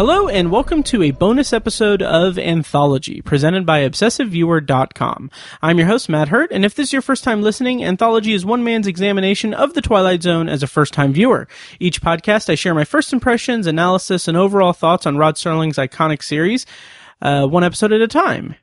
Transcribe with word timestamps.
Hello 0.00 0.28
and 0.28 0.50
welcome 0.50 0.82
to 0.84 1.02
a 1.02 1.10
bonus 1.10 1.52
episode 1.52 2.00
of 2.00 2.38
Anthology 2.38 3.20
presented 3.20 3.66
by 3.66 3.86
ObsessiveViewer.com. 3.86 5.30
I'm 5.60 5.76
your 5.76 5.88
host, 5.88 6.08
Matt 6.08 6.28
Hurt, 6.28 6.50
and 6.52 6.64
if 6.64 6.74
this 6.74 6.88
is 6.88 6.92
your 6.94 7.02
first 7.02 7.22
time 7.22 7.42
listening, 7.42 7.84
Anthology 7.84 8.32
is 8.32 8.46
one 8.46 8.64
man's 8.64 8.86
examination 8.86 9.52
of 9.52 9.74
the 9.74 9.82
Twilight 9.82 10.22
Zone 10.22 10.48
as 10.48 10.62
a 10.62 10.66
first 10.66 10.94
time 10.94 11.12
viewer. 11.12 11.46
Each 11.78 12.00
podcast, 12.00 12.48
I 12.48 12.54
share 12.54 12.74
my 12.74 12.84
first 12.84 13.12
impressions, 13.12 13.66
analysis, 13.66 14.26
and 14.26 14.38
overall 14.38 14.72
thoughts 14.72 15.04
on 15.04 15.18
Rod 15.18 15.34
Serling's 15.34 15.76
iconic 15.76 16.22
series, 16.22 16.64
uh, 17.20 17.46
one 17.46 17.62
episode 17.62 17.92
at 17.92 18.00
a 18.00 18.08
time. 18.08 18.54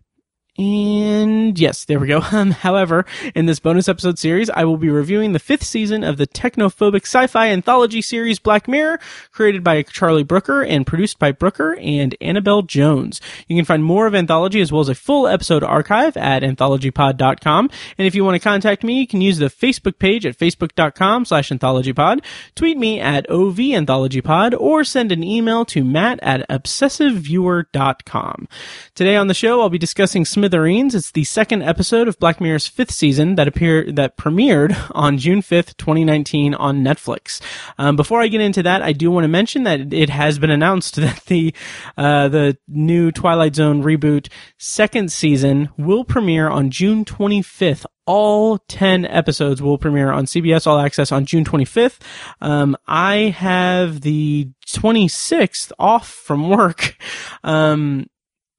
And 0.58 1.58
yes, 1.60 1.86
there 1.86 2.00
we 2.00 2.08
go. 2.08 2.22
Um, 2.38 2.52
however, 2.52 3.06
in 3.34 3.48
this 3.48 3.60
bonus 3.60 3.88
episode 3.90 4.20
series, 4.20 4.50
I 4.52 4.64
will 4.64 4.78
be 4.78 4.90
reviewing 4.90 5.32
the 5.32 5.40
fifth 5.40 5.64
season 5.64 6.04
of 6.04 6.18
the 6.18 6.28
technophobic 6.28 7.04
sci-fi 7.04 7.48
anthology 7.50 8.02
series 8.02 8.38
Black 8.38 8.68
Mirror, 8.68 9.00
created 9.32 9.64
by 9.64 9.82
Charlie 9.82 10.24
Brooker 10.24 10.62
and 10.62 10.86
produced 10.86 11.18
by 11.18 11.32
Brooker 11.32 11.76
and 11.78 12.16
Annabel 12.22 12.62
Jones. 12.62 13.20
You 13.48 13.56
can 13.56 13.66
find 13.66 13.84
more 13.84 14.06
of 14.08 14.14
Anthology 14.14 14.62
as 14.62 14.72
well 14.72 14.82
as 14.82 14.90
a 14.90 14.96
full 14.96 15.26
episode 15.28 15.64
archive 15.64 16.16
at 16.18 16.44
anthologypod.com. 16.44 17.70
And 17.98 18.08
if 18.08 18.14
you 18.14 18.24
want 18.24 18.36
to 18.36 18.40
contact 18.40 18.84
me, 18.84 19.00
you 19.00 19.08
can 19.08 19.22
use 19.22 19.40
the 19.40 19.48
Facebook 19.48 19.98
page 19.98 20.26
at 20.26 20.38
facebook.com 20.38 21.26
slash 21.26 21.50
anthologypod, 21.50 22.24
tweet 22.56 22.78
me 22.78 23.00
at 23.00 23.28
ovanthologypod, 23.30 24.60
or 24.60 24.84
send 24.84 25.12
an 25.12 25.24
email 25.24 25.66
to 25.66 25.84
matt 25.84 26.20
at 26.22 26.48
obsessiveviewer.com. 26.50 28.48
Today 28.96 29.16
on 29.16 29.28
the 29.28 29.34
show, 29.34 29.62
I'll 29.62 29.70
be 29.70 29.78
discussing 29.78 30.26
Smith 30.26 30.47
Smithereens. 30.48 30.96
It's 30.96 31.12
the 31.12 31.26
second 31.26 31.64
episode 31.64 32.08
of 32.08 32.20
Black 32.20 32.40
Mirror's 32.40 32.68
fifth 32.68 32.92
season 32.92 33.36
that 33.36 33.50
appeared 33.50 33.98
that 33.98 34.16
premiered 34.16 34.90
on 34.96 35.18
June 35.18 35.42
5th, 35.42 35.76
2019 35.76 36.54
on 36.54 36.86
Netflix. 36.86 37.42
Um, 37.78 37.98
before 37.98 38.22
I 38.22 38.30
get 38.30 38.40
into 38.40 38.64
that, 38.64 38.82
I 38.82 38.94
do 38.94 39.12
want 39.12 39.26
to 39.26 39.28
mention 39.28 39.64
that 39.64 39.94
it 39.94 40.10
has 40.10 40.40
been 40.40 40.50
announced 40.50 40.96
that 41.02 41.26
the 41.26 41.54
uh, 41.98 42.30
the 42.30 42.58
new 42.66 43.12
Twilight 43.12 43.56
Zone 43.56 43.84
reboot 43.84 44.30
second 44.58 45.12
season 45.12 45.68
will 45.78 46.06
premiere 46.06 46.48
on 46.48 46.72
June 46.72 47.04
25th 47.04 47.86
all 48.06 48.58
10 48.70 49.06
episodes 49.06 49.62
will 49.62 49.78
premiere 49.78 50.14
on 50.14 50.24
CBS 50.24 50.66
All 50.66 50.80
Access 50.80 51.12
on 51.12 51.26
June 51.26 51.44
25th. 51.44 52.00
Um, 52.40 52.78
I 52.88 53.36
have 53.36 54.00
the 54.00 54.50
26th 54.66 55.74
off 55.78 56.08
from 56.08 56.50
work. 56.50 56.96
Um, 57.44 58.08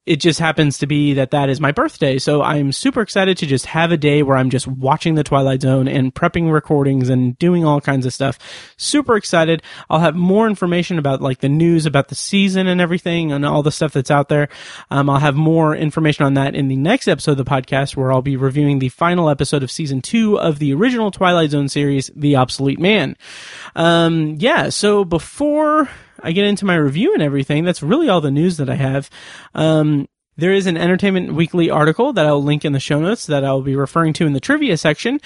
it 0.08 0.20
just 0.20 0.40
happens 0.40 0.78
to 0.78 0.86
be 0.86 1.12
that 1.14 1.32
that 1.32 1.50
is 1.50 1.60
my 1.60 1.70
birthday. 1.70 2.18
So 2.18 2.42
I'm 2.42 2.72
super 2.72 3.02
excited 3.02 3.36
to 3.38 3.46
just 3.46 3.66
have 3.66 3.92
a 3.92 3.96
day 3.96 4.22
where 4.22 4.36
I'm 4.36 4.48
just 4.48 4.66
watching 4.66 5.14
the 5.14 5.22
Twilight 5.22 5.60
Zone 5.60 5.86
and 5.86 6.14
prepping 6.14 6.50
recordings 6.50 7.10
and 7.10 7.38
doing 7.38 7.64
all 7.64 7.80
kinds 7.80 8.06
of 8.06 8.14
stuff. 8.14 8.38
Super 8.78 9.16
excited. 9.16 9.62
I'll 9.90 10.00
have 10.00 10.16
more 10.16 10.46
information 10.46 10.98
about 10.98 11.20
like 11.20 11.40
the 11.40 11.48
news 11.50 11.84
about 11.84 12.08
the 12.08 12.14
season 12.14 12.66
and 12.66 12.80
everything 12.80 13.32
and 13.32 13.44
all 13.44 13.62
the 13.62 13.70
stuff 13.70 13.92
that's 13.92 14.10
out 14.10 14.30
there. 14.30 14.48
Um, 14.90 15.10
I'll 15.10 15.18
have 15.18 15.36
more 15.36 15.76
information 15.76 16.24
on 16.24 16.34
that 16.34 16.54
in 16.54 16.68
the 16.68 16.76
next 16.76 17.06
episode 17.06 17.32
of 17.32 17.36
the 17.38 17.44
podcast 17.44 17.94
where 17.94 18.10
I'll 18.10 18.22
be 18.22 18.36
reviewing 18.36 18.78
the 18.78 18.88
final 18.88 19.28
episode 19.28 19.62
of 19.62 19.70
season 19.70 20.00
two 20.00 20.38
of 20.40 20.58
the 20.58 20.72
original 20.72 21.10
Twilight 21.10 21.50
Zone 21.50 21.68
series, 21.68 22.10
The 22.16 22.36
Obsolete 22.36 22.80
Man. 22.80 23.14
Um, 23.76 24.36
yeah. 24.38 24.70
So 24.70 25.04
before 25.04 25.90
I 26.22 26.32
get 26.32 26.46
into 26.46 26.64
my 26.64 26.74
review 26.74 27.14
and 27.14 27.22
everything, 27.22 27.64
that's 27.64 27.82
really 27.82 28.08
all 28.08 28.20
the 28.20 28.30
news 28.30 28.56
that 28.56 28.68
I 28.68 28.74
have. 28.74 29.10
Um, 29.54 30.08
there 30.36 30.52
is 30.52 30.66
an 30.66 30.76
Entertainment 30.76 31.34
Weekly 31.34 31.68
article 31.68 32.12
that 32.12 32.26
I'll 32.26 32.42
link 32.42 32.64
in 32.64 32.72
the 32.72 32.80
show 32.80 33.00
notes 33.00 33.26
that 33.26 33.44
I'll 33.44 33.62
be 33.62 33.74
referring 33.74 34.12
to 34.14 34.26
in 34.26 34.32
the 34.32 34.40
trivia 34.40 34.76
section. 34.76 35.20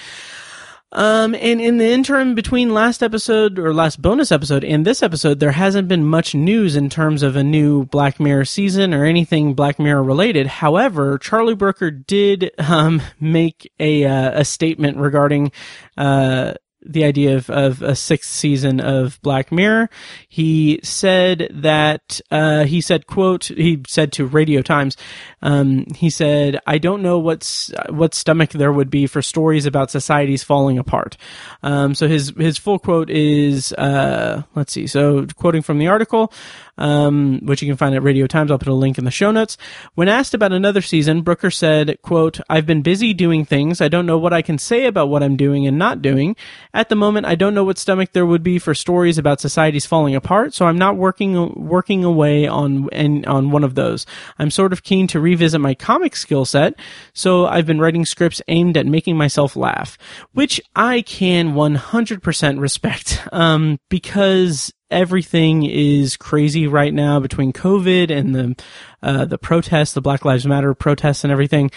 Um, 0.91 1.33
and 1.33 1.59
in 1.59 1.77
the 1.77 1.91
interim 1.91 2.35
between 2.35 2.73
last 2.73 3.01
episode 3.01 3.57
or 3.57 3.73
last 3.73 3.99
bonus 3.99 4.31
episode 4.31 4.63
and 4.63 4.85
this 4.85 5.01
episode, 5.01 5.39
there 5.39 5.51
hasn't 5.51 5.87
been 5.87 6.05
much 6.05 6.35
news 6.35 6.75
in 6.75 6.87
terms 6.89 7.23
of 7.23 7.35
a 7.35 7.43
new 7.43 7.85
Black 7.85 8.19
Mirror 8.19 8.45
season 8.45 8.93
or 8.93 9.03
anything 9.03 9.55
Black 9.55 9.79
Mirror 9.79 10.03
related. 10.03 10.45
However, 10.45 11.17
Charlie 11.17 11.55
Brooker 11.55 11.89
did, 11.89 12.51
um, 12.59 13.01
make 13.19 13.71
a, 13.79 14.05
uh, 14.05 14.41
a 14.41 14.45
statement 14.45 14.97
regarding, 14.97 15.51
uh, 15.97 16.53
the 16.85 17.03
idea 17.03 17.35
of, 17.35 17.49
of 17.49 17.81
a 17.81 17.95
sixth 17.95 18.31
season 18.31 18.79
of 18.79 19.21
Black 19.21 19.51
Mirror. 19.51 19.89
He 20.27 20.79
said 20.83 21.49
that 21.51 22.21
uh, 22.31 22.65
he 22.65 22.81
said, 22.81 23.07
"quote," 23.07 23.45
he 23.45 23.81
said 23.87 24.11
to 24.13 24.25
Radio 24.25 24.61
Times, 24.61 24.97
um, 25.41 25.85
he 25.95 26.09
said, 26.09 26.59
"I 26.67 26.77
don't 26.77 27.01
know 27.01 27.19
what's 27.19 27.71
what 27.89 28.13
stomach 28.13 28.51
there 28.51 28.71
would 28.71 28.89
be 28.89 29.07
for 29.07 29.21
stories 29.21 29.65
about 29.65 29.91
societies 29.91 30.43
falling 30.43 30.77
apart." 30.77 31.17
Um, 31.61 31.95
so 31.95 32.07
his 32.07 32.33
his 32.37 32.57
full 32.57 32.79
quote 32.79 33.09
is, 33.09 33.73
uh, 33.73 34.43
let's 34.55 34.73
see, 34.73 34.87
so 34.87 35.25
quoting 35.35 35.61
from 35.61 35.79
the 35.79 35.87
article 35.87 36.31
um, 36.77 37.39
which 37.43 37.61
you 37.61 37.67
can 37.67 37.77
find 37.77 37.95
at 37.95 38.03
Radio 38.03 38.27
Times. 38.27 38.51
I'll 38.51 38.57
put 38.57 38.67
a 38.67 38.73
link 38.73 38.97
in 38.97 39.05
the 39.05 39.11
show 39.11 39.31
notes. 39.31 39.57
When 39.95 40.07
asked 40.07 40.33
about 40.33 40.51
another 40.51 40.81
season, 40.81 41.21
Brooker 41.21 41.51
said, 41.51 42.01
quote, 42.01 42.39
I've 42.49 42.65
been 42.65 42.81
busy 42.81 43.13
doing 43.13 43.45
things. 43.45 43.81
I 43.81 43.87
don't 43.87 44.05
know 44.05 44.17
what 44.17 44.33
I 44.33 44.41
can 44.41 44.57
say 44.57 44.85
about 44.85 45.09
what 45.09 45.23
I'm 45.23 45.35
doing 45.35 45.67
and 45.67 45.77
not 45.77 46.01
doing. 46.01 46.35
At 46.73 46.89
the 46.89 46.95
moment, 46.95 47.25
I 47.25 47.35
don't 47.35 47.53
know 47.53 47.63
what 47.63 47.77
stomach 47.77 48.11
there 48.13 48.25
would 48.25 48.43
be 48.43 48.59
for 48.59 48.73
stories 48.73 49.17
about 49.17 49.39
societies 49.39 49.85
falling 49.85 50.15
apart, 50.15 50.53
so 50.53 50.65
I'm 50.65 50.77
not 50.77 50.97
working, 50.97 51.53
working 51.55 52.03
away 52.03 52.47
on, 52.47 52.89
and 52.91 53.25
on 53.25 53.51
one 53.51 53.63
of 53.63 53.75
those. 53.75 54.05
I'm 54.39 54.51
sort 54.51 54.73
of 54.73 54.83
keen 54.83 55.07
to 55.07 55.19
revisit 55.19 55.61
my 55.61 55.75
comic 55.75 56.15
skill 56.15 56.45
set, 56.45 56.75
so 57.13 57.45
I've 57.45 57.65
been 57.65 57.79
writing 57.79 58.05
scripts 58.05 58.41
aimed 58.47 58.77
at 58.77 58.85
making 58.85 59.17
myself 59.17 59.55
laugh, 59.55 59.97
which 60.33 60.59
I 60.75 61.01
can 61.01 61.53
100% 61.53 62.59
respect, 62.59 63.21
um, 63.31 63.79
because 63.89 64.73
everything 64.93 65.63
is 65.65 66.15
crazy 66.15 66.67
right 66.67 66.93
now 66.93 67.19
between 67.19 67.51
COVID 67.51 68.11
and 68.11 68.35
the 68.35 68.63
uh, 69.01 69.25
the 69.25 69.37
protests, 69.37 69.93
the 69.93 70.01
Black 70.01 70.23
Lives 70.23 70.45
Matter 70.45 70.73
protests, 70.73 71.23
and 71.23 71.31
everything. 71.31 71.71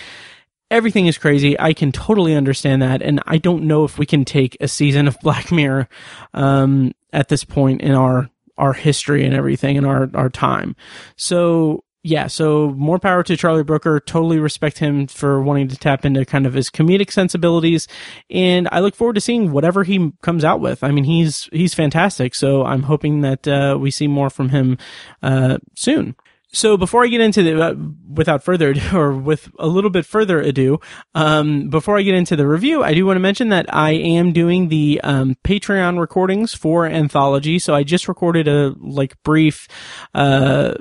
Everything 0.70 1.06
is 1.06 1.16
crazy. 1.16 1.58
I 1.58 1.72
can 1.72 1.92
totally 1.92 2.34
understand 2.34 2.82
that, 2.82 3.00
and 3.00 3.20
I 3.26 3.38
don't 3.38 3.64
know 3.64 3.84
if 3.84 3.98
we 3.98 4.06
can 4.06 4.24
take 4.24 4.56
a 4.60 4.68
season 4.68 5.08
of 5.08 5.16
Black 5.22 5.50
Mirror 5.50 5.88
um, 6.34 6.92
at 7.12 7.28
this 7.28 7.44
point 7.44 7.80
in 7.80 7.92
our 7.92 8.28
our 8.58 8.72
history 8.72 9.24
and 9.24 9.34
everything 9.34 9.76
in 9.76 9.84
our 9.84 10.10
our 10.14 10.28
time. 10.28 10.76
So 11.16 11.84
yeah, 12.06 12.28
so 12.28 12.70
more 12.76 13.00
power 13.00 13.24
to 13.24 13.36
Charlie 13.36 13.64
Brooker. 13.64 13.98
Totally 13.98 14.38
respect 14.38 14.78
him 14.78 15.08
for 15.08 15.42
wanting 15.42 15.66
to 15.68 15.76
tap 15.76 16.04
into 16.04 16.24
kind 16.24 16.46
of 16.46 16.54
his 16.54 16.70
comedic 16.70 17.10
sensibilities, 17.10 17.88
and 18.30 18.68
I 18.70 18.78
look 18.78 18.94
forward 18.94 19.14
to 19.14 19.20
seeing 19.20 19.50
whatever 19.50 19.82
he 19.82 20.12
comes 20.22 20.44
out 20.44 20.60
with. 20.60 20.84
I 20.84 20.92
mean, 20.92 21.02
he's 21.02 21.48
he's 21.52 21.74
fantastic. 21.74 22.36
So 22.36 22.64
I'm 22.64 22.84
hoping 22.84 23.22
that 23.22 23.48
uh, 23.48 23.76
we 23.80 23.90
see 23.90 24.06
more 24.06 24.30
from 24.30 24.50
him 24.50 24.78
uh, 25.20 25.58
soon. 25.74 26.14
So 26.52 26.76
before 26.76 27.02
I 27.02 27.08
get 27.08 27.20
into 27.20 27.42
the, 27.42 27.60
uh, 27.60 27.74
without 28.08 28.44
further 28.44 28.70
ado, 28.70 28.80
or 28.96 29.12
with 29.12 29.50
a 29.58 29.66
little 29.66 29.90
bit 29.90 30.06
further 30.06 30.40
ado, 30.40 30.78
um, 31.16 31.70
before 31.70 31.98
I 31.98 32.02
get 32.02 32.14
into 32.14 32.36
the 32.36 32.46
review, 32.46 32.84
I 32.84 32.94
do 32.94 33.04
want 33.04 33.16
to 33.16 33.20
mention 33.20 33.48
that 33.48 33.66
I 33.74 33.94
am 33.94 34.32
doing 34.32 34.68
the 34.68 35.00
um, 35.02 35.34
Patreon 35.44 35.98
recordings 35.98 36.54
for 36.54 36.86
Anthology. 36.86 37.58
So 37.58 37.74
I 37.74 37.82
just 37.82 38.06
recorded 38.06 38.46
a 38.46 38.74
like 38.78 39.20
brief 39.24 39.66
uh, 40.14 40.74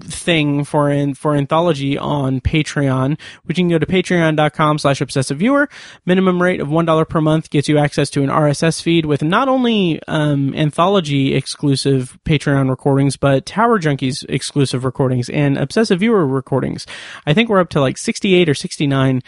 thing 0.00 0.64
for 0.64 0.90
in, 0.90 1.14
for 1.14 1.34
anthology 1.34 1.98
on 1.98 2.40
Patreon, 2.40 3.18
which 3.44 3.58
you 3.58 3.64
can 3.64 3.68
go 3.68 3.78
to 3.78 3.86
patreon.com 3.86 4.78
slash 4.78 5.00
obsessive 5.00 5.38
viewer. 5.38 5.68
Minimum 6.06 6.40
rate 6.40 6.60
of 6.60 6.68
$1 6.68 7.08
per 7.08 7.20
month 7.20 7.50
gets 7.50 7.68
you 7.68 7.78
access 7.78 8.08
to 8.10 8.22
an 8.22 8.30
RSS 8.30 8.80
feed 8.80 9.06
with 9.06 9.22
not 9.22 9.48
only, 9.48 10.00
um, 10.08 10.54
anthology 10.54 11.34
exclusive 11.34 12.18
Patreon 12.24 12.70
recordings, 12.70 13.16
but 13.16 13.44
Tower 13.44 13.78
Junkies 13.78 14.24
exclusive 14.28 14.84
recordings 14.84 15.28
and 15.28 15.58
obsessive 15.58 16.00
viewer 16.00 16.26
recordings. 16.26 16.86
I 17.26 17.34
think 17.34 17.48
we're 17.48 17.60
up 17.60 17.70
to 17.70 17.80
like 17.80 17.98
68 17.98 18.48
or 18.48 18.54
69, 18.54 19.22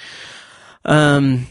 um, 0.85 1.47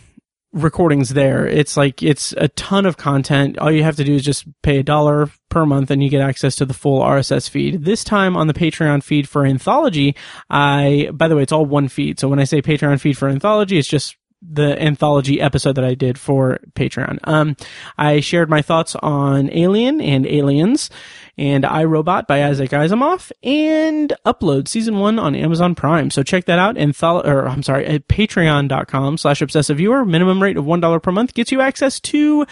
recordings 0.55 1.09
there. 1.09 1.45
It's 1.45 1.77
like 1.77 2.01
it's 2.01 2.33
a 2.37 2.47
ton 2.49 2.85
of 2.85 2.97
content. 2.97 3.57
All 3.59 3.71
you 3.71 3.83
have 3.83 3.97
to 3.97 4.03
do 4.03 4.15
is 4.15 4.23
just 4.23 4.47
pay 4.63 4.79
a 4.79 4.83
dollar 4.83 5.29
per 5.49 5.65
month 5.65 5.91
and 5.91 6.01
you 6.01 6.09
get 6.09 6.21
access 6.21 6.55
to 6.55 6.65
the 6.65 6.73
full 6.73 7.01
RSS 7.01 7.49
feed. 7.49 7.83
This 7.83 8.03
time 8.03 8.35
on 8.35 8.47
the 8.47 8.53
Patreon 8.53 9.03
feed 9.03 9.29
for 9.29 9.45
Anthology, 9.45 10.15
I 10.49 11.09
by 11.13 11.27
the 11.27 11.35
way, 11.35 11.43
it's 11.43 11.51
all 11.51 11.65
one 11.65 11.89
feed. 11.89 12.19
So 12.19 12.29
when 12.29 12.39
I 12.39 12.45
say 12.45 12.61
Patreon 12.61 12.99
feed 12.99 13.17
for 13.17 13.27
Anthology, 13.27 13.77
it's 13.77 13.87
just 13.87 14.15
the 14.47 14.79
anthology 14.81 15.41
episode 15.41 15.73
that 15.73 15.83
I 15.83 15.95
did 15.95 16.19
for 16.19 16.59
Patreon. 16.75 17.19
Um, 17.23 17.55
I 17.97 18.19
shared 18.19 18.49
my 18.49 18.61
thoughts 18.61 18.95
on 18.95 19.49
Alien 19.51 20.01
and 20.01 20.27
Aliens 20.27 20.89
and 21.37 21.63
iRobot 21.63 22.27
by 22.27 22.45
Isaac 22.45 22.71
Asimov 22.71 23.31
and 23.43 24.13
Upload 24.25 24.67
season 24.67 24.99
one 24.99 25.19
on 25.19 25.35
Amazon 25.35 25.75
Prime. 25.75 26.09
So 26.09 26.23
check 26.23 26.45
that 26.45 26.59
out. 26.59 26.75
Antholo- 26.75 27.25
or 27.25 27.47
I'm 27.47 27.63
sorry, 27.63 27.85
at 27.85 28.07
patreon.com 28.07 29.17
slash 29.17 29.41
obsessive 29.41 29.77
viewer. 29.77 30.05
Minimum 30.05 30.41
rate 30.41 30.57
of 30.57 30.65
$1 30.65 31.03
per 31.03 31.11
month 31.11 31.33
gets 31.33 31.51
you 31.51 31.61
access 31.61 31.99
to 32.01 32.45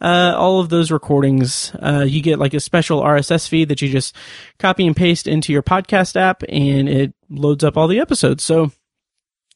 uh, 0.00 0.34
all 0.36 0.60
of 0.60 0.68
those 0.68 0.90
recordings. 0.90 1.74
Uh, 1.74 2.04
you 2.06 2.22
get 2.22 2.38
like 2.38 2.54
a 2.54 2.60
special 2.60 3.02
RSS 3.02 3.48
feed 3.48 3.68
that 3.68 3.82
you 3.82 3.88
just 3.88 4.14
copy 4.58 4.86
and 4.86 4.96
paste 4.96 5.26
into 5.26 5.52
your 5.52 5.62
podcast 5.62 6.16
app 6.16 6.42
and 6.48 6.88
it 6.88 7.14
loads 7.30 7.64
up 7.64 7.76
all 7.76 7.88
the 7.88 8.00
episodes. 8.00 8.44
So 8.44 8.70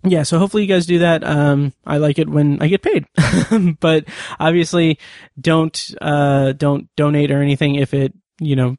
yeah, 0.04 0.24
so 0.24 0.38
hopefully 0.38 0.64
you 0.64 0.68
guys 0.68 0.86
do 0.86 0.98
that. 1.00 1.22
Um, 1.22 1.72
I 1.86 1.98
like 1.98 2.18
it 2.18 2.28
when 2.28 2.60
I 2.60 2.66
get 2.66 2.82
paid, 2.82 3.06
but 3.80 4.04
obviously 4.40 4.98
don't, 5.40 5.80
uh, 6.00 6.52
don't 6.52 6.88
donate 6.96 7.30
or 7.30 7.40
anything 7.40 7.76
if 7.76 7.94
it, 7.94 8.12
you 8.44 8.56
know, 8.56 8.76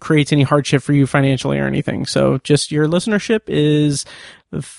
creates 0.00 0.32
any 0.32 0.42
hardship 0.42 0.82
for 0.82 0.92
you 0.92 1.06
financially 1.06 1.58
or 1.58 1.66
anything. 1.66 2.06
So 2.06 2.38
just 2.38 2.70
your 2.70 2.86
listenership 2.86 3.40
is 3.46 4.04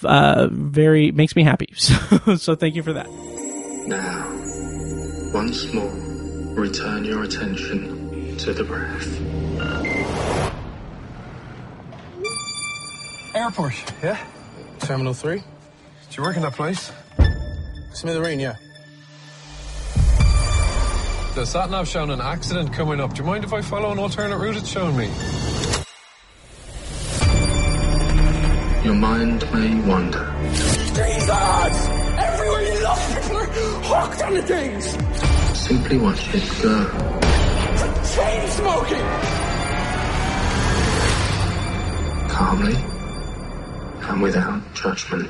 uh, 0.03 0.47
very 0.51 1.11
makes 1.11 1.35
me 1.35 1.43
happy. 1.43 1.67
So 1.75 2.35
so 2.35 2.55
thank 2.55 2.75
you 2.75 2.83
for 2.83 2.93
that. 2.93 3.09
Now, 3.87 4.31
once 5.33 5.71
more, 5.73 5.91
return 6.55 7.03
your 7.03 7.23
attention 7.23 8.37
to 8.37 8.53
the 8.53 8.63
breath. 8.63 9.21
Airport. 13.35 13.73
Yeah? 14.01 14.17
Terminal 14.79 15.13
3? 15.13 15.37
Do 15.37 15.43
you 16.11 16.23
work 16.23 16.37
in 16.37 16.41
that 16.43 16.53
place? 16.53 16.91
Smithereen, 17.91 18.39
yeah. 18.39 18.55
The 21.35 21.45
sat 21.45 21.69
nav 21.69 21.85
showing 21.85 22.11
an 22.11 22.21
accident 22.21 22.71
coming 22.71 23.01
up. 23.01 23.13
Do 23.13 23.21
you 23.21 23.27
mind 23.27 23.43
if 23.43 23.51
I 23.51 23.59
follow 23.61 23.91
an 23.91 23.99
alternate 23.99 24.37
route 24.37 24.55
it's 24.55 24.69
showing 24.69 24.95
me? 24.95 25.07
Your 28.85 28.93
mind 28.93 29.43
may 29.51 29.75
wander. 29.85 30.33
Jesus! 30.53 31.89
Everywhere 32.17 32.61
you 32.61 32.81
look, 32.81 32.99
people 33.09 33.35
are 33.35 33.47
hooked 33.83 34.21
on 34.23 34.33
the 34.33 34.43
things! 34.43 34.85
Simply 35.59 35.97
watch 35.97 36.25
it 36.33 36.49
go. 36.63 36.87
Chain 38.15 38.47
smoking! 38.51 39.05
Calmly 42.29 42.75
and 44.07 44.21
without 44.21 44.73
judgment. 44.73 45.29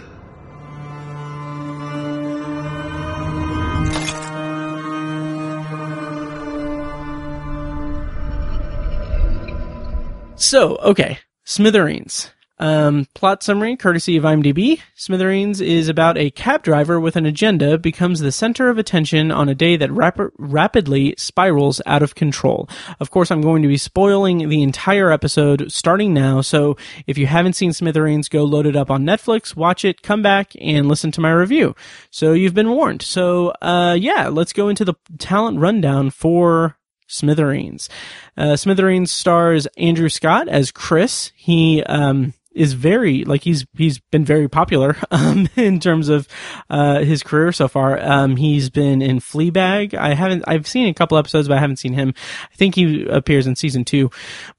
So, 10.46 10.76
okay, 10.76 11.18
Smithereens. 11.44 12.30
Um, 12.60 13.08
plot 13.16 13.42
summary, 13.42 13.76
courtesy 13.76 14.16
of 14.16 14.24
IMDb. 14.24 14.80
Smithereens 14.94 15.60
is 15.60 15.90
about 15.90 16.20
a 16.20 16.30
cab 16.30 16.62
driver 16.62 17.00
with 17.00 17.16
an 17.16 17.26
agenda 17.26 17.80
becomes 17.80 18.20
the 18.20 18.32
center 18.32 18.70
of 18.70 18.78
attention 18.78 19.32
on 19.32 19.50
a 19.50 19.56
day 19.56 19.76
that 19.76 19.92
rap- 19.92 20.20
rapidly 20.38 21.16
spirals 21.18 21.82
out 21.88 22.04
of 22.04 22.14
control. 22.14 22.70
Of 23.00 23.10
course, 23.10 23.32
I'm 23.32 23.42
going 23.42 23.64
to 23.64 23.68
be 23.68 23.76
spoiling 23.78 24.48
the 24.48 24.62
entire 24.62 25.12
episode 25.12 25.72
starting 25.72 26.14
now. 26.14 26.42
So 26.42 26.78
if 27.08 27.18
you 27.18 27.26
haven't 27.26 27.54
seen 27.54 27.74
Smithereens, 27.74 28.30
go 28.30 28.44
load 28.44 28.68
it 28.68 28.76
up 28.76 28.92
on 28.92 29.04
Netflix, 29.04 29.56
watch 29.56 29.84
it, 29.84 30.04
come 30.04 30.22
back 30.22 30.52
and 30.62 30.88
listen 30.88 31.12
to 31.14 31.22
my 31.22 31.32
review. 31.32 31.76
So 32.12 32.34
you've 32.34 32.54
been 32.54 32.70
warned. 32.70 33.02
So, 33.02 33.52
uh, 33.64 33.98
yeah, 34.00 34.28
let's 34.28 34.54
go 34.54 34.70
into 34.70 34.86
the 34.86 34.94
talent 35.18 35.58
rundown 35.58 36.12
for 36.12 36.78
Smithereens. 37.08 37.90
Uh, 38.38 38.56
Smithereens 38.56 39.12
stars 39.12 39.68
Andrew 39.78 40.10
Scott 40.10 40.48
as 40.48 40.72
Chris. 40.72 41.32
He, 41.36 41.84
um, 41.84 42.34
is 42.56 42.74
very 42.74 43.26
like 43.26 43.44
he's 43.44 43.66
he's 43.78 44.00
been 44.00 44.26
very 44.26 44.48
popular 44.48 44.96
um, 45.12 45.48
in 45.56 45.80
terms 45.80 46.10
of 46.10 46.28
uh, 46.70 47.00
his 47.02 47.22
career 47.22 47.52
so 47.52 47.68
far. 47.68 48.02
Um, 48.02 48.38
he's 48.38 48.70
been 48.70 49.02
in 49.02 49.20
Fleabag. 49.20 49.94
I 49.94 50.14
haven't 50.14 50.46
I've 50.48 50.66
seen 50.66 50.88
a 50.88 50.94
couple 50.94 51.18
episodes, 51.18 51.48
but 51.48 51.58
I 51.58 51.60
haven't 51.60 51.80
seen 51.80 51.94
him. 51.94 52.14
I 52.52 52.56
think 52.56 52.74
he 52.76 53.06
appears 53.06 53.46
in 53.46 53.56
season 53.56 53.86
two, 53.86 54.10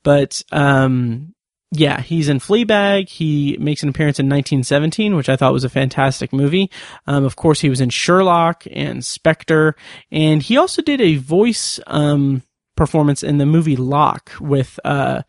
but 0.05 0.43
um, 0.53 1.35
yeah, 1.73 2.01
he's 2.01 2.29
in 2.29 2.39
Fleabag. 2.39 3.09
He 3.09 3.57
makes 3.59 3.83
an 3.83 3.89
appearance 3.89 4.19
in 4.19 4.27
1917, 4.27 5.17
which 5.17 5.29
I 5.29 5.37
thought 5.37 5.53
was 5.53 5.65
a 5.65 5.69
fantastic 5.69 6.33
movie. 6.33 6.71
Um, 7.07 7.25
of 7.25 7.37
course, 7.37 7.61
he 7.61 7.69
was 7.69 7.81
in 7.81 7.91
Sherlock 7.91 8.65
and 8.71 9.05
Spectre, 9.05 9.75
and 10.11 10.43
he 10.43 10.57
also 10.57 10.81
did 10.81 11.01
a 11.01 11.17
voice 11.17 11.81
um, 11.89 12.43
performance 12.77 13.23
in 13.23 13.39
the 13.39 13.47
movie 13.47 13.77
Locke 13.77 14.33
with 14.41 14.79
uh, 14.85 15.23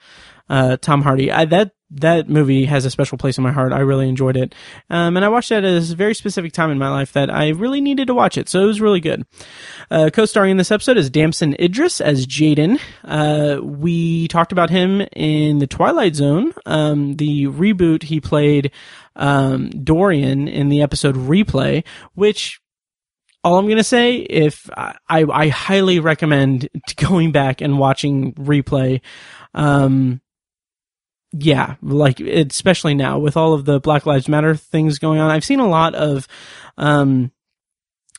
uh, 0.49 0.77
Tom 0.77 1.01
Hardy. 1.01 1.31
I, 1.31 1.45
that 1.45 1.71
that 1.89 2.27
movie 2.27 2.65
has 2.65 2.85
a 2.85 2.91
special 2.91 3.17
place 3.17 3.37
in 3.37 3.43
my 3.43 3.51
heart. 3.51 3.71
I 3.71 3.79
really 3.79 4.09
enjoyed 4.09 4.35
it. 4.35 4.53
Um, 4.89 5.15
and 5.15 5.23
I 5.23 5.29
watched 5.29 5.51
it 5.51 5.63
at 5.63 5.91
a 5.91 5.95
very 5.95 6.13
specific 6.13 6.51
time 6.51 6.69
in 6.69 6.77
my 6.77 6.89
life 6.89 7.13
that 7.13 7.29
I 7.29 7.49
really 7.49 7.79
needed 7.79 8.07
to 8.07 8.13
watch 8.13 8.37
it. 8.37 8.49
So 8.49 8.61
it 8.61 8.65
was 8.65 8.81
really 8.81 8.99
good. 8.99 9.25
Uh, 9.89 10.09
co-starring 10.11 10.51
in 10.51 10.57
this 10.57 10.71
episode 10.71 10.97
is 10.97 11.09
Damson 11.09 11.55
Idris 11.59 12.01
as 12.01 12.27
Jaden. 12.27 12.79
Uh, 13.05 13.61
we 13.63 14.27
talked 14.27 14.51
about 14.51 14.69
him 14.69 15.01
in 15.15 15.59
the 15.59 15.67
Twilight 15.67 16.15
Zone. 16.15 16.53
Um, 16.65 17.15
the 17.15 17.45
reboot, 17.45 18.03
he 18.03 18.19
played, 18.19 18.71
um, 19.15 19.69
Dorian 19.69 20.47
in 20.47 20.69
the 20.69 20.81
episode 20.81 21.15
Replay, 21.15 21.85
which 22.15 22.59
all 23.43 23.57
I'm 23.57 23.65
going 23.65 23.77
to 23.77 23.83
say, 23.83 24.17
if 24.17 24.69
I, 24.75 24.97
I 25.07 25.47
highly 25.47 25.99
recommend 25.99 26.67
going 26.97 27.31
back 27.31 27.61
and 27.61 27.79
watching 27.79 28.33
Replay. 28.33 28.99
Um, 29.53 30.21
yeah, 31.31 31.75
like 31.81 32.19
especially 32.19 32.95
now 32.95 33.19
with 33.19 33.35
all 33.37 33.53
of 33.53 33.65
the 33.65 33.79
Black 33.79 34.05
Lives 34.05 34.27
Matter 34.27 34.55
things 34.55 34.99
going 34.99 35.19
on, 35.19 35.29
I've 35.29 35.45
seen 35.45 35.59
a 35.59 35.67
lot 35.67 35.93
of, 35.95 36.27
um, 36.77 37.31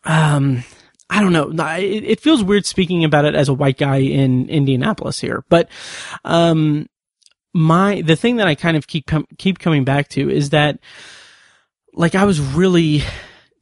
um, 0.05 0.64
I 1.10 1.20
don't 1.20 1.32
know. 1.32 1.50
It, 1.76 2.05
it 2.05 2.20
feels 2.20 2.44
weird 2.44 2.66
speaking 2.66 3.05
about 3.05 3.25
it 3.25 3.34
as 3.34 3.49
a 3.49 3.55
white 3.55 3.78
guy 3.78 3.96
in 3.96 4.49
Indianapolis 4.49 5.20
here, 5.20 5.44
but, 5.49 5.69
um, 6.25 6.87
my 7.55 8.02
the 8.02 8.14
thing 8.14 8.37
that 8.37 8.46
I 8.46 8.55
kind 8.55 8.76
of 8.76 8.87
keep 8.87 9.06
com- 9.06 9.26
keep 9.38 9.58
coming 9.58 9.82
back 9.82 10.08
to 10.11 10.31
is 10.31 10.50
that, 10.50 10.78
like, 11.94 12.14
I 12.14 12.25
was 12.25 12.40
really 12.40 13.02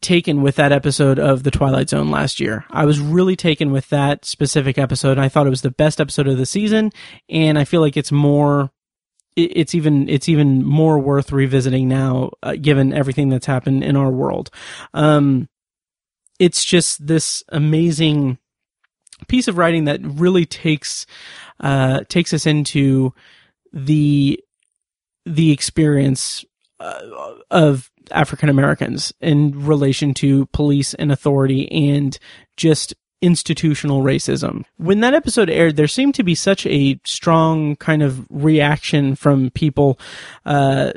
taken 0.02 0.42
with 0.42 0.56
that 0.56 0.72
episode 0.72 1.18
of 1.18 1.44
the 1.44 1.52
Twilight 1.52 1.88
Zone 1.88 2.10
last 2.10 2.40
year. 2.40 2.64
I 2.70 2.84
was 2.84 3.00
really 3.00 3.36
taken 3.36 3.70
with 3.70 3.88
that 3.90 4.24
specific 4.24 4.76
episode. 4.76 5.18
I 5.18 5.28
thought 5.28 5.46
it 5.46 5.50
was 5.50 5.62
the 5.62 5.70
best 5.70 6.00
episode 6.00 6.26
of 6.26 6.36
the 6.36 6.46
season, 6.46 6.90
and 7.30 7.56
I 7.58 7.64
feel 7.64 7.80
like 7.80 7.96
it's 7.96 8.12
more 8.12 8.72
it's 9.36 9.74
even 9.74 10.08
it's 10.08 10.28
even 10.28 10.64
more 10.64 10.98
worth 10.98 11.30
revisiting 11.30 11.88
now, 11.88 12.30
uh, 12.42 12.56
given 12.60 12.92
everything 12.92 13.28
that's 13.28 13.46
happened 13.46 13.84
in 13.84 13.96
our 13.96 14.10
world. 14.10 14.50
Um, 14.94 15.48
it's 16.38 16.64
just 16.64 17.06
this 17.06 17.44
amazing 17.50 18.38
piece 19.28 19.48
of 19.48 19.58
writing 19.58 19.84
that 19.84 20.00
really 20.02 20.46
takes 20.46 21.06
uh, 21.60 22.00
takes 22.08 22.32
us 22.32 22.46
into 22.46 23.12
the 23.72 24.40
the 25.26 25.52
experience 25.52 26.44
uh, 26.80 27.00
of 27.50 27.90
African 28.10 28.48
Americans 28.48 29.12
in 29.20 29.66
relation 29.66 30.14
to 30.14 30.46
police 30.46 30.94
and 30.94 31.10
authority 31.10 31.70
and 31.70 32.18
just 32.56 32.94
institutional 33.22 34.02
racism. 34.02 34.64
When 34.76 35.00
that 35.00 35.14
episode 35.14 35.50
aired, 35.50 35.76
there 35.76 35.88
seemed 35.88 36.14
to 36.16 36.22
be 36.22 36.34
such 36.34 36.66
a 36.66 37.00
strong 37.04 37.76
kind 37.76 38.02
of 38.02 38.26
reaction 38.30 39.16
from 39.16 39.50
people, 39.50 39.98
uh, 40.44 40.92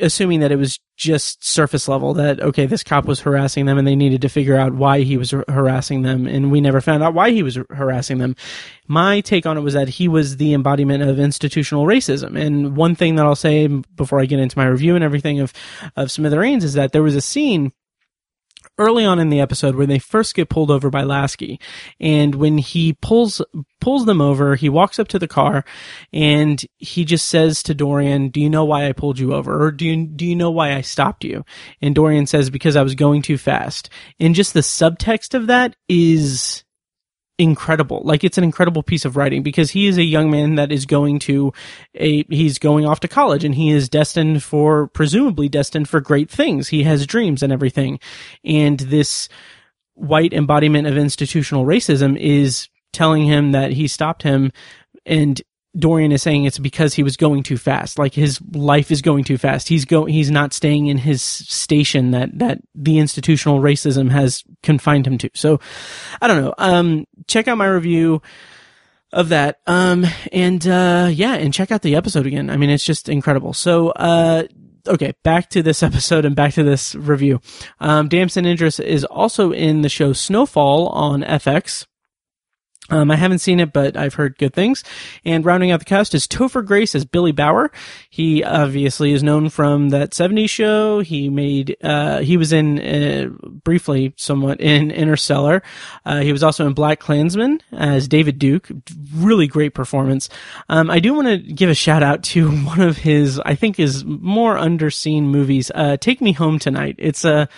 assuming 0.00 0.40
that 0.40 0.52
it 0.52 0.56
was 0.56 0.78
just 0.98 1.46
surface 1.46 1.86
level 1.86 2.12
that 2.12 2.40
okay 2.40 2.66
this 2.66 2.82
cop 2.82 3.04
was 3.04 3.20
harassing 3.20 3.66
them 3.66 3.78
and 3.78 3.86
they 3.86 3.94
needed 3.94 4.20
to 4.20 4.28
figure 4.28 4.56
out 4.56 4.74
why 4.74 5.02
he 5.02 5.16
was 5.16 5.30
harassing 5.48 6.02
them 6.02 6.26
and 6.26 6.50
we 6.50 6.60
never 6.60 6.80
found 6.80 7.04
out 7.04 7.14
why 7.14 7.30
he 7.30 7.40
was 7.40 7.56
harassing 7.70 8.18
them 8.18 8.34
my 8.88 9.20
take 9.20 9.46
on 9.46 9.56
it 9.56 9.60
was 9.60 9.74
that 9.74 9.88
he 9.88 10.08
was 10.08 10.38
the 10.38 10.52
embodiment 10.52 11.04
of 11.04 11.20
institutional 11.20 11.86
racism 11.86 12.36
and 12.36 12.76
one 12.76 12.96
thing 12.96 13.14
that 13.14 13.24
I'll 13.24 13.36
say 13.36 13.68
before 13.68 14.20
I 14.20 14.26
get 14.26 14.40
into 14.40 14.58
my 14.58 14.66
review 14.66 14.96
and 14.96 15.04
everything 15.04 15.38
of 15.38 15.52
of 15.94 16.10
Smithereens 16.10 16.64
is 16.64 16.74
that 16.74 16.90
there 16.90 17.02
was 17.02 17.14
a 17.14 17.20
scene 17.20 17.72
early 18.78 19.04
on 19.04 19.18
in 19.18 19.28
the 19.28 19.40
episode 19.40 19.74
where 19.74 19.86
they 19.86 19.98
first 19.98 20.34
get 20.34 20.48
pulled 20.48 20.70
over 20.70 20.90
by 20.90 21.02
Lasky. 21.02 21.60
And 22.00 22.34
when 22.34 22.58
he 22.58 22.94
pulls, 22.94 23.42
pulls 23.80 24.06
them 24.06 24.20
over, 24.20 24.54
he 24.54 24.68
walks 24.68 24.98
up 24.98 25.08
to 25.08 25.18
the 25.18 25.28
car 25.28 25.64
and 26.12 26.64
he 26.76 27.04
just 27.04 27.28
says 27.28 27.62
to 27.64 27.74
Dorian, 27.74 28.28
do 28.28 28.40
you 28.40 28.50
know 28.50 28.64
why 28.64 28.88
I 28.88 28.92
pulled 28.92 29.18
you 29.18 29.34
over? 29.34 29.64
Or 29.64 29.70
do 29.70 29.84
you, 29.84 30.06
do 30.06 30.24
you 30.24 30.36
know 30.36 30.50
why 30.50 30.74
I 30.74 30.80
stopped 30.80 31.24
you? 31.24 31.44
And 31.82 31.94
Dorian 31.94 32.26
says, 32.26 32.50
because 32.50 32.76
I 32.76 32.82
was 32.82 32.94
going 32.94 33.22
too 33.22 33.38
fast. 33.38 33.90
And 34.20 34.34
just 34.34 34.54
the 34.54 34.60
subtext 34.60 35.34
of 35.34 35.48
that 35.48 35.76
is, 35.88 36.64
incredible. 37.38 38.02
Like 38.04 38.24
it's 38.24 38.36
an 38.36 38.44
incredible 38.44 38.82
piece 38.82 39.04
of 39.04 39.16
writing 39.16 39.42
because 39.42 39.70
he 39.70 39.86
is 39.86 39.96
a 39.96 40.02
young 40.02 40.30
man 40.30 40.56
that 40.56 40.72
is 40.72 40.86
going 40.86 41.20
to 41.20 41.52
a, 41.94 42.24
he's 42.24 42.58
going 42.58 42.84
off 42.84 43.00
to 43.00 43.08
college 43.08 43.44
and 43.44 43.54
he 43.54 43.70
is 43.70 43.88
destined 43.88 44.42
for, 44.42 44.88
presumably 44.88 45.48
destined 45.48 45.88
for 45.88 46.00
great 46.00 46.30
things. 46.30 46.68
He 46.68 46.82
has 46.82 47.06
dreams 47.06 47.42
and 47.42 47.52
everything. 47.52 48.00
And 48.44 48.80
this 48.80 49.28
white 49.94 50.32
embodiment 50.32 50.88
of 50.88 50.96
institutional 50.96 51.64
racism 51.64 52.18
is 52.18 52.68
telling 52.92 53.24
him 53.24 53.52
that 53.52 53.72
he 53.72 53.86
stopped 53.86 54.22
him 54.22 54.50
and 55.06 55.40
Dorian 55.76 56.12
is 56.12 56.22
saying 56.22 56.44
it's 56.44 56.58
because 56.58 56.94
he 56.94 57.02
was 57.02 57.16
going 57.16 57.42
too 57.42 57.56
fast. 57.56 57.98
Like 57.98 58.14
his 58.14 58.40
life 58.52 58.90
is 58.90 59.02
going 59.02 59.24
too 59.24 59.38
fast. 59.38 59.68
He's 59.68 59.84
go 59.84 60.06
he's 60.06 60.30
not 60.30 60.52
staying 60.52 60.86
in 60.86 60.98
his 60.98 61.22
station 61.22 62.12
that 62.12 62.38
that 62.38 62.58
the 62.74 62.98
institutional 62.98 63.60
racism 63.60 64.10
has 64.10 64.44
confined 64.62 65.06
him 65.06 65.18
to. 65.18 65.30
So 65.34 65.60
I 66.20 66.26
don't 66.26 66.42
know. 66.42 66.54
Um 66.58 67.06
check 67.26 67.48
out 67.48 67.58
my 67.58 67.66
review 67.66 68.22
of 69.12 69.28
that. 69.28 69.60
Um 69.66 70.06
and 70.32 70.66
uh 70.66 71.10
yeah, 71.12 71.34
and 71.34 71.52
check 71.52 71.70
out 71.70 71.82
the 71.82 71.96
episode 71.96 72.26
again. 72.26 72.48
I 72.48 72.56
mean 72.56 72.70
it's 72.70 72.84
just 72.84 73.08
incredible. 73.08 73.52
So 73.52 73.90
uh 73.90 74.44
okay, 74.86 75.12
back 75.22 75.50
to 75.50 75.62
this 75.62 75.82
episode 75.82 76.24
and 76.24 76.34
back 76.34 76.54
to 76.54 76.62
this 76.62 76.94
review. 76.94 77.40
Um 77.78 78.08
Damson 78.08 78.46
Idris 78.46 78.80
is 78.80 79.04
also 79.04 79.52
in 79.52 79.82
the 79.82 79.90
show 79.90 80.14
Snowfall 80.14 80.88
on 80.88 81.22
FX 81.22 81.86
Um, 82.90 83.10
I 83.10 83.16
haven't 83.16 83.40
seen 83.40 83.60
it, 83.60 83.72
but 83.72 83.96
I've 83.96 84.14
heard 84.14 84.38
good 84.38 84.54
things. 84.54 84.84
And 85.24 85.44
rounding 85.44 85.70
out 85.70 85.80
the 85.80 85.84
cast 85.84 86.14
is 86.14 86.26
Topher 86.26 86.64
Grace 86.64 86.94
as 86.94 87.04
Billy 87.04 87.32
Bauer. 87.32 87.70
He 88.08 88.42
obviously 88.42 89.12
is 89.12 89.22
known 89.22 89.50
from 89.50 89.90
that 89.90 90.10
70s 90.10 90.48
show. 90.48 91.00
He 91.00 91.28
made, 91.28 91.76
uh, 91.82 92.20
he 92.20 92.36
was 92.36 92.52
in, 92.52 92.78
uh, 92.80 93.28
briefly, 93.64 94.14
somewhat 94.16 94.60
in 94.60 94.90
Interstellar. 94.90 95.62
Uh, 96.04 96.20
he 96.20 96.32
was 96.32 96.42
also 96.42 96.66
in 96.66 96.72
Black 96.72 96.98
Klansman 96.98 97.60
as 97.72 98.08
David 98.08 98.38
Duke. 98.38 98.68
Really 99.14 99.46
great 99.46 99.74
performance. 99.74 100.28
Um, 100.68 100.90
I 100.90 100.98
do 100.98 101.14
want 101.14 101.28
to 101.28 101.38
give 101.38 101.70
a 101.70 101.74
shout 101.74 102.02
out 102.02 102.22
to 102.24 102.50
one 102.64 102.80
of 102.80 102.96
his, 102.96 103.40
I 103.40 103.54
think 103.54 103.78
is 103.78 104.04
more 104.04 104.56
underseen 104.56 105.24
movies, 105.24 105.70
uh, 105.74 105.96
Take 105.98 106.20
Me 106.20 106.32
Home 106.32 106.58
Tonight. 106.58 106.96
It's 106.98 107.24
a, 107.24 107.48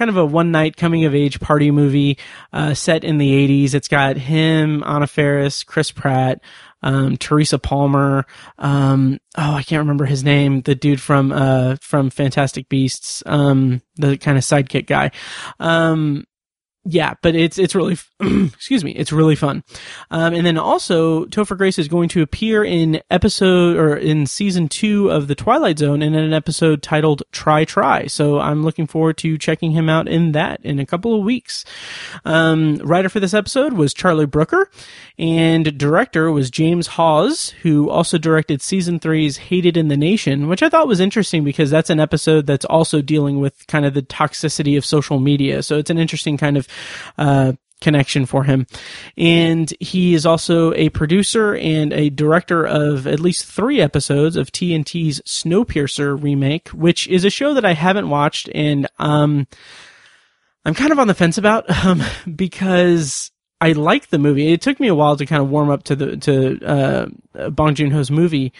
kind 0.00 0.08
of 0.08 0.16
a 0.16 0.24
one 0.24 0.50
night 0.50 0.78
coming 0.78 1.04
of 1.04 1.14
age 1.14 1.40
party 1.40 1.70
movie 1.70 2.16
uh, 2.54 2.72
set 2.72 3.04
in 3.04 3.18
the 3.18 3.32
80s. 3.32 3.74
It's 3.74 3.86
got 3.86 4.16
him, 4.16 4.82
Anna 4.86 5.06
Faris, 5.06 5.62
Chris 5.62 5.90
Pratt, 5.90 6.40
um, 6.82 7.18
Teresa 7.18 7.58
Palmer. 7.58 8.24
Um, 8.58 9.18
oh, 9.36 9.52
I 9.52 9.62
can't 9.62 9.80
remember 9.80 10.06
his 10.06 10.24
name. 10.24 10.62
The 10.62 10.74
dude 10.74 11.02
from 11.02 11.32
uh, 11.32 11.76
from 11.82 12.08
Fantastic 12.08 12.70
Beasts, 12.70 13.22
um, 13.26 13.82
the 13.96 14.16
kind 14.16 14.38
of 14.38 14.44
sidekick 14.44 14.86
guy. 14.86 15.10
Um, 15.58 16.24
yeah, 16.84 17.12
but 17.20 17.36
it's 17.36 17.58
it's 17.58 17.74
really 17.74 17.98
excuse 18.20 18.82
me, 18.82 18.92
it's 18.92 19.12
really 19.12 19.36
fun. 19.36 19.62
Um, 20.10 20.32
and 20.32 20.46
then 20.46 20.56
also 20.56 21.26
Topher 21.26 21.56
Grace 21.56 21.78
is 21.78 21.88
going 21.88 22.08
to 22.10 22.22
appear 22.22 22.64
in 22.64 23.02
episode 23.10 23.76
or 23.76 23.96
in 23.96 24.26
season 24.26 24.66
two 24.66 25.10
of 25.10 25.28
the 25.28 25.34
Twilight 25.34 25.78
Zone 25.78 26.00
in 26.00 26.14
an 26.14 26.32
episode 26.32 26.82
titled 26.82 27.22
Try 27.32 27.66
Try. 27.66 28.06
So 28.06 28.40
I'm 28.40 28.62
looking 28.62 28.86
forward 28.86 29.18
to 29.18 29.36
checking 29.36 29.72
him 29.72 29.90
out 29.90 30.08
in 30.08 30.32
that 30.32 30.64
in 30.64 30.78
a 30.78 30.86
couple 30.86 31.14
of 31.14 31.22
weeks. 31.22 31.66
Um, 32.24 32.76
writer 32.76 33.10
for 33.10 33.20
this 33.20 33.34
episode 33.34 33.74
was 33.74 33.92
Charlie 33.92 34.24
Brooker, 34.24 34.70
and 35.18 35.76
director 35.76 36.32
was 36.32 36.50
James 36.50 36.86
Hawes, 36.86 37.50
who 37.60 37.90
also 37.90 38.16
directed 38.16 38.62
season 38.62 38.98
three's 38.98 39.36
Hated 39.36 39.76
in 39.76 39.88
the 39.88 39.98
Nation, 39.98 40.48
which 40.48 40.62
I 40.62 40.70
thought 40.70 40.88
was 40.88 41.00
interesting 41.00 41.44
because 41.44 41.70
that's 41.70 41.90
an 41.90 42.00
episode 42.00 42.46
that's 42.46 42.64
also 42.64 43.02
dealing 43.02 43.38
with 43.38 43.66
kind 43.66 43.84
of 43.84 43.92
the 43.92 44.02
toxicity 44.02 44.78
of 44.78 44.86
social 44.86 45.20
media. 45.20 45.62
So 45.62 45.76
it's 45.76 45.90
an 45.90 45.98
interesting 45.98 46.38
kind 46.38 46.56
of 46.56 46.69
uh, 47.18 47.52
connection 47.80 48.26
for 48.26 48.44
him. 48.44 48.66
And 49.16 49.72
he 49.80 50.14
is 50.14 50.26
also 50.26 50.72
a 50.74 50.90
producer 50.90 51.54
and 51.54 51.92
a 51.92 52.10
director 52.10 52.64
of 52.64 53.06
at 53.06 53.20
least 53.20 53.46
three 53.46 53.80
episodes 53.80 54.36
of 54.36 54.52
TNT's 54.52 55.20
Snowpiercer 55.22 56.22
remake, 56.22 56.68
which 56.68 57.08
is 57.08 57.24
a 57.24 57.30
show 57.30 57.54
that 57.54 57.64
I 57.64 57.72
haven't 57.72 58.08
watched 58.08 58.48
and 58.54 58.86
um, 58.98 59.46
I'm 60.64 60.74
kind 60.74 60.92
of 60.92 60.98
on 60.98 61.08
the 61.08 61.14
fence 61.14 61.38
about 61.38 61.70
um, 61.84 62.02
because 62.34 63.30
I 63.60 63.72
like 63.72 64.08
the 64.08 64.18
movie. 64.18 64.52
It 64.52 64.62
took 64.62 64.80
me 64.80 64.88
a 64.88 64.94
while 64.94 65.16
to 65.16 65.26
kind 65.26 65.42
of 65.42 65.50
warm 65.50 65.70
up 65.70 65.82
to 65.84 65.96
the 65.96 66.16
to 66.18 66.66
uh, 67.34 67.50
Bong 67.50 67.74
Joon 67.74 67.90
Ho's 67.90 68.10
movie, 68.10 68.52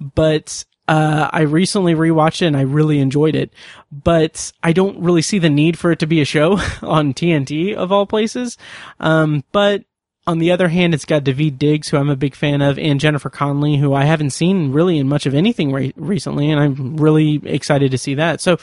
but 0.00 0.64
uh, 0.88 1.28
I 1.32 1.42
recently 1.42 1.94
rewatched 1.94 2.42
it 2.42 2.46
and 2.46 2.56
I 2.56 2.62
really 2.62 2.98
enjoyed 2.98 3.36
it, 3.36 3.52
but 3.92 4.52
I 4.62 4.72
don't 4.72 4.98
really 5.00 5.22
see 5.22 5.38
the 5.38 5.50
need 5.50 5.78
for 5.78 5.92
it 5.92 5.98
to 6.00 6.06
be 6.06 6.20
a 6.20 6.24
show 6.24 6.52
on 6.82 7.14
TNT 7.14 7.74
of 7.74 7.92
all 7.92 8.06
places. 8.06 8.56
Um, 8.98 9.44
but 9.52 9.84
on 10.26 10.38
the 10.38 10.50
other 10.50 10.68
hand, 10.68 10.94
it's 10.94 11.04
got 11.04 11.24
Daveed 11.24 11.58
Diggs, 11.58 11.88
who 11.88 11.96
I'm 11.96 12.10
a 12.10 12.16
big 12.16 12.34
fan 12.34 12.60
of, 12.60 12.78
and 12.78 13.00
Jennifer 13.00 13.30
Connelly, 13.30 13.76
who 13.76 13.94
I 13.94 14.04
haven't 14.04 14.30
seen 14.30 14.72
really 14.72 14.98
in 14.98 15.08
much 15.08 15.24
of 15.24 15.34
anything 15.34 15.72
re- 15.72 15.94
recently, 15.96 16.50
and 16.50 16.60
I'm 16.60 16.96
really 16.98 17.40
excited 17.44 17.90
to 17.92 17.98
see 17.98 18.14
that. 18.16 18.42
So, 18.42 18.58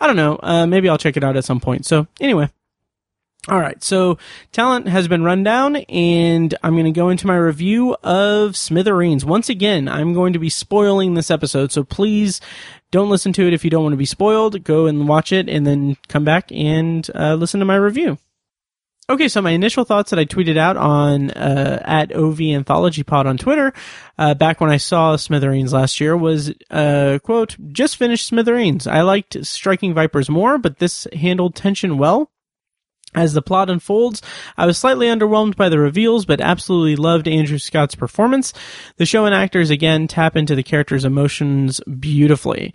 I 0.00 0.06
don't 0.06 0.16
know. 0.16 0.38
Uh, 0.42 0.66
maybe 0.66 0.88
I'll 0.88 0.96
check 0.96 1.18
it 1.18 1.24
out 1.24 1.36
at 1.36 1.44
some 1.44 1.60
point. 1.60 1.84
So, 1.84 2.06
anyway, 2.22 2.48
all 3.48 3.58
right, 3.58 3.82
so 3.82 4.18
talent 4.52 4.86
has 4.86 5.08
been 5.08 5.24
run 5.24 5.42
down, 5.42 5.76
and 5.76 6.54
I'm 6.62 6.74
going 6.74 6.84
to 6.84 6.90
go 6.90 7.08
into 7.08 7.26
my 7.26 7.36
review 7.36 7.96
of 8.02 8.54
Smithereens. 8.54 9.24
Once 9.24 9.48
again, 9.48 9.88
I'm 9.88 10.12
going 10.12 10.34
to 10.34 10.38
be 10.38 10.50
spoiling 10.50 11.14
this 11.14 11.30
episode, 11.30 11.72
so 11.72 11.82
please 11.82 12.42
don't 12.90 13.08
listen 13.08 13.32
to 13.32 13.46
it 13.46 13.54
if 13.54 13.64
you 13.64 13.70
don't 13.70 13.82
want 13.82 13.94
to 13.94 13.98
be 13.98 14.04
spoiled. 14.04 14.62
Go 14.62 14.86
and 14.86 15.08
watch 15.08 15.32
it, 15.32 15.48
and 15.48 15.66
then 15.66 15.96
come 16.08 16.22
back 16.22 16.52
and 16.52 17.08
uh, 17.14 17.34
listen 17.34 17.60
to 17.60 17.66
my 17.66 17.76
review. 17.76 18.18
Okay, 19.08 19.26
so 19.26 19.40
my 19.40 19.52
initial 19.52 19.84
thoughts 19.84 20.10
that 20.10 20.20
I 20.20 20.26
tweeted 20.26 20.58
out 20.58 20.76
on 20.76 21.30
uh, 21.30 21.82
at 21.84 22.12
OV 22.12 22.42
Anthology 22.42 23.02
Pod 23.02 23.26
on 23.26 23.38
Twitter 23.38 23.72
uh, 24.18 24.34
back 24.34 24.60
when 24.60 24.70
I 24.70 24.76
saw 24.76 25.16
Smithereens 25.16 25.72
last 25.72 25.98
year 25.98 26.16
was 26.16 26.52
uh, 26.70 27.18
quote 27.24 27.56
just 27.72 27.96
finished 27.96 28.26
Smithereens. 28.26 28.86
I 28.86 29.00
liked 29.00 29.44
Striking 29.44 29.94
Vipers 29.94 30.28
more, 30.28 30.58
but 30.58 30.78
this 30.78 31.08
handled 31.12 31.56
tension 31.56 31.96
well. 31.98 32.30
As 33.14 33.32
the 33.32 33.42
plot 33.42 33.70
unfolds, 33.70 34.22
I 34.56 34.66
was 34.66 34.78
slightly 34.78 35.08
underwhelmed 35.08 35.56
by 35.56 35.68
the 35.68 35.80
reveals, 35.80 36.24
but 36.24 36.40
absolutely 36.40 36.94
loved 36.94 37.26
Andrew 37.26 37.58
Scott's 37.58 37.96
performance. 37.96 38.52
The 38.98 39.06
show 39.06 39.24
and 39.24 39.34
actors 39.34 39.70
again 39.70 40.06
tap 40.06 40.36
into 40.36 40.54
the 40.54 40.62
character's 40.62 41.04
emotions 41.04 41.80
beautifully. 41.98 42.72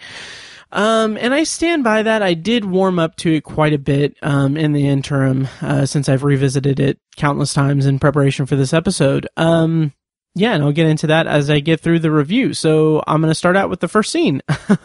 Um, 0.72 1.18
and 1.18 1.34
I 1.34 1.46
stand 1.46 1.86
by 1.86 2.04
that. 2.04 2.22
I 2.22 2.34
did 2.34 2.65
warm 2.65 3.00
up 3.00 3.15
to 3.18 3.36
it 3.36 3.46
quite 3.46 3.72
a 3.72 3.77
bit 3.77 4.18
um, 4.22 4.58
in 4.58 4.74
the 4.74 4.88
interim 4.88 5.48
uh, 5.62 5.86
since 5.86 6.10
I've 6.10 6.24
revisited 6.24 6.82
it 6.82 7.00
countless 7.15 7.54
times 7.54 7.86
in 7.86 7.98
preparation 7.98 8.46
for 8.46 8.58
this 8.58 8.74
episode. 8.74 9.27
Um, 9.38 9.94
yeah, 10.36 10.54
and 10.54 10.62
I'll 10.62 10.74
get 10.74 10.88
into 10.88 11.08
that 11.08 11.27
as 11.27 11.50
I 11.50 11.62
get 11.62 11.80
through 11.80 12.00
the 12.00 12.12
review. 12.12 12.54
So 12.54 13.01
I'm 13.08 13.22
going 13.22 13.32
to 13.32 13.36
start 13.36 13.56
out 13.56 13.70
with 13.70 13.80
the 13.80 13.88
first 13.88 14.12
scene. 14.12 14.42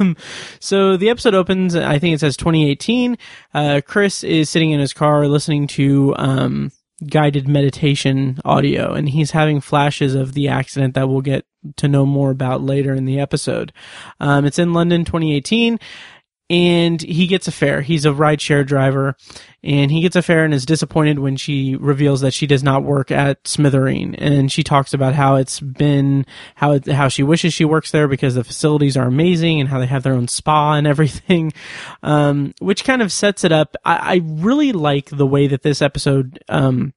so 0.60 0.96
the 0.96 1.10
episode 1.10 1.34
opens, 1.34 1.74
I 1.74 1.98
think 1.98 2.14
it 2.14 2.20
says 2.20 2.36
2018. 2.36 3.18
Uh, 3.52 3.80
Chris 3.84 4.22
is 4.22 4.48
sitting 4.48 4.70
in 4.70 4.78
his 4.78 4.92
car 4.92 5.26
listening 5.26 5.66
to, 5.68 6.14
um, 6.16 6.70
guided 7.08 7.48
meditation 7.48 8.38
audio 8.44 8.92
and 8.92 9.08
he's 9.08 9.30
having 9.30 9.58
flashes 9.60 10.14
of 10.14 10.34
the 10.34 10.48
accident 10.48 10.94
that 10.94 11.08
we'll 11.08 11.22
get 11.22 11.46
to 11.76 11.88
know 11.88 12.04
more 12.04 12.30
about 12.30 12.62
later 12.62 12.94
in 12.94 13.06
the 13.06 13.18
episode. 13.18 13.72
Um, 14.20 14.44
it's 14.44 14.58
in 14.58 14.72
London 14.72 15.04
2018 15.04 15.78
and 16.50 17.00
he 17.00 17.28
gets 17.28 17.46
a 17.46 17.52
fare. 17.52 17.80
He's 17.80 18.04
a 18.04 18.10
rideshare 18.10 18.66
driver, 18.66 19.16
and 19.62 19.92
he 19.92 20.00
gets 20.00 20.16
a 20.16 20.22
fare 20.22 20.44
and 20.44 20.52
is 20.52 20.66
disappointed 20.66 21.20
when 21.20 21.36
she 21.36 21.76
reveals 21.76 22.22
that 22.22 22.34
she 22.34 22.48
does 22.48 22.64
not 22.64 22.82
work 22.82 23.12
at 23.12 23.44
Smithereen. 23.44 24.16
And 24.18 24.50
she 24.50 24.64
talks 24.64 24.92
about 24.92 25.14
how 25.14 25.36
it's 25.36 25.60
been 25.60 26.26
how 26.56 26.72
it, 26.72 26.86
how 26.86 27.06
she 27.06 27.22
wishes 27.22 27.54
she 27.54 27.64
works 27.64 27.92
there 27.92 28.08
because 28.08 28.34
the 28.34 28.42
facilities 28.42 28.96
are 28.96 29.06
amazing 29.06 29.60
and 29.60 29.68
how 29.68 29.78
they 29.78 29.86
have 29.86 30.02
their 30.02 30.14
own 30.14 30.26
spa 30.26 30.72
and 30.72 30.86
everything, 30.88 31.52
um, 32.02 32.52
which 32.58 32.82
kind 32.82 33.00
of 33.00 33.12
sets 33.12 33.44
it 33.44 33.52
up. 33.52 33.76
I, 33.84 33.96
I, 33.96 34.20
really 34.24 34.72
like 34.72 35.06
the 35.10 35.26
way 35.26 35.46
that 35.46 35.62
this 35.62 35.80
episode. 35.80 36.42
Um, 36.48 36.92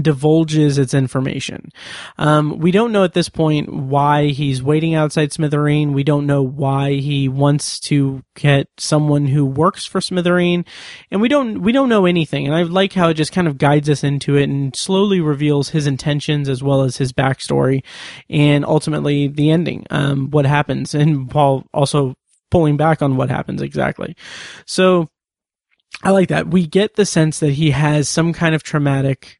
divulges 0.00 0.78
its 0.78 0.94
information. 0.94 1.70
Um, 2.18 2.58
we 2.58 2.70
don't 2.70 2.92
know 2.92 3.04
at 3.04 3.14
this 3.14 3.28
point 3.28 3.72
why 3.72 4.28
he's 4.28 4.62
waiting 4.62 4.94
outside 4.94 5.30
Smithereen. 5.30 5.92
We 5.92 6.04
don't 6.04 6.26
know 6.26 6.42
why 6.42 6.94
he 6.94 7.28
wants 7.28 7.78
to 7.80 8.22
get 8.34 8.68
someone 8.78 9.26
who 9.26 9.46
works 9.46 9.86
for 9.86 10.00
Smithereen, 10.00 10.66
and 11.10 11.20
we 11.20 11.28
don't 11.28 11.62
we 11.62 11.72
don't 11.72 11.88
know 11.88 12.06
anything. 12.06 12.46
And 12.46 12.54
I 12.54 12.62
like 12.62 12.92
how 12.92 13.08
it 13.08 13.14
just 13.14 13.32
kind 13.32 13.46
of 13.46 13.58
guides 13.58 13.88
us 13.88 14.04
into 14.04 14.36
it 14.36 14.48
and 14.48 14.74
slowly 14.74 15.20
reveals 15.20 15.70
his 15.70 15.86
intentions 15.86 16.48
as 16.48 16.62
well 16.62 16.82
as 16.82 16.96
his 16.96 17.12
backstory, 17.12 17.82
and 18.28 18.64
ultimately 18.64 19.28
the 19.28 19.50
ending, 19.50 19.86
um, 19.90 20.30
what 20.30 20.46
happens, 20.46 20.94
and 20.94 21.32
while 21.32 21.64
also 21.72 22.14
pulling 22.50 22.76
back 22.76 23.02
on 23.02 23.16
what 23.16 23.30
happens 23.30 23.62
exactly. 23.62 24.16
So. 24.66 25.08
I 26.02 26.10
like 26.10 26.28
that. 26.28 26.48
We 26.48 26.66
get 26.66 26.96
the 26.96 27.06
sense 27.06 27.38
that 27.38 27.52
he 27.52 27.70
has 27.70 28.08
some 28.08 28.34
kind 28.34 28.54
of 28.54 28.62
traumatic 28.62 29.38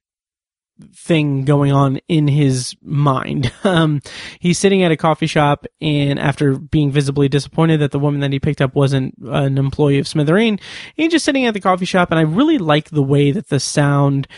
thing 0.95 1.45
going 1.45 1.73
on 1.73 2.01
in 2.09 2.29
his 2.29 2.75
mind. 2.83 3.53
Um, 3.65 4.03
he's 4.41 4.59
sitting 4.59 4.83
at 4.83 4.93
a 4.93 4.97
coffee 4.97 5.27
shop 5.27 5.65
and 5.81 6.19
after 6.19 6.59
being 6.59 6.91
visibly 6.91 7.29
disappointed 7.29 7.81
that 7.81 7.93
the 7.93 7.99
woman 7.99 8.21
that 8.21 8.31
he 8.31 8.39
picked 8.39 8.61
up 8.61 8.75
wasn't 8.75 9.15
an 9.25 9.57
employee 9.57 9.99
of 9.99 10.07
Smithereen, 10.07 10.61
he's 10.95 11.11
just 11.11 11.25
sitting 11.25 11.47
at 11.47 11.55
the 11.55 11.61
coffee 11.61 11.87
shop 11.87 12.11
and 12.11 12.19
I 12.19 12.23
really 12.23 12.59
like 12.59 12.91
the 12.91 13.03
way 13.03 13.31
that 13.33 13.49
the 13.49 13.59
sound 13.59 14.29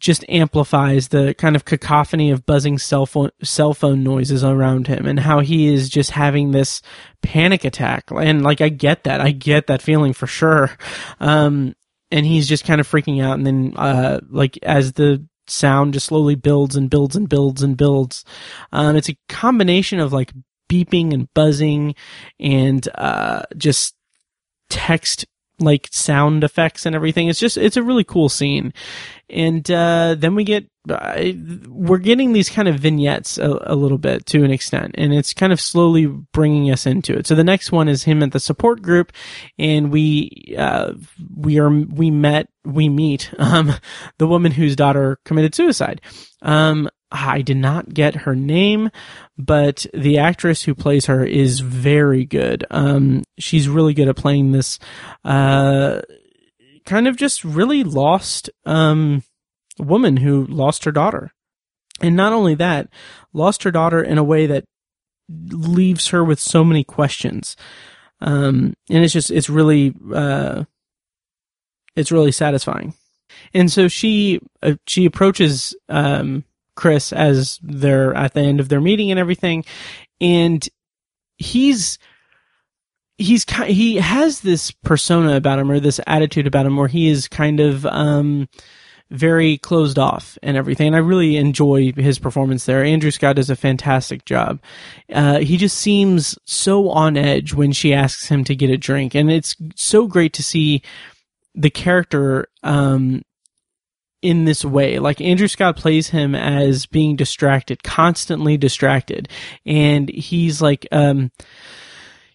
just 0.00 0.24
amplifies 0.28 1.08
the 1.08 1.34
kind 1.34 1.56
of 1.56 1.64
cacophony 1.64 2.30
of 2.30 2.46
buzzing 2.46 2.78
cell 2.78 3.04
phone, 3.04 3.30
cell 3.42 3.74
phone 3.74 4.04
noises 4.04 4.44
around 4.44 4.86
him 4.86 5.06
and 5.06 5.18
how 5.18 5.40
he 5.40 5.72
is 5.72 5.88
just 5.88 6.12
having 6.12 6.52
this 6.52 6.80
panic 7.22 7.64
attack. 7.64 8.04
And 8.10 8.42
like, 8.42 8.60
I 8.60 8.68
get 8.68 9.04
that. 9.04 9.20
I 9.20 9.32
get 9.32 9.66
that 9.66 9.82
feeling 9.82 10.12
for 10.12 10.26
sure. 10.26 10.70
Um, 11.18 11.74
and 12.10 12.24
he's 12.24 12.48
just 12.48 12.64
kind 12.64 12.80
of 12.80 12.88
freaking 12.88 13.22
out. 13.22 13.36
And 13.36 13.46
then, 13.46 13.74
uh, 13.76 14.20
like 14.30 14.58
as 14.62 14.92
the 14.92 15.26
sound 15.50 15.94
just 15.94 16.06
slowly 16.06 16.34
builds 16.34 16.76
and 16.76 16.90
builds 16.90 17.16
and 17.16 17.28
builds 17.28 17.62
and 17.62 17.76
builds. 17.76 18.24
Um, 18.72 18.96
it's 18.96 19.08
a 19.08 19.16
combination 19.28 20.00
of 20.00 20.12
like 20.12 20.32
beeping 20.68 21.12
and 21.12 21.32
buzzing 21.34 21.94
and 22.38 22.86
uh, 22.94 23.42
just 23.56 23.94
text 24.70 25.26
like 25.58 25.88
sound 25.90 26.44
effects 26.44 26.86
and 26.86 26.94
everything. 26.94 27.28
It's 27.28 27.38
just 27.38 27.56
it's 27.56 27.76
a 27.76 27.82
really 27.82 28.04
cool 28.04 28.28
scene, 28.28 28.72
and 29.28 29.68
uh, 29.70 30.14
then 30.18 30.34
we 30.34 30.44
get 30.44 30.66
uh, 30.88 31.32
we're 31.68 31.98
getting 31.98 32.32
these 32.32 32.48
kind 32.48 32.68
of 32.68 32.76
vignettes 32.76 33.38
a, 33.38 33.58
a, 33.66 33.74
little 33.74 33.98
bit 33.98 34.24
to 34.26 34.44
an 34.44 34.50
extent, 34.50 34.94
and 34.96 35.12
it's 35.12 35.34
kind 35.34 35.52
of 35.52 35.60
slowly 35.60 36.06
bringing 36.06 36.70
us 36.70 36.86
into 36.86 37.14
it. 37.14 37.26
So 37.26 37.34
the 37.34 37.44
next 37.44 37.72
one 37.72 37.88
is 37.88 38.04
him 38.04 38.22
at 38.22 38.32
the 38.32 38.40
support 38.40 38.82
group, 38.82 39.12
and 39.58 39.90
we 39.90 40.54
uh, 40.56 40.94
we 41.36 41.58
are 41.58 41.70
we 41.70 42.10
met 42.10 42.48
we 42.64 42.88
meet 42.88 43.32
um, 43.38 43.72
the 44.18 44.28
woman 44.28 44.52
whose 44.52 44.76
daughter 44.76 45.18
committed 45.24 45.54
suicide. 45.54 46.00
Um, 46.42 46.88
I 47.10 47.42
did 47.42 47.56
not 47.56 47.94
get 47.94 48.14
her 48.16 48.34
name, 48.34 48.90
but 49.36 49.86
the 49.94 50.18
actress 50.18 50.62
who 50.62 50.74
plays 50.74 51.06
her 51.06 51.24
is 51.24 51.60
very 51.60 52.24
good. 52.24 52.66
Um, 52.70 53.22
she's 53.38 53.68
really 53.68 53.94
good 53.94 54.08
at 54.08 54.16
playing 54.16 54.52
this, 54.52 54.78
uh, 55.24 56.02
kind 56.84 57.08
of 57.08 57.16
just 57.16 57.44
really 57.44 57.82
lost, 57.84 58.50
um, 58.66 59.22
woman 59.78 60.18
who 60.18 60.46
lost 60.46 60.84
her 60.84 60.92
daughter. 60.92 61.32
And 62.00 62.14
not 62.14 62.32
only 62.32 62.54
that, 62.56 62.88
lost 63.32 63.62
her 63.62 63.70
daughter 63.70 64.02
in 64.02 64.18
a 64.18 64.24
way 64.24 64.46
that 64.46 64.64
leaves 65.28 66.08
her 66.08 66.24
with 66.24 66.40
so 66.40 66.62
many 66.64 66.84
questions. 66.84 67.56
Um, 68.20 68.74
and 68.90 69.04
it's 69.04 69.12
just, 69.12 69.30
it's 69.30 69.48
really, 69.50 69.94
uh, 70.12 70.64
it's 71.96 72.12
really 72.12 72.32
satisfying. 72.32 72.94
And 73.54 73.70
so 73.70 73.88
she, 73.88 74.40
uh, 74.62 74.74
she 74.86 75.04
approaches, 75.04 75.74
um, 75.88 76.44
Chris 76.78 77.12
as 77.12 77.58
they're 77.60 78.14
at 78.14 78.34
the 78.34 78.40
end 78.40 78.60
of 78.60 78.68
their 78.68 78.80
meeting 78.80 79.10
and 79.10 79.18
everything. 79.18 79.64
And 80.20 80.66
he's, 81.36 81.98
he's 83.18 83.44
he 83.66 83.96
has 83.96 84.40
this 84.40 84.70
persona 84.70 85.34
about 85.34 85.58
him 85.58 85.72
or 85.72 85.80
this 85.80 86.00
attitude 86.06 86.46
about 86.46 86.66
him 86.66 86.76
where 86.76 86.86
he 86.86 87.08
is 87.08 87.26
kind 87.26 87.58
of 87.58 87.84
um 87.84 88.48
very 89.10 89.58
closed 89.58 89.98
off 89.98 90.38
and 90.40 90.56
everything. 90.56 90.88
And 90.88 90.96
i 90.96 91.00
really 91.00 91.36
enjoy 91.36 91.92
his 91.96 92.18
performance 92.20 92.64
there. 92.66 92.84
Andrew 92.84 93.10
scott 93.10 93.36
does 93.36 93.50
a 93.50 93.56
fantastic 93.56 94.24
job. 94.24 94.60
Uh, 95.12 95.38
he 95.38 95.56
just 95.56 95.78
seems 95.78 96.38
so 96.44 96.90
on 96.90 97.16
edge 97.16 97.54
when 97.54 97.72
she 97.72 97.92
asks 97.92 98.28
him 98.28 98.44
to 98.44 98.54
get 98.54 98.70
a 98.70 98.76
drink. 98.76 99.16
And 99.16 99.32
it's 99.32 99.56
so 99.74 100.06
great 100.06 100.32
to 100.34 100.44
see 100.44 100.82
the 101.56 101.70
character 101.70 102.46
um 102.62 103.22
in 104.22 104.44
this 104.44 104.64
way. 104.64 104.98
Like 104.98 105.20
Andrew 105.20 105.48
Scott 105.48 105.76
plays 105.76 106.08
him 106.08 106.34
as 106.34 106.86
being 106.86 107.16
distracted, 107.16 107.82
constantly 107.82 108.56
distracted. 108.56 109.28
And 109.64 110.08
he's 110.08 110.60
like, 110.60 110.86
um, 110.92 111.30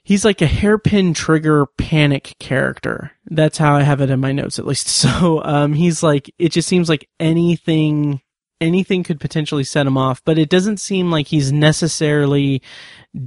he's 0.03 0.25
like 0.25 0.41
a 0.41 0.47
hairpin 0.47 1.13
trigger 1.13 1.65
panic 1.65 2.35
character. 2.39 3.11
That's 3.25 3.57
how 3.57 3.75
I 3.75 3.83
have 3.83 4.01
it 4.01 4.09
in 4.09 4.19
my 4.19 4.31
notes, 4.31 4.59
at 4.59 4.67
least. 4.67 4.87
So, 5.03 5.43
um, 5.43 5.73
he's 5.73 6.01
like, 6.01 6.33
it 6.39 6.49
just 6.49 6.67
seems 6.67 6.87
like 6.87 7.09
anything, 7.19 8.21
anything 8.61 9.03
could 9.03 9.19
potentially 9.19 9.65
set 9.65 9.85
him 9.85 9.97
off, 9.97 10.23
but 10.23 10.37
it 10.37 10.49
doesn't 10.49 10.79
seem 10.79 11.11
like 11.11 11.27
he's 11.27 11.51
necessarily 11.51 12.61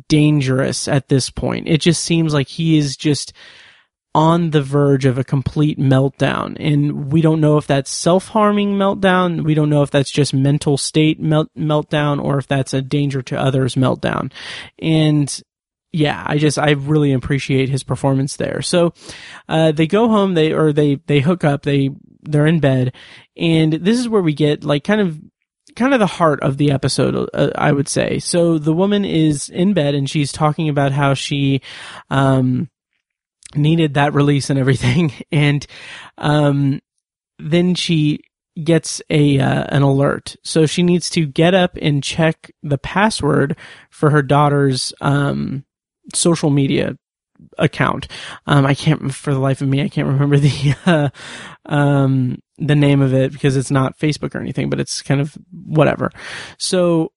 dangerous 0.08 0.88
at 0.88 1.08
this 1.08 1.28
point. 1.28 1.68
It 1.68 1.82
just 1.82 2.02
seems 2.02 2.32
like 2.32 2.48
he 2.48 2.78
is 2.78 2.96
just, 2.96 3.34
on 4.16 4.48
the 4.48 4.62
verge 4.62 5.04
of 5.04 5.18
a 5.18 5.24
complete 5.24 5.78
meltdown. 5.78 6.56
And 6.58 7.12
we 7.12 7.20
don't 7.20 7.38
know 7.38 7.58
if 7.58 7.66
that's 7.66 7.90
self 7.90 8.28
harming 8.28 8.72
meltdown. 8.72 9.44
We 9.44 9.52
don't 9.52 9.68
know 9.68 9.82
if 9.82 9.90
that's 9.90 10.10
just 10.10 10.32
mental 10.32 10.78
state 10.78 11.20
melt- 11.20 11.54
meltdown 11.54 12.24
or 12.24 12.38
if 12.38 12.46
that's 12.46 12.72
a 12.72 12.80
danger 12.80 13.20
to 13.20 13.38
others 13.38 13.74
meltdown. 13.74 14.32
And 14.80 15.42
yeah, 15.92 16.24
I 16.26 16.38
just, 16.38 16.58
I 16.58 16.70
really 16.70 17.12
appreciate 17.12 17.68
his 17.68 17.84
performance 17.84 18.36
there. 18.36 18.62
So, 18.62 18.94
uh, 19.50 19.72
they 19.72 19.86
go 19.86 20.08
home, 20.08 20.32
they, 20.32 20.50
or 20.50 20.72
they, 20.72 20.94
they 21.06 21.20
hook 21.20 21.44
up, 21.44 21.62
they, 21.62 21.90
they're 22.22 22.46
in 22.46 22.60
bed. 22.60 22.94
And 23.36 23.74
this 23.74 23.98
is 23.98 24.08
where 24.08 24.22
we 24.22 24.32
get 24.32 24.64
like 24.64 24.82
kind 24.82 25.02
of 25.02 25.20
kind 25.74 25.92
of 25.92 26.00
the 26.00 26.06
heart 26.06 26.42
of 26.42 26.56
the 26.56 26.72
episode, 26.72 27.28
uh, 27.34 27.50
I 27.54 27.70
would 27.70 27.86
say. 27.86 28.18
So 28.18 28.56
the 28.56 28.72
woman 28.72 29.04
is 29.04 29.50
in 29.50 29.74
bed 29.74 29.94
and 29.94 30.08
she's 30.08 30.32
talking 30.32 30.70
about 30.70 30.92
how 30.92 31.12
she, 31.12 31.60
um, 32.08 32.70
needed 33.54 33.94
that 33.94 34.14
release 34.14 34.50
and 34.50 34.58
everything. 34.58 35.12
And, 35.32 35.66
um, 36.18 36.80
then 37.38 37.74
she 37.74 38.20
gets 38.62 39.02
a, 39.10 39.38
uh, 39.38 39.64
an 39.68 39.82
alert. 39.82 40.36
So 40.42 40.64
she 40.64 40.82
needs 40.82 41.10
to 41.10 41.26
get 41.26 41.54
up 41.54 41.76
and 41.80 42.02
check 42.02 42.50
the 42.62 42.78
password 42.78 43.56
for 43.90 44.10
her 44.10 44.22
daughter's, 44.22 44.94
um, 45.00 45.64
social 46.14 46.48
media 46.48 46.96
account. 47.58 48.08
Um, 48.46 48.64
I 48.64 48.74
can't, 48.74 49.14
for 49.14 49.34
the 49.34 49.40
life 49.40 49.60
of 49.60 49.68
me, 49.68 49.82
I 49.82 49.88
can't 49.88 50.08
remember 50.08 50.38
the, 50.40 50.74
uh, 50.86 51.08
um, 51.66 52.38
the 52.58 52.76
name 52.76 53.02
of 53.02 53.12
it 53.12 53.32
because 53.32 53.56
it's 53.56 53.70
not 53.70 53.98
Facebook 53.98 54.34
or 54.34 54.40
anything, 54.40 54.70
but 54.70 54.80
it's 54.80 55.02
kind 55.02 55.20
of 55.20 55.36
whatever. 55.52 56.10
So 56.58 57.12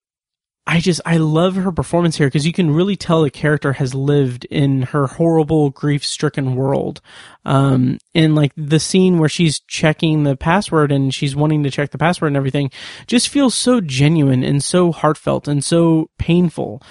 I 0.69 0.81
just 0.81 1.01
I 1.03 1.17
love 1.17 1.55
her 1.55 1.71
performance 1.71 2.15
here 2.15 2.27
because 2.27 2.45
you 2.45 2.53
can 2.53 2.69
really 2.69 2.95
tell 2.95 3.23
the 3.23 3.31
character 3.31 3.73
has 3.73 3.95
lived 3.95 4.45
in 4.45 4.83
her 4.83 5.07
horrible 5.07 5.71
grief-stricken 5.71 6.55
world. 6.55 7.01
Um, 7.43 7.97
and 8.13 8.35
like 8.35 8.51
the 8.55 8.79
scene 8.79 9.17
where 9.17 9.29
she's 9.29 9.61
checking 9.61 10.25
the 10.25 10.37
password 10.37 10.91
and 10.91 11.11
she's 11.11 11.35
wanting 11.35 11.63
to 11.63 11.71
check 11.71 11.89
the 11.89 11.97
password 11.97 12.27
and 12.27 12.37
everything 12.37 12.69
just 13.07 13.29
feels 13.29 13.55
so 13.55 13.81
genuine 13.81 14.43
and 14.43 14.63
so 14.63 14.91
heartfelt 14.91 15.47
and 15.47 15.65
so 15.65 16.11
painful. 16.19 16.83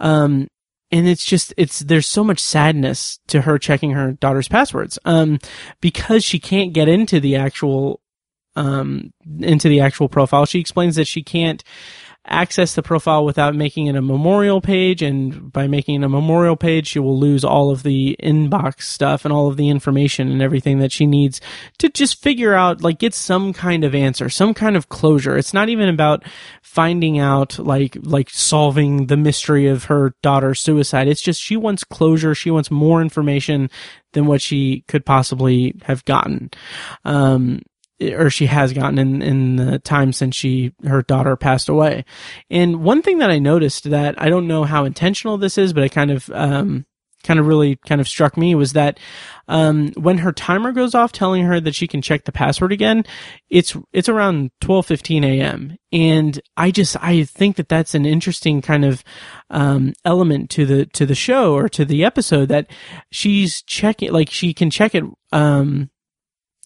Um, 0.00 0.48
and 0.90 1.06
it's 1.06 1.24
just 1.24 1.54
it's 1.56 1.78
there's 1.78 2.08
so 2.08 2.24
much 2.24 2.40
sadness 2.40 3.20
to 3.28 3.42
her 3.42 3.60
checking 3.60 3.92
her 3.92 4.10
daughter's 4.10 4.48
passwords 4.48 4.98
um 5.04 5.38
because 5.80 6.24
she 6.24 6.40
can't 6.40 6.72
get 6.72 6.88
into 6.88 7.20
the 7.20 7.36
actual 7.36 8.00
um 8.56 9.12
into 9.38 9.68
the 9.68 9.78
actual 9.78 10.08
profile 10.08 10.46
she 10.46 10.58
explains 10.58 10.96
that 10.96 11.06
she 11.06 11.22
can't 11.22 11.62
access 12.26 12.74
the 12.74 12.82
profile 12.82 13.24
without 13.24 13.54
making 13.54 13.86
it 13.86 13.96
a 13.96 14.02
memorial 14.02 14.60
page. 14.60 15.02
And 15.02 15.52
by 15.52 15.66
making 15.66 16.00
it 16.00 16.04
a 16.04 16.08
memorial 16.08 16.56
page, 16.56 16.88
she 16.88 16.98
will 16.98 17.18
lose 17.18 17.44
all 17.44 17.70
of 17.70 17.82
the 17.82 18.16
inbox 18.22 18.82
stuff 18.82 19.24
and 19.24 19.32
all 19.32 19.48
of 19.48 19.56
the 19.56 19.68
information 19.68 20.30
and 20.30 20.42
everything 20.42 20.78
that 20.80 20.92
she 20.92 21.06
needs 21.06 21.40
to 21.78 21.88
just 21.88 22.22
figure 22.22 22.54
out, 22.54 22.82
like, 22.82 22.98
get 22.98 23.14
some 23.14 23.52
kind 23.52 23.84
of 23.84 23.94
answer, 23.94 24.28
some 24.28 24.54
kind 24.54 24.76
of 24.76 24.88
closure. 24.88 25.38
It's 25.38 25.54
not 25.54 25.70
even 25.70 25.88
about 25.88 26.22
finding 26.62 27.18
out, 27.18 27.58
like, 27.58 27.96
like 28.02 28.30
solving 28.30 29.06
the 29.06 29.16
mystery 29.16 29.66
of 29.66 29.84
her 29.84 30.14
daughter's 30.22 30.60
suicide. 30.60 31.08
It's 31.08 31.22
just 31.22 31.40
she 31.40 31.56
wants 31.56 31.84
closure. 31.84 32.34
She 32.34 32.50
wants 32.50 32.70
more 32.70 33.00
information 33.00 33.70
than 34.12 34.26
what 34.26 34.42
she 34.42 34.84
could 34.88 35.06
possibly 35.06 35.74
have 35.82 36.04
gotten. 36.04 36.50
Um, 37.04 37.62
or 38.00 38.30
she 38.30 38.46
has 38.46 38.72
gotten 38.72 38.98
in, 38.98 39.22
in 39.22 39.56
the 39.56 39.78
time 39.78 40.12
since 40.12 40.34
she, 40.34 40.72
her 40.84 41.02
daughter 41.02 41.36
passed 41.36 41.68
away. 41.68 42.04
And 42.48 42.82
one 42.82 43.02
thing 43.02 43.18
that 43.18 43.30
I 43.30 43.38
noticed 43.38 43.90
that 43.90 44.20
I 44.20 44.28
don't 44.28 44.48
know 44.48 44.64
how 44.64 44.84
intentional 44.84 45.38
this 45.38 45.58
is, 45.58 45.72
but 45.72 45.84
it 45.84 45.92
kind 45.92 46.10
of, 46.10 46.30
um, 46.30 46.86
kind 47.22 47.38
of 47.38 47.46
really 47.46 47.76
kind 47.86 48.00
of 48.00 48.08
struck 48.08 48.38
me 48.38 48.54
was 48.54 48.72
that, 48.72 48.98
um, 49.46 49.92
when 49.92 50.16
her 50.18 50.32
timer 50.32 50.72
goes 50.72 50.94
off 50.94 51.12
telling 51.12 51.44
her 51.44 51.60
that 51.60 51.74
she 51.74 51.86
can 51.86 52.00
check 52.00 52.24
the 52.24 52.32
password 52.32 52.72
again, 52.72 53.04
it's, 53.50 53.76
it's 53.92 54.08
around 54.08 54.50
12:15 54.62 55.22
a.m. 55.26 55.76
And 55.92 56.40
I 56.56 56.70
just, 56.70 56.96
I 57.02 57.24
think 57.24 57.56
that 57.56 57.68
that's 57.68 57.94
an 57.94 58.06
interesting 58.06 58.62
kind 58.62 58.86
of, 58.86 59.04
um, 59.50 59.92
element 60.06 60.48
to 60.50 60.64
the, 60.64 60.86
to 60.86 61.04
the 61.04 61.14
show 61.14 61.52
or 61.52 61.68
to 61.68 61.84
the 61.84 62.04
episode 62.04 62.48
that 62.48 62.70
she's 63.10 63.60
checking, 63.62 64.12
like 64.12 64.30
she 64.30 64.54
can 64.54 64.70
check 64.70 64.94
it, 64.94 65.04
um, 65.32 65.90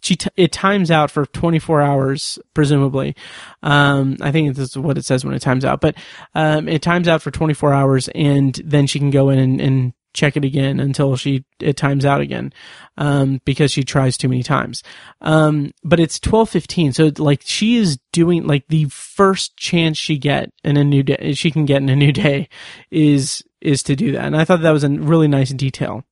she 0.04 0.16
t- 0.16 0.30
it 0.36 0.52
times 0.52 0.90
out 0.90 1.10
for 1.10 1.26
24 1.26 1.80
hours 1.80 2.38
presumably. 2.54 3.16
Um, 3.62 4.16
i 4.20 4.30
think 4.30 4.54
this 4.54 4.70
is 4.70 4.78
what 4.78 4.98
it 4.98 5.04
says 5.04 5.24
when 5.24 5.34
it 5.34 5.42
times 5.42 5.64
out 5.64 5.80
but 5.80 5.94
um, 6.34 6.68
it 6.68 6.82
times 6.82 7.08
out 7.08 7.22
for 7.22 7.30
24 7.30 7.72
hours 7.72 8.08
and 8.14 8.54
then 8.64 8.86
she 8.86 8.98
can 8.98 9.10
go 9.10 9.30
in 9.30 9.38
and, 9.38 9.60
and 9.60 9.92
check 10.14 10.36
it 10.36 10.44
again 10.44 10.80
until 10.80 11.16
she 11.16 11.44
it 11.60 11.76
times 11.76 12.04
out 12.04 12.20
again 12.20 12.52
um, 12.96 13.40
because 13.44 13.72
she 13.72 13.82
tries 13.82 14.16
too 14.16 14.28
many 14.28 14.42
times. 14.42 14.82
Um, 15.20 15.72
but 15.82 16.00
it's 16.00 16.18
12:15 16.20 16.94
so 16.94 17.10
like 17.22 17.42
she 17.44 17.76
is 17.76 17.98
doing 18.12 18.46
like 18.46 18.64
the 18.68 18.86
first 18.86 19.56
chance 19.56 19.98
she 19.98 20.16
get 20.16 20.50
in 20.62 20.76
a 20.76 20.84
new 20.84 21.02
day 21.02 21.34
she 21.34 21.50
can 21.50 21.66
get 21.66 21.82
in 21.82 21.88
a 21.88 21.96
new 21.96 22.12
day 22.12 22.48
is 22.90 23.42
is 23.60 23.82
to 23.82 23.96
do 23.96 24.12
that. 24.12 24.24
And 24.24 24.36
i 24.36 24.44
thought 24.44 24.62
that 24.62 24.70
was 24.70 24.84
a 24.84 24.88
really 24.88 25.28
nice 25.28 25.50
detail. 25.50 26.04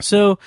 So 0.00 0.38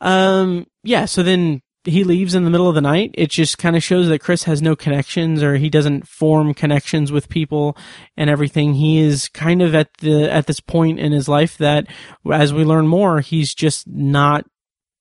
um 0.00 0.66
yeah 0.84 1.04
so 1.04 1.22
then 1.22 1.62
he 1.88 2.04
leaves 2.04 2.34
in 2.34 2.44
the 2.44 2.50
middle 2.50 2.68
of 2.68 2.74
the 2.74 2.80
night, 2.80 3.12
it 3.14 3.30
just 3.30 3.58
kind 3.58 3.76
of 3.76 3.82
shows 3.82 4.08
that 4.08 4.20
Chris 4.20 4.44
has 4.44 4.62
no 4.62 4.76
connections 4.76 5.42
or 5.42 5.56
he 5.56 5.70
doesn't 5.70 6.06
form 6.06 6.54
connections 6.54 7.10
with 7.10 7.28
people 7.28 7.76
and 8.16 8.28
everything. 8.30 8.74
He 8.74 8.98
is 8.98 9.28
kind 9.28 9.62
of 9.62 9.74
at 9.74 9.92
the, 9.98 10.30
at 10.30 10.46
this 10.46 10.60
point 10.60 10.98
in 10.98 11.12
his 11.12 11.28
life 11.28 11.58
that 11.58 11.86
as 12.30 12.52
we 12.52 12.64
learn 12.64 12.86
more, 12.86 13.20
he's 13.20 13.54
just 13.54 13.86
not 13.86 14.44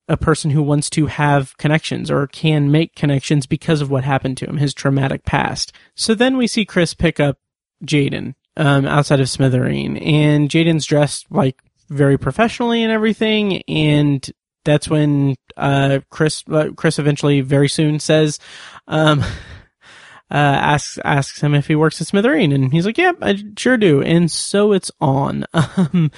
a 0.08 0.18
person 0.18 0.52
who 0.52 0.64
wants 0.64 0.90
to 0.92 1.08
have 1.08 1.58
connections 1.58 2.10
or 2.10 2.28
can 2.28 2.72
make 2.72 2.96
connections 2.96 3.46
because 3.46 3.82
of 3.82 3.92
what 3.92 4.04
happened 4.04 4.38
to 4.38 4.46
him, 4.46 4.58
his 4.58 4.74
traumatic 4.74 5.26
past. 5.26 5.74
So 5.96 6.16
then 6.16 6.38
we 6.38 6.48
see 6.48 6.66
Chris 6.66 6.94
pick 6.94 7.20
up 7.20 7.38
Jaden, 7.86 8.36
um, 8.56 8.86
outside 8.86 9.20
of 9.20 9.28
Smithereen 9.28 10.02
and 10.04 10.50
Jaden's 10.50 10.86
dressed 10.86 11.28
like 11.30 11.60
very 11.90 12.18
professionally 12.18 12.84
and 12.84 12.92
everything. 12.92 13.62
And 13.64 14.30
that's 14.68 14.90
when 14.90 15.36
uh, 15.56 16.02
Chris 16.10 16.44
uh, 16.52 16.70
Chris 16.76 17.00
eventually 17.00 17.42
very 17.42 17.70
soon 17.70 18.00
says 18.00 18.38
um, 18.88 19.22
uh, 20.30 20.36
asks 20.36 21.00
asks 21.04 21.42
him 21.42 21.56
if 21.56 21.68
he 21.68 21.76
works 21.76 22.02
at 22.02 22.08
Smithereen, 22.08 22.54
and 22.54 22.72
he's 22.72 22.86
like, 22.86 22.98
"Yeah, 22.98 23.14
I 23.22 23.42
sure 23.58 23.78
do." 23.78 24.04
And 24.04 24.30
so 24.30 24.74
it's 24.74 24.92
on. 25.02 25.46
Um, 25.78 26.12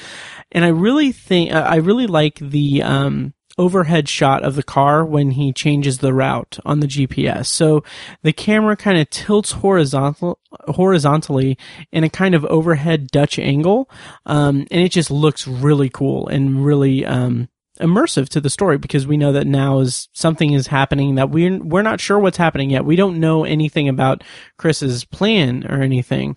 and 0.51 0.65
I 0.65 0.69
really 0.69 1.11
think 1.11 1.53
I 1.53 1.75
really 1.75 2.07
like 2.07 2.39
the 2.39 2.81
um, 2.81 3.33
overhead 3.57 4.09
shot 4.09 4.41
of 4.43 4.55
the 4.55 4.63
car 4.63 5.05
when 5.05 5.31
he 5.31 5.53
changes 5.53 5.99
the 5.99 6.13
route 6.13 6.57
on 6.65 6.79
the 6.79 6.87
GPS. 6.87 7.47
So 7.47 7.83
the 8.23 8.33
camera 8.33 8.75
kind 8.75 8.97
of 8.97 9.09
tilts 9.09 9.51
horizontal 9.51 10.39
horizontally 10.69 11.57
in 11.91 12.03
a 12.03 12.09
kind 12.09 12.33
of 12.33 12.45
overhead 12.45 13.07
Dutch 13.09 13.37
angle, 13.37 13.89
um, 14.25 14.65
and 14.71 14.81
it 14.81 14.91
just 14.91 15.11
looks 15.11 15.47
really 15.47 15.89
cool 15.89 16.27
and 16.29 16.65
really 16.65 17.05
um, 17.05 17.49
immersive 17.79 18.29
to 18.29 18.41
the 18.41 18.49
story 18.49 18.77
because 18.77 19.07
we 19.07 19.17
know 19.17 19.31
that 19.31 19.47
now 19.47 19.79
is 19.79 20.09
something 20.13 20.53
is 20.53 20.67
happening 20.67 21.15
that 21.15 21.29
we're 21.29 21.61
we're 21.63 21.81
not 21.81 21.99
sure 21.99 22.19
what's 22.19 22.37
happening 22.37 22.69
yet. 22.69 22.85
We 22.85 22.95
don't 22.95 23.19
know 23.19 23.43
anything 23.43 23.87
about 23.87 24.23
Chris's 24.57 25.05
plan 25.05 25.65
or 25.69 25.81
anything. 25.81 26.35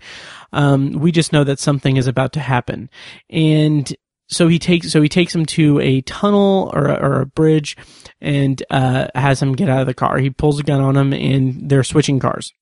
Um, 0.53 0.93
we 0.93 1.13
just 1.13 1.33
know 1.33 1.45
that 1.45 1.59
something 1.59 1.97
is 1.97 2.07
about 2.07 2.33
to 2.35 2.41
happen, 2.41 2.91
and 3.31 3.93
so 4.29 4.49
he 4.49 4.59
takes 4.59 4.91
so 4.91 5.03
he 5.03 5.09
takes 5.09 5.35
him 5.35 5.47
to 5.47 5.79
a 5.81 6.01
tunnel 6.03 6.71
or 6.75 6.87
a, 6.87 6.95
or 6.95 7.21
a 7.21 7.27
bridge, 7.27 7.77
and 8.21 8.63
uh, 8.71 9.09
has 9.15 9.43
him 9.43 9.55
get 9.55 9.69
out 9.69 9.81
of 9.81 9.87
the 9.87 9.95
car. 9.95 10.19
He 10.19 10.31
pulls 10.31 10.61
a 10.61 10.65
gun 10.65 10.81
on 10.81 10.97
him, 10.97 11.13
and 11.13 11.69
they're 11.69 11.85
switching 11.85 12.19
cars. 12.19 12.53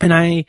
And 0.00 0.14
I 0.14 0.44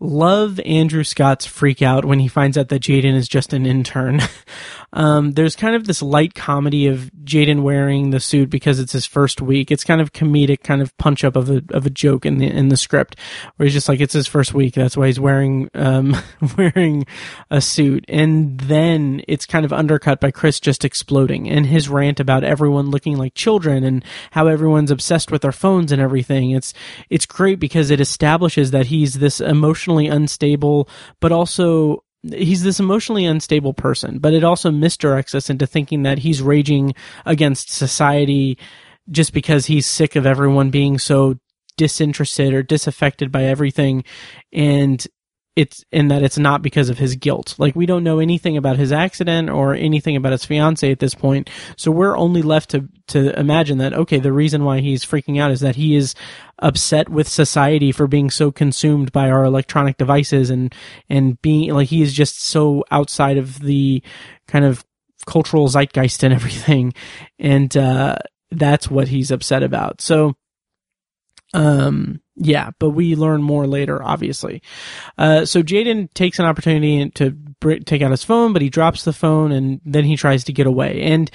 love 0.00 0.58
Andrew 0.60 1.04
Scott's 1.04 1.44
freak 1.44 1.82
out 1.82 2.06
when 2.06 2.18
he 2.18 2.28
finds 2.28 2.56
out 2.56 2.68
that 2.70 2.82
Jaden 2.82 3.14
is 3.14 3.28
just 3.28 3.52
an 3.52 3.66
intern. 3.66 4.20
um, 4.94 5.32
there's 5.32 5.54
kind 5.54 5.76
of 5.76 5.86
this 5.86 6.00
light 6.00 6.34
comedy 6.34 6.86
of 6.86 7.10
Jaden 7.22 7.62
wearing 7.62 8.10
the 8.10 8.18
suit 8.18 8.48
because 8.48 8.80
it's 8.80 8.92
his 8.92 9.04
first 9.04 9.42
week. 9.42 9.70
It's 9.70 9.84
kind 9.84 10.00
of 10.00 10.12
comedic, 10.12 10.62
kind 10.62 10.80
of 10.80 10.96
punch 10.96 11.22
up 11.22 11.36
of 11.36 11.50
a 11.50 11.62
of 11.70 11.84
a 11.84 11.90
joke 11.90 12.24
in 12.24 12.38
the 12.38 12.46
in 12.46 12.70
the 12.70 12.76
script 12.76 13.16
where 13.56 13.66
he's 13.66 13.74
just 13.74 13.88
like 13.88 14.00
it's 14.00 14.14
his 14.14 14.26
first 14.26 14.54
week. 14.54 14.74
That's 14.74 14.96
why 14.96 15.06
he's 15.06 15.20
wearing 15.20 15.70
um, 15.74 16.16
wearing 16.56 17.06
a 17.50 17.60
suit, 17.60 18.04
and 18.08 18.58
then 18.58 19.22
it's 19.28 19.44
kind 19.44 19.66
of 19.66 19.72
undercut 19.72 20.20
by 20.20 20.30
Chris 20.30 20.60
just 20.60 20.84
exploding 20.84 21.48
and 21.48 21.66
his 21.66 21.88
rant 21.88 22.20
about 22.20 22.42
everyone 22.42 22.90
looking 22.90 23.18
like 23.18 23.34
children 23.34 23.84
and 23.84 24.02
how 24.30 24.46
everyone's 24.46 24.90
obsessed 24.90 25.30
with 25.30 25.42
their 25.42 25.52
phones 25.52 25.92
and 25.92 26.00
everything. 26.00 26.52
It's 26.52 26.72
it's 27.10 27.26
great 27.26 27.60
because 27.60 27.90
it 27.90 28.00
establishes 28.00 28.70
that 28.70 28.86
he's 28.86 29.14
this 29.14 29.40
emotional 29.40 29.89
emotionally 29.90 30.08
unstable, 30.08 30.88
but 31.20 31.32
also 31.32 32.04
he's 32.22 32.62
this 32.62 32.80
emotionally 32.80 33.24
unstable 33.24 33.74
person, 33.74 34.18
but 34.18 34.34
it 34.34 34.44
also 34.44 34.70
misdirects 34.70 35.34
us 35.34 35.50
into 35.50 35.66
thinking 35.66 36.02
that 36.02 36.18
he's 36.18 36.42
raging 36.42 36.94
against 37.24 37.70
society 37.70 38.58
just 39.10 39.32
because 39.32 39.66
he's 39.66 39.86
sick 39.86 40.16
of 40.16 40.26
everyone 40.26 40.70
being 40.70 40.98
so 40.98 41.34
disinterested 41.76 42.52
or 42.52 42.62
disaffected 42.62 43.32
by 43.32 43.44
everything. 43.44 44.04
And 44.52 45.04
it's 45.56 45.84
in 45.90 46.08
that 46.08 46.22
it's 46.22 46.38
not 46.38 46.62
because 46.62 46.88
of 46.88 46.98
his 46.98 47.16
guilt. 47.16 47.56
Like 47.58 47.74
we 47.74 47.84
don't 47.84 48.04
know 48.04 48.20
anything 48.20 48.56
about 48.56 48.76
his 48.76 48.92
accident 48.92 49.50
or 49.50 49.74
anything 49.74 50.14
about 50.16 50.32
his 50.32 50.44
fiance 50.44 50.90
at 50.90 51.00
this 51.00 51.14
point. 51.14 51.50
So 51.76 51.90
we're 51.90 52.16
only 52.16 52.42
left 52.42 52.70
to 52.70 52.88
to 53.08 53.38
imagine 53.38 53.78
that 53.78 53.92
okay, 53.92 54.20
the 54.20 54.32
reason 54.32 54.64
why 54.64 54.80
he's 54.80 55.04
freaking 55.04 55.40
out 55.40 55.50
is 55.50 55.60
that 55.60 55.76
he 55.76 55.96
is 55.96 56.14
upset 56.60 57.08
with 57.08 57.28
society 57.28 57.90
for 57.90 58.06
being 58.06 58.30
so 58.30 58.52
consumed 58.52 59.10
by 59.12 59.28
our 59.28 59.44
electronic 59.44 59.96
devices 59.96 60.50
and 60.50 60.74
and 61.08 61.40
being 61.42 61.72
like 61.74 61.88
he 61.88 62.00
is 62.00 62.12
just 62.14 62.44
so 62.44 62.84
outside 62.90 63.36
of 63.36 63.60
the 63.60 64.02
kind 64.46 64.64
of 64.64 64.84
cultural 65.26 65.68
zeitgeist 65.68 66.22
and 66.22 66.32
everything. 66.40 66.94
And 67.38 67.76
uh 67.76 68.16
that's 68.52 68.88
what 68.90 69.08
he's 69.08 69.32
upset 69.32 69.64
about. 69.64 70.00
So 70.00 70.36
um 71.52 72.20
yeah, 72.42 72.70
but 72.78 72.90
we 72.90 73.14
learn 73.14 73.42
more 73.42 73.66
later, 73.66 74.02
obviously. 74.02 74.62
Uh, 75.18 75.44
so 75.44 75.62
Jaden 75.62 76.12
takes 76.14 76.38
an 76.38 76.46
opportunity 76.46 77.10
to 77.10 77.36
take 77.84 78.00
out 78.00 78.10
his 78.10 78.24
phone, 78.24 78.54
but 78.54 78.62
he 78.62 78.70
drops 78.70 79.04
the 79.04 79.12
phone 79.12 79.52
and 79.52 79.80
then 79.84 80.04
he 80.04 80.16
tries 80.16 80.44
to 80.44 80.52
get 80.52 80.66
away. 80.66 81.02
And 81.02 81.30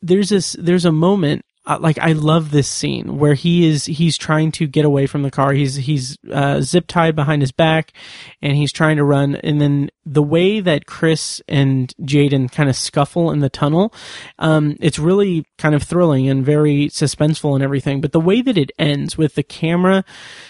there's 0.00 0.30
this, 0.30 0.56
there's 0.58 0.86
a 0.86 0.92
moment 0.92 1.44
uh, 1.64 1.78
like 1.80 1.98
I 1.98 2.12
love 2.12 2.50
this 2.50 2.68
scene 2.68 3.18
where 3.18 3.34
he 3.34 3.68
is 3.68 3.84
he's 3.84 4.16
trying 4.18 4.50
to 4.52 4.66
get 4.66 4.84
away 4.84 5.06
from 5.06 5.22
the 5.22 5.30
car. 5.30 5.52
He's 5.52 5.76
he's 5.76 6.18
uh, 6.30 6.60
zip 6.60 6.86
tied 6.88 7.14
behind 7.14 7.40
his 7.40 7.52
back, 7.52 7.92
and 8.40 8.56
he's 8.56 8.72
trying 8.72 8.96
to 8.96 9.04
run. 9.04 9.36
And 9.36 9.60
then 9.60 9.90
the 10.04 10.22
way 10.24 10.58
that 10.58 10.86
Chris 10.86 11.40
and 11.46 11.94
Jaden 12.02 12.50
kind 12.50 12.68
of 12.68 12.74
scuffle 12.74 13.30
in 13.30 13.38
the 13.38 13.48
tunnel, 13.48 13.94
um, 14.40 14.76
it's 14.80 14.98
really 14.98 15.46
kind 15.56 15.74
of 15.74 15.84
thrilling 15.84 16.28
and 16.28 16.44
very 16.44 16.88
suspenseful 16.88 17.54
and 17.54 17.62
everything. 17.62 18.00
But 18.00 18.12
the 18.12 18.20
way 18.20 18.42
that 18.42 18.58
it 18.58 18.72
ends 18.76 19.16
with 19.16 19.36
the 19.36 19.44
camera 19.44 20.04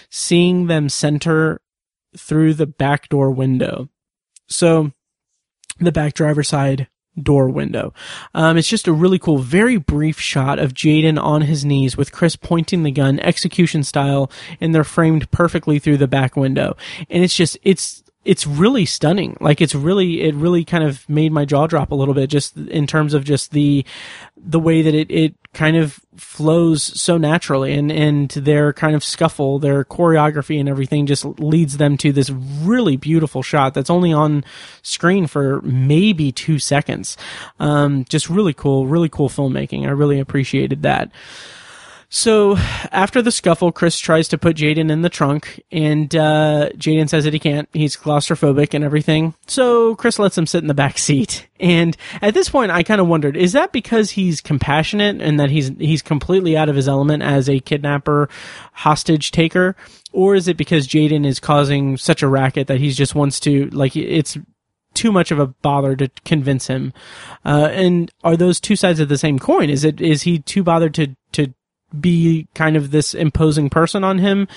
seeing 0.09 0.65
them 0.65 0.89
center 0.89 1.61
through 2.17 2.55
the 2.55 2.67
back 2.67 3.09
door 3.09 3.29
window, 3.29 3.87
so 4.47 4.91
the 5.79 5.91
back 5.91 6.13
driver 6.15 6.43
side 6.43 6.87
door 7.21 7.49
window. 7.49 7.93
Um, 8.33 8.57
it's 8.57 8.67
just 8.67 8.87
a 8.87 8.93
really 8.93 9.19
cool, 9.19 9.37
very 9.37 9.77
brief 9.77 10.19
shot 10.19 10.59
of 10.59 10.73
Jaden 10.73 11.21
on 11.21 11.41
his 11.41 11.63
knees 11.63 11.95
with 11.95 12.11
Chris 12.11 12.35
pointing 12.35 12.83
the 12.83 12.91
gun 12.91 13.19
execution 13.19 13.83
style 13.83 14.31
and 14.59 14.73
they're 14.73 14.83
framed 14.83 15.29
perfectly 15.31 15.79
through 15.79 15.97
the 15.97 16.07
back 16.07 16.35
window. 16.35 16.75
And 17.09 17.23
it's 17.23 17.35
just, 17.35 17.57
it's, 17.63 18.03
it's 18.25 18.47
really 18.47 18.85
stunning. 18.85 19.37
Like 19.39 19.61
it's 19.61 19.75
really, 19.75 20.21
it 20.21 20.33
really 20.35 20.63
kind 20.63 20.83
of 20.83 21.07
made 21.09 21.31
my 21.31 21.45
jaw 21.45 21.67
drop 21.67 21.91
a 21.91 21.95
little 21.95 22.13
bit 22.13 22.29
just 22.29 22.57
in 22.57 22.87
terms 22.87 23.13
of 23.13 23.25
just 23.25 23.51
the, 23.51 23.85
the 24.37 24.59
way 24.59 24.81
that 24.81 24.95
it, 24.95 25.11
it 25.11 25.35
kind 25.53 25.77
of 25.77 25.99
flows 26.15 26.83
so 26.83 27.17
naturally 27.17 27.73
and, 27.73 27.91
and 27.91 28.29
their 28.31 28.73
kind 28.73 28.95
of 28.95 29.03
scuffle, 29.03 29.59
their 29.59 29.85
choreography 29.85 30.59
and 30.59 30.67
everything 30.67 31.05
just 31.05 31.25
leads 31.39 31.77
them 31.77 31.97
to 31.97 32.11
this 32.11 32.29
really 32.29 32.97
beautiful 32.97 33.43
shot 33.43 33.73
that's 33.73 33.89
only 33.89 34.11
on 34.11 34.43
screen 34.81 35.27
for 35.27 35.61
maybe 35.61 36.31
two 36.31 36.59
seconds. 36.59 37.17
Um, 37.59 38.05
just 38.09 38.29
really 38.29 38.53
cool, 38.53 38.87
really 38.87 39.09
cool 39.09 39.29
filmmaking. 39.29 39.85
I 39.85 39.91
really 39.91 40.19
appreciated 40.19 40.81
that. 40.83 41.11
So 42.15 42.57
after 42.91 43.23
the 43.23 43.31
scuffle, 43.31 43.71
Chris 43.71 43.97
tries 43.97 44.27
to 44.27 44.37
put 44.37 44.55
Jaden 44.55 44.91
in 44.91 45.01
the 45.01 45.09
trunk, 45.09 45.63
and 45.71 46.15
uh, 46.15 46.69
Jaden 46.75 47.09
says 47.09 47.23
that 47.23 47.33
he 47.33 47.39
can't. 47.39 47.67
He's 47.73 47.97
claustrophobic 47.97 48.75
and 48.75 48.83
everything. 48.83 49.33
So 49.47 49.95
Chris 49.95 50.19
lets 50.19 50.37
him 50.37 50.45
sit 50.45 50.61
in 50.61 50.67
the 50.67 50.75
back 50.75 50.99
seat. 50.99 51.47
And 51.59 51.97
at 52.21 52.35
this 52.35 52.49
point, 52.49 52.71
I 52.71 52.83
kind 52.83 53.01
of 53.01 53.07
wondered: 53.07 53.35
is 53.35 53.53
that 53.53 53.71
because 53.71 54.11
he's 54.11 54.41
compassionate 54.41 55.23
and 55.23 55.39
that 55.39 55.49
he's 55.49 55.69
he's 55.79 56.03
completely 56.03 56.55
out 56.55 56.69
of 56.69 56.75
his 56.75 56.87
element 56.87 57.23
as 57.23 57.49
a 57.49 57.59
kidnapper, 57.59 58.29
hostage 58.73 59.31
taker, 59.31 59.75
or 60.11 60.35
is 60.35 60.47
it 60.47 60.55
because 60.55 60.87
Jaden 60.87 61.25
is 61.25 61.39
causing 61.39 61.97
such 61.97 62.21
a 62.21 62.27
racket 62.27 62.67
that 62.67 62.79
he 62.79 62.91
just 62.91 63.15
wants 63.15 63.39
to 63.39 63.71
like 63.71 63.95
it's 63.95 64.37
too 64.93 65.11
much 65.11 65.31
of 65.31 65.39
a 65.39 65.47
bother 65.47 65.95
to 65.95 66.11
convince 66.25 66.67
him? 66.67 66.93
Uh, 67.43 67.69
and 67.71 68.11
are 68.23 68.37
those 68.37 68.59
two 68.59 68.75
sides 68.75 68.99
of 68.99 69.09
the 69.09 69.17
same 69.17 69.39
coin? 69.39 69.71
Is 69.71 69.83
it 69.83 69.99
is 69.99 70.21
he 70.21 70.37
too 70.37 70.61
bothered 70.61 70.93
to 70.93 71.15
to 71.31 71.55
be 71.99 72.47
kind 72.55 72.75
of 72.75 72.91
this 72.91 73.13
imposing 73.13 73.69
person 73.69 74.03
on 74.03 74.17
him 74.17 74.47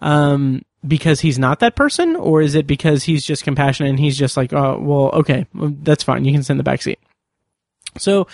um, 0.00 0.62
because 0.86 1.20
he's 1.20 1.38
not 1.38 1.60
that 1.60 1.76
person, 1.76 2.16
or 2.16 2.42
is 2.42 2.54
it 2.54 2.66
because 2.66 3.04
he's 3.04 3.24
just 3.24 3.44
compassionate 3.44 3.90
and 3.90 3.98
he's 3.98 4.18
just 4.18 4.36
like, 4.36 4.52
oh, 4.52 4.78
well, 4.80 5.10
okay, 5.12 5.46
that's 5.54 6.04
fine. 6.04 6.24
You 6.24 6.32
can 6.32 6.44
in 6.48 6.58
the 6.58 6.64
back 6.64 6.82
seat. 6.82 6.98
So 7.96 8.26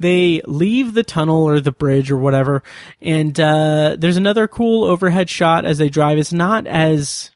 they 0.00 0.40
leave 0.46 0.94
the 0.94 1.02
tunnel 1.02 1.44
or 1.44 1.60
the 1.60 1.72
bridge 1.72 2.10
or 2.10 2.16
whatever, 2.16 2.62
and 3.02 3.38
uh, 3.38 3.96
there's 3.98 4.16
another 4.16 4.48
cool 4.48 4.84
overhead 4.84 5.28
shot 5.28 5.64
as 5.66 5.78
they 5.78 5.90
drive. 5.90 6.18
It's 6.18 6.32
not 6.32 6.66
as 6.66 7.30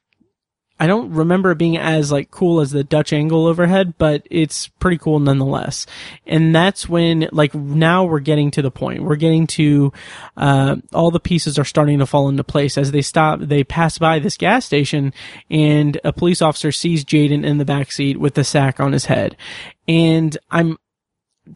I 0.80 0.86
don't 0.86 1.12
remember 1.12 1.50
it 1.50 1.58
being 1.58 1.76
as 1.76 2.12
like 2.12 2.30
cool 2.30 2.60
as 2.60 2.70
the 2.70 2.84
Dutch 2.84 3.12
angle 3.12 3.46
overhead, 3.46 3.94
but 3.98 4.26
it's 4.30 4.68
pretty 4.68 4.98
cool 4.98 5.18
nonetheless. 5.18 5.86
And 6.26 6.54
that's 6.54 6.88
when 6.88 7.28
like 7.32 7.54
now 7.54 8.04
we're 8.04 8.20
getting 8.20 8.50
to 8.52 8.62
the 8.62 8.70
point. 8.70 9.02
We're 9.02 9.16
getting 9.16 9.46
to 9.48 9.92
uh, 10.36 10.76
all 10.92 11.10
the 11.10 11.20
pieces 11.20 11.58
are 11.58 11.64
starting 11.64 11.98
to 11.98 12.06
fall 12.06 12.28
into 12.28 12.44
place 12.44 12.78
as 12.78 12.92
they 12.92 13.02
stop. 13.02 13.40
They 13.40 13.64
pass 13.64 13.98
by 13.98 14.18
this 14.18 14.36
gas 14.36 14.64
station, 14.64 15.12
and 15.50 16.00
a 16.04 16.12
police 16.12 16.40
officer 16.40 16.70
sees 16.70 17.04
Jaden 17.04 17.44
in 17.44 17.58
the 17.58 17.64
back 17.64 17.90
seat 17.90 18.18
with 18.18 18.34
the 18.34 18.44
sack 18.44 18.78
on 18.78 18.92
his 18.92 19.06
head. 19.06 19.36
And 19.88 20.36
I'm 20.50 20.78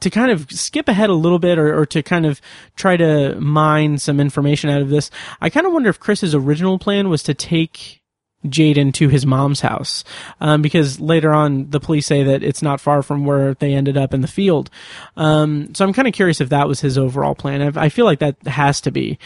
to 0.01 0.11
kind 0.11 0.31
of 0.31 0.51
skip 0.51 0.89
ahead 0.89 1.11
a 1.11 1.15
little 1.15 1.39
bit 1.39 1.59
or, 1.59 1.79
or, 1.79 1.87
to 1.87 2.03
kind 2.03 2.25
of 2.25 2.41
try 2.77 2.97
to 2.97 3.39
mine 3.39 3.99
some 3.99 4.21
information 4.21 4.71
out 4.71 4.81
of 4.81 4.89
this, 4.89 5.11
I 5.41 5.51
kind 5.51 5.67
of 5.67 5.73
wonder 5.73 5.91
if 5.91 6.01
Chris's 6.01 6.35
original 6.35 6.79
plan 6.79 7.09
was 7.09 7.23
to 7.25 7.35
take 7.35 8.02
Jaden 8.47 8.93
to 8.95 9.09
his 9.09 9.25
mom's 9.25 9.61
house 9.61 10.05
um, 10.41 10.63
because 10.63 11.01
later 11.01 11.33
on 11.33 11.71
the 11.71 11.81
police 11.81 12.07
say 12.07 12.23
that 12.25 12.43
it's 12.43 12.63
not 12.63 12.81
far 12.81 13.03
from 13.03 13.25
where 13.25 13.55
they 13.55 13.75
ended 13.75 13.97
up 13.97 14.13
in 14.13 14.21
the 14.21 14.29
field. 14.29 14.71
Um, 15.17 15.75
so 15.75 15.85
I'm 15.85 15.93
kind 15.93 16.09
of 16.09 16.15
curious 16.15 16.41
if 16.41 16.49
that 16.49 16.69
was 16.69 16.81
his 16.81 16.99
overall 16.99 17.35
plan. 17.35 17.63
I, 17.77 17.85
I 17.85 17.89
feel 17.89 18.05
like 18.05 18.19
that 18.21 18.37
has 18.47 18.81
to 18.83 18.91
be. 18.91 19.19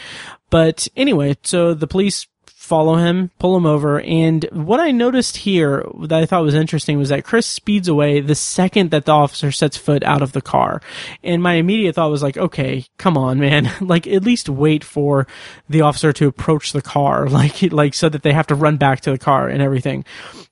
But 0.49 0.87
anyway, 0.95 1.35
so 1.43 1.73
the 1.73 1.87
police 1.87 2.27
follow 2.67 2.95
him, 2.95 3.31
pull 3.39 3.55
him 3.55 3.65
over. 3.65 4.01
And 4.01 4.43
what 4.51 4.81
I 4.81 4.91
noticed 4.91 5.37
here 5.37 5.85
that 6.01 6.21
I 6.21 6.25
thought 6.25 6.43
was 6.43 6.53
interesting 6.53 6.97
was 6.99 7.07
that 7.07 7.23
Chris 7.23 7.47
speeds 7.47 7.87
away 7.87 8.19
the 8.19 8.35
second 8.35 8.91
that 8.91 9.05
the 9.05 9.13
officer 9.13 9.53
sets 9.53 9.77
foot 9.77 10.03
out 10.03 10.21
of 10.21 10.33
the 10.33 10.41
car. 10.41 10.81
And 11.23 11.41
my 11.41 11.53
immediate 11.53 11.95
thought 11.95 12.11
was 12.11 12.21
like, 12.21 12.35
okay, 12.35 12.85
come 12.97 13.17
on, 13.17 13.39
man. 13.39 13.71
like, 13.81 14.05
at 14.05 14.23
least 14.23 14.49
wait 14.49 14.83
for 14.83 15.27
the 15.69 15.79
officer 15.79 16.11
to 16.11 16.27
approach 16.27 16.73
the 16.73 16.81
car, 16.81 17.29
like, 17.29 17.61
like, 17.71 17.93
so 17.93 18.09
that 18.09 18.23
they 18.23 18.33
have 18.33 18.47
to 18.47 18.55
run 18.55 18.75
back 18.75 18.99
to 19.01 19.11
the 19.11 19.17
car 19.17 19.47
and 19.47 19.61
everything. 19.61 20.03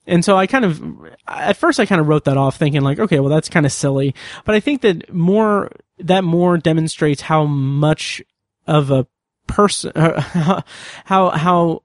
And 0.06 0.24
so 0.24 0.38
I 0.38 0.46
kind 0.46 0.64
of, 0.64 0.82
at 1.28 1.58
first 1.58 1.78
I 1.78 1.84
kind 1.84 2.00
of 2.00 2.08
wrote 2.08 2.24
that 2.24 2.38
off 2.38 2.56
thinking 2.56 2.80
like, 2.80 2.98
okay, 2.98 3.20
well, 3.20 3.28
that's 3.28 3.50
kind 3.50 3.66
of 3.66 3.72
silly. 3.72 4.14
But 4.46 4.54
I 4.54 4.60
think 4.60 4.80
that 4.80 5.12
more, 5.12 5.70
that 5.98 6.24
more 6.24 6.56
demonstrates 6.56 7.20
how 7.20 7.44
much 7.44 8.22
of 8.66 8.90
a 8.90 9.06
person, 9.46 9.92
how, 9.96 10.62
how, 11.04 11.82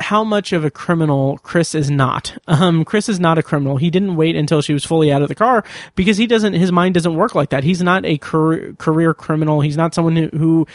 how 0.00 0.24
much 0.24 0.52
of 0.52 0.64
a 0.64 0.70
criminal 0.70 1.38
Chris 1.38 1.74
is 1.74 1.90
not. 1.90 2.36
Um, 2.46 2.84
Chris 2.84 3.08
is 3.08 3.20
not 3.20 3.38
a 3.38 3.42
criminal. 3.42 3.76
He 3.76 3.90
didn't 3.90 4.16
wait 4.16 4.36
until 4.36 4.62
she 4.62 4.72
was 4.72 4.84
fully 4.84 5.12
out 5.12 5.22
of 5.22 5.28
the 5.28 5.34
car 5.34 5.64
because 5.94 6.16
he 6.16 6.26
doesn't, 6.26 6.54
his 6.54 6.72
mind 6.72 6.94
doesn't 6.94 7.14
work 7.14 7.34
like 7.34 7.50
that. 7.50 7.64
He's 7.64 7.82
not 7.82 8.04
a 8.04 8.18
career, 8.18 8.74
career 8.78 9.14
criminal. 9.14 9.60
He's 9.60 9.76
not 9.76 9.94
someone 9.94 10.16
who, 10.16 10.28
who 10.28 10.66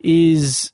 is 0.00 0.72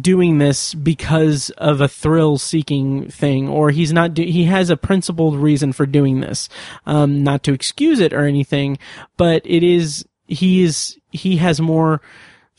doing 0.00 0.38
this 0.38 0.74
because 0.74 1.50
of 1.50 1.80
a 1.80 1.88
thrill 1.88 2.36
seeking 2.36 3.08
thing 3.08 3.48
or 3.48 3.70
he's 3.70 3.92
not 3.92 4.12
do- 4.12 4.22
he 4.22 4.44
has 4.44 4.68
a 4.68 4.76
principled 4.76 5.34
reason 5.34 5.72
for 5.72 5.86
doing 5.86 6.20
this 6.20 6.50
um 6.84 7.24
not 7.24 7.42
to 7.42 7.54
excuse 7.54 7.98
it 7.98 8.12
or 8.12 8.26
anything 8.26 8.76
but 9.16 9.40
it 9.46 9.62
is 9.62 10.06
he 10.26 10.62
is 10.62 10.98
he 11.10 11.38
has 11.38 11.58
more 11.58 12.02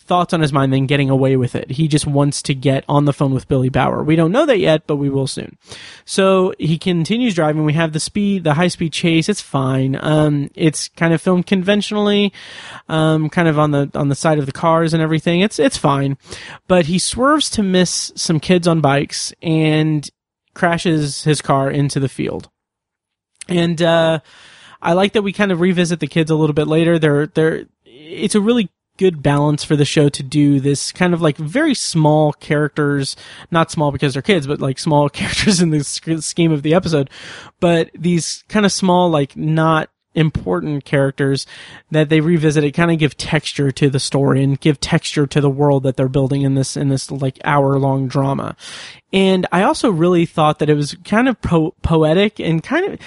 thoughts 0.10 0.34
on 0.34 0.41
his 0.41 0.52
mind 0.52 0.74
than 0.74 0.88
getting 0.88 1.10
away 1.10 1.38
with 1.38 1.56
it. 1.56 1.69
He 1.72 1.88
just 1.88 2.08
wants 2.08 2.41
to 2.41 2.56
get 2.56 2.84
on 2.89 3.06
the 3.06 3.13
phone 3.13 3.34
with 3.34 3.48
Billy 3.48 3.69
Bauer. 3.69 4.04
We 4.04 4.15
don't 4.17 4.32
know 4.32 4.45
that 4.48 4.58
yet, 4.58 4.88
but 4.88 4.95
we 4.98 5.10
will 5.10 5.28
soon. 5.28 5.58
So 6.04 6.54
he 6.58 6.78
continues 6.78 7.36
driving. 7.36 7.63
We 7.63 7.74
have 7.74 7.93
the 7.93 8.00
speed, 8.00 8.43
the 8.43 8.56
high 8.56 8.67
speed 8.67 8.91
chase. 8.91 9.30
It's 9.30 9.39
fine. 9.39 9.98
Um, 10.02 10.50
it's 10.56 10.89
kind 10.89 11.13
of 11.13 11.22
filmed 11.22 11.45
conventionally, 11.45 12.34
um, 12.89 13.30
kind 13.30 13.48
of 13.48 13.60
on 13.60 13.72
the, 13.72 13.91
on 13.93 14.10
the 14.10 14.15
side 14.15 14.39
of 14.39 14.48
the 14.48 14.52
cars 14.52 14.93
and 14.93 15.02
everything. 15.02 15.41
It's, 15.41 15.60
it's 15.60 15.78
fine. 15.78 16.17
But 16.67 16.88
he 16.88 17.00
swerves 17.00 17.50
to 17.52 17.63
miss 17.63 18.12
some 18.15 18.39
kids 18.39 18.67
on 18.67 18.82
bikes 18.82 19.32
and 19.41 20.10
crashes 20.56 21.24
his 21.24 21.41
car 21.41 21.69
into 21.69 22.00
the 22.00 22.10
field. 22.10 22.50
And, 23.48 23.82
uh, 23.82 24.19
I 24.82 24.93
like 24.93 25.13
that 25.13 25.24
we 25.24 25.34
kind 25.34 25.52
of 25.52 25.60
revisit 25.60 26.00
the 26.00 26.08
kids 26.08 26.32
a 26.32 26.36
little 26.36 26.54
bit 26.54 26.67
later. 26.67 26.98
They're, 26.98 27.28
they're, 27.28 27.65
it's 27.86 28.34
a 28.34 28.41
really 28.41 28.69
good 28.99 29.23
balance 29.23 29.63
for 29.63 29.77
the 29.77 29.85
show 29.85 30.09
to 30.09 30.21
do 30.21 30.59
this 30.59 30.91
kind 30.91 31.13
of 31.13 31.21
like 31.21 31.38
very 31.38 31.73
small 31.73 32.33
characters, 32.33 33.15
not 33.49 33.71
small 33.71 33.93
because 33.93 34.12
they're 34.12 34.21
kids, 34.21 34.45
but 34.45 34.59
like 34.59 34.77
small 34.77 35.07
characters 35.19 35.62
in 35.62 35.69
the 35.69 35.83
scheme 35.85 36.51
of 36.51 36.63
the 36.63 36.73
episode, 36.73 37.09
but 37.62 37.89
these 37.97 38.43
kind 38.49 38.65
of 38.65 38.73
small, 38.73 39.09
like 39.09 39.38
not 39.38 39.89
important 40.15 40.83
characters 40.83 41.47
that 41.91 42.09
they 42.09 42.19
revisit 42.19 42.63
it 42.63 42.71
kind 42.71 42.91
of 42.91 42.97
give 42.97 43.15
texture 43.15 43.71
to 43.71 43.89
the 43.89 43.99
story 44.01 44.43
and 44.43 44.59
give 44.59 44.79
texture 44.81 45.25
to 45.25 45.39
the 45.39 45.49
world 45.49 45.83
that 45.83 45.95
they're 45.95 46.09
building 46.09 46.41
in 46.41 46.55
this 46.55 46.75
in 46.75 46.89
this 46.89 47.09
like 47.09 47.39
hour 47.45 47.79
long 47.79 48.07
drama. 48.07 48.55
And 49.13 49.47
i 49.51 49.63
also 49.63 49.89
really 49.89 50.25
thought 50.25 50.59
that 50.59 50.69
it 50.69 50.73
was 50.73 50.95
kind 51.05 51.29
of 51.29 51.39
po- 51.41 51.75
poetic 51.83 52.39
and 52.39 52.62
kind 52.62 52.93
of 52.93 52.99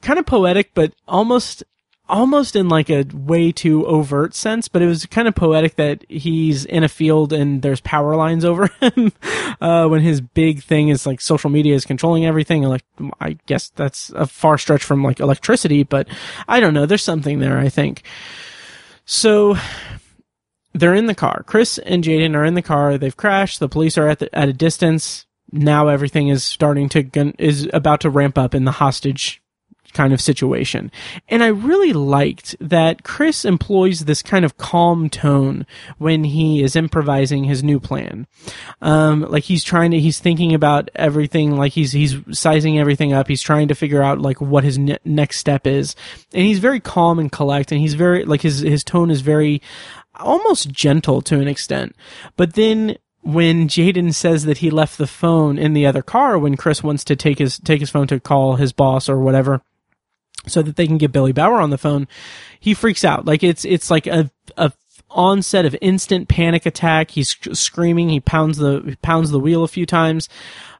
kind 0.00 0.18
of 0.18 0.24
poetic 0.26 0.72
but 0.74 0.92
almost 1.06 1.62
almost 2.10 2.56
in 2.56 2.68
like 2.68 2.90
a 2.90 3.04
way 3.14 3.52
too 3.52 3.86
overt 3.86 4.34
sense, 4.34 4.68
but 4.68 4.82
it 4.82 4.86
was 4.86 5.06
kind 5.06 5.28
of 5.28 5.34
poetic 5.34 5.76
that 5.76 6.04
he's 6.08 6.64
in 6.64 6.84
a 6.84 6.88
field 6.88 7.32
and 7.32 7.62
there's 7.62 7.80
power 7.80 8.16
lines 8.16 8.44
over 8.44 8.66
him. 8.80 9.12
uh, 9.60 9.86
when 9.86 10.02
his 10.02 10.20
big 10.20 10.62
thing 10.62 10.88
is 10.88 11.06
like 11.06 11.20
social 11.20 11.50
media 11.50 11.74
is 11.74 11.84
controlling 11.84 12.26
everything. 12.26 12.62
Like, 12.62 12.84
I 13.20 13.38
guess 13.46 13.70
that's 13.70 14.10
a 14.10 14.26
far 14.26 14.58
stretch 14.58 14.82
from 14.82 15.02
like 15.02 15.20
electricity, 15.20 15.84
but 15.84 16.08
I 16.48 16.60
don't 16.60 16.74
know. 16.74 16.86
There's 16.86 17.02
something 17.02 17.38
there, 17.38 17.58
I 17.58 17.68
think. 17.68 18.02
So 19.06 19.56
they're 20.74 20.94
in 20.94 21.06
the 21.06 21.14
car. 21.14 21.44
Chris 21.46 21.78
and 21.78 22.04
Jaden 22.04 22.34
are 22.34 22.44
in 22.44 22.54
the 22.54 22.62
car. 22.62 22.98
They've 22.98 23.16
crashed. 23.16 23.60
The 23.60 23.68
police 23.68 23.96
are 23.96 24.08
at 24.08 24.18
the, 24.18 24.34
at 24.36 24.48
a 24.48 24.52
distance. 24.52 25.26
Now 25.52 25.88
everything 25.88 26.28
is 26.28 26.44
starting 26.44 26.88
to, 26.90 27.02
gun, 27.02 27.34
is 27.38 27.68
about 27.72 28.00
to 28.02 28.10
ramp 28.10 28.38
up 28.38 28.54
in 28.54 28.64
the 28.64 28.72
hostage 28.72 29.39
kind 29.92 30.12
of 30.12 30.20
situation. 30.20 30.90
And 31.28 31.42
I 31.42 31.48
really 31.48 31.92
liked 31.92 32.56
that 32.60 33.02
Chris 33.02 33.44
employs 33.44 34.04
this 34.04 34.22
kind 34.22 34.44
of 34.44 34.56
calm 34.56 35.08
tone 35.08 35.66
when 35.98 36.24
he 36.24 36.62
is 36.62 36.76
improvising 36.76 37.44
his 37.44 37.62
new 37.62 37.80
plan. 37.80 38.26
Um, 38.80 39.22
like 39.22 39.44
he's 39.44 39.64
trying 39.64 39.90
to, 39.92 40.00
he's 40.00 40.18
thinking 40.18 40.54
about 40.54 40.90
everything, 40.94 41.56
like 41.56 41.72
he's, 41.72 41.92
he's 41.92 42.16
sizing 42.30 42.78
everything 42.78 43.12
up. 43.12 43.28
He's 43.28 43.42
trying 43.42 43.68
to 43.68 43.74
figure 43.74 44.02
out 44.02 44.20
like 44.20 44.40
what 44.40 44.64
his 44.64 44.78
ne- 44.78 44.98
next 45.04 45.38
step 45.38 45.66
is. 45.66 45.96
And 46.32 46.46
he's 46.46 46.58
very 46.58 46.80
calm 46.80 47.18
and 47.18 47.30
collect 47.30 47.72
and 47.72 47.80
he's 47.80 47.94
very, 47.94 48.24
like 48.24 48.42
his, 48.42 48.60
his 48.60 48.84
tone 48.84 49.10
is 49.10 49.20
very, 49.20 49.60
almost 50.16 50.70
gentle 50.70 51.22
to 51.22 51.40
an 51.40 51.48
extent. 51.48 51.96
But 52.36 52.54
then 52.54 52.96
when 53.22 53.68
Jaden 53.68 54.14
says 54.14 54.44
that 54.44 54.58
he 54.58 54.70
left 54.70 54.98
the 54.98 55.06
phone 55.06 55.58
in 55.58 55.72
the 55.72 55.86
other 55.86 56.02
car 56.02 56.38
when 56.38 56.56
Chris 56.56 56.82
wants 56.82 57.04
to 57.04 57.16
take 57.16 57.38
his 57.38 57.58
take 57.58 57.80
his 57.80 57.90
phone 57.90 58.06
to 58.08 58.20
call 58.20 58.56
his 58.56 58.72
boss 58.72 59.08
or 59.08 59.18
whatever, 59.18 59.62
so 60.46 60.62
that 60.62 60.76
they 60.76 60.86
can 60.86 60.98
get 60.98 61.12
Billy 61.12 61.32
Bauer 61.32 61.60
on 61.60 61.70
the 61.70 61.78
phone, 61.78 62.08
he 62.58 62.74
freaks 62.74 63.04
out. 63.04 63.26
Like 63.26 63.42
it's 63.42 63.64
it's 63.64 63.90
like 63.90 64.06
a 64.06 64.30
a 64.56 64.72
onset 65.10 65.64
of 65.64 65.76
instant 65.80 66.28
panic 66.28 66.66
attack. 66.66 67.10
He's 67.10 67.36
screaming. 67.52 68.08
He 68.08 68.20
pounds 68.20 68.58
the 68.58 68.82
he 68.84 68.96
pounds 68.96 69.30
the 69.30 69.40
wheel 69.40 69.64
a 69.64 69.68
few 69.68 69.86
times, 69.86 70.28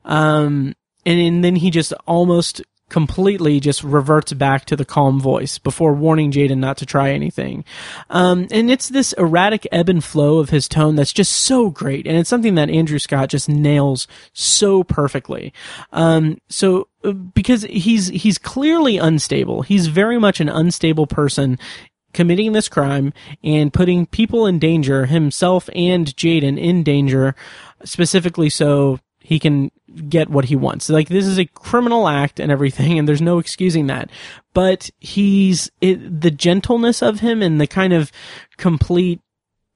um, 0.04 0.74
and, 1.04 1.20
and 1.20 1.44
then 1.44 1.56
he 1.56 1.70
just 1.70 1.92
almost 2.06 2.62
completely 2.90 3.60
just 3.60 3.82
reverts 3.82 4.32
back 4.34 4.66
to 4.66 4.76
the 4.76 4.84
calm 4.84 5.20
voice 5.20 5.58
before 5.58 5.94
warning 5.94 6.30
Jaden 6.32 6.58
not 6.58 6.76
to 6.78 6.86
try 6.86 7.10
anything. 7.10 7.64
Um, 8.10 8.48
and 8.50 8.70
it's 8.70 8.88
this 8.88 9.12
erratic 9.14 9.66
ebb 9.72 9.88
and 9.88 10.04
flow 10.04 10.38
of 10.38 10.50
his 10.50 10.68
tone 10.68 10.96
that's 10.96 11.12
just 11.12 11.32
so 11.32 11.70
great. 11.70 12.06
And 12.06 12.18
it's 12.18 12.28
something 12.28 12.56
that 12.56 12.68
Andrew 12.68 12.98
Scott 12.98 13.30
just 13.30 13.48
nails 13.48 14.06
so 14.32 14.82
perfectly. 14.84 15.54
Um, 15.92 16.38
so 16.48 16.88
because 17.32 17.62
he's, 17.62 18.08
he's 18.08 18.38
clearly 18.38 18.98
unstable. 18.98 19.62
He's 19.62 19.86
very 19.86 20.18
much 20.18 20.40
an 20.40 20.48
unstable 20.48 21.06
person 21.06 21.58
committing 22.12 22.52
this 22.52 22.68
crime 22.68 23.12
and 23.42 23.72
putting 23.72 24.06
people 24.06 24.46
in 24.46 24.58
danger, 24.58 25.06
himself 25.06 25.70
and 25.74 26.06
Jaden 26.06 26.58
in 26.58 26.82
danger, 26.82 27.34
specifically 27.84 28.50
so 28.50 28.98
he 29.20 29.38
can 29.38 29.70
get 30.08 30.28
what 30.28 30.46
he 30.46 30.56
wants. 30.56 30.88
Like 30.88 31.08
this 31.08 31.26
is 31.26 31.38
a 31.38 31.46
criminal 31.46 32.08
act 32.08 32.40
and 32.40 32.50
everything, 32.50 32.98
and 32.98 33.06
there's 33.06 33.22
no 33.22 33.38
excusing 33.38 33.86
that. 33.86 34.10
But 34.54 34.90
he's 34.98 35.70
it, 35.80 36.20
the 36.20 36.30
gentleness 36.30 37.02
of 37.02 37.20
him 37.20 37.42
and 37.42 37.60
the 37.60 37.66
kind 37.66 37.92
of 37.92 38.10
complete 38.56 39.20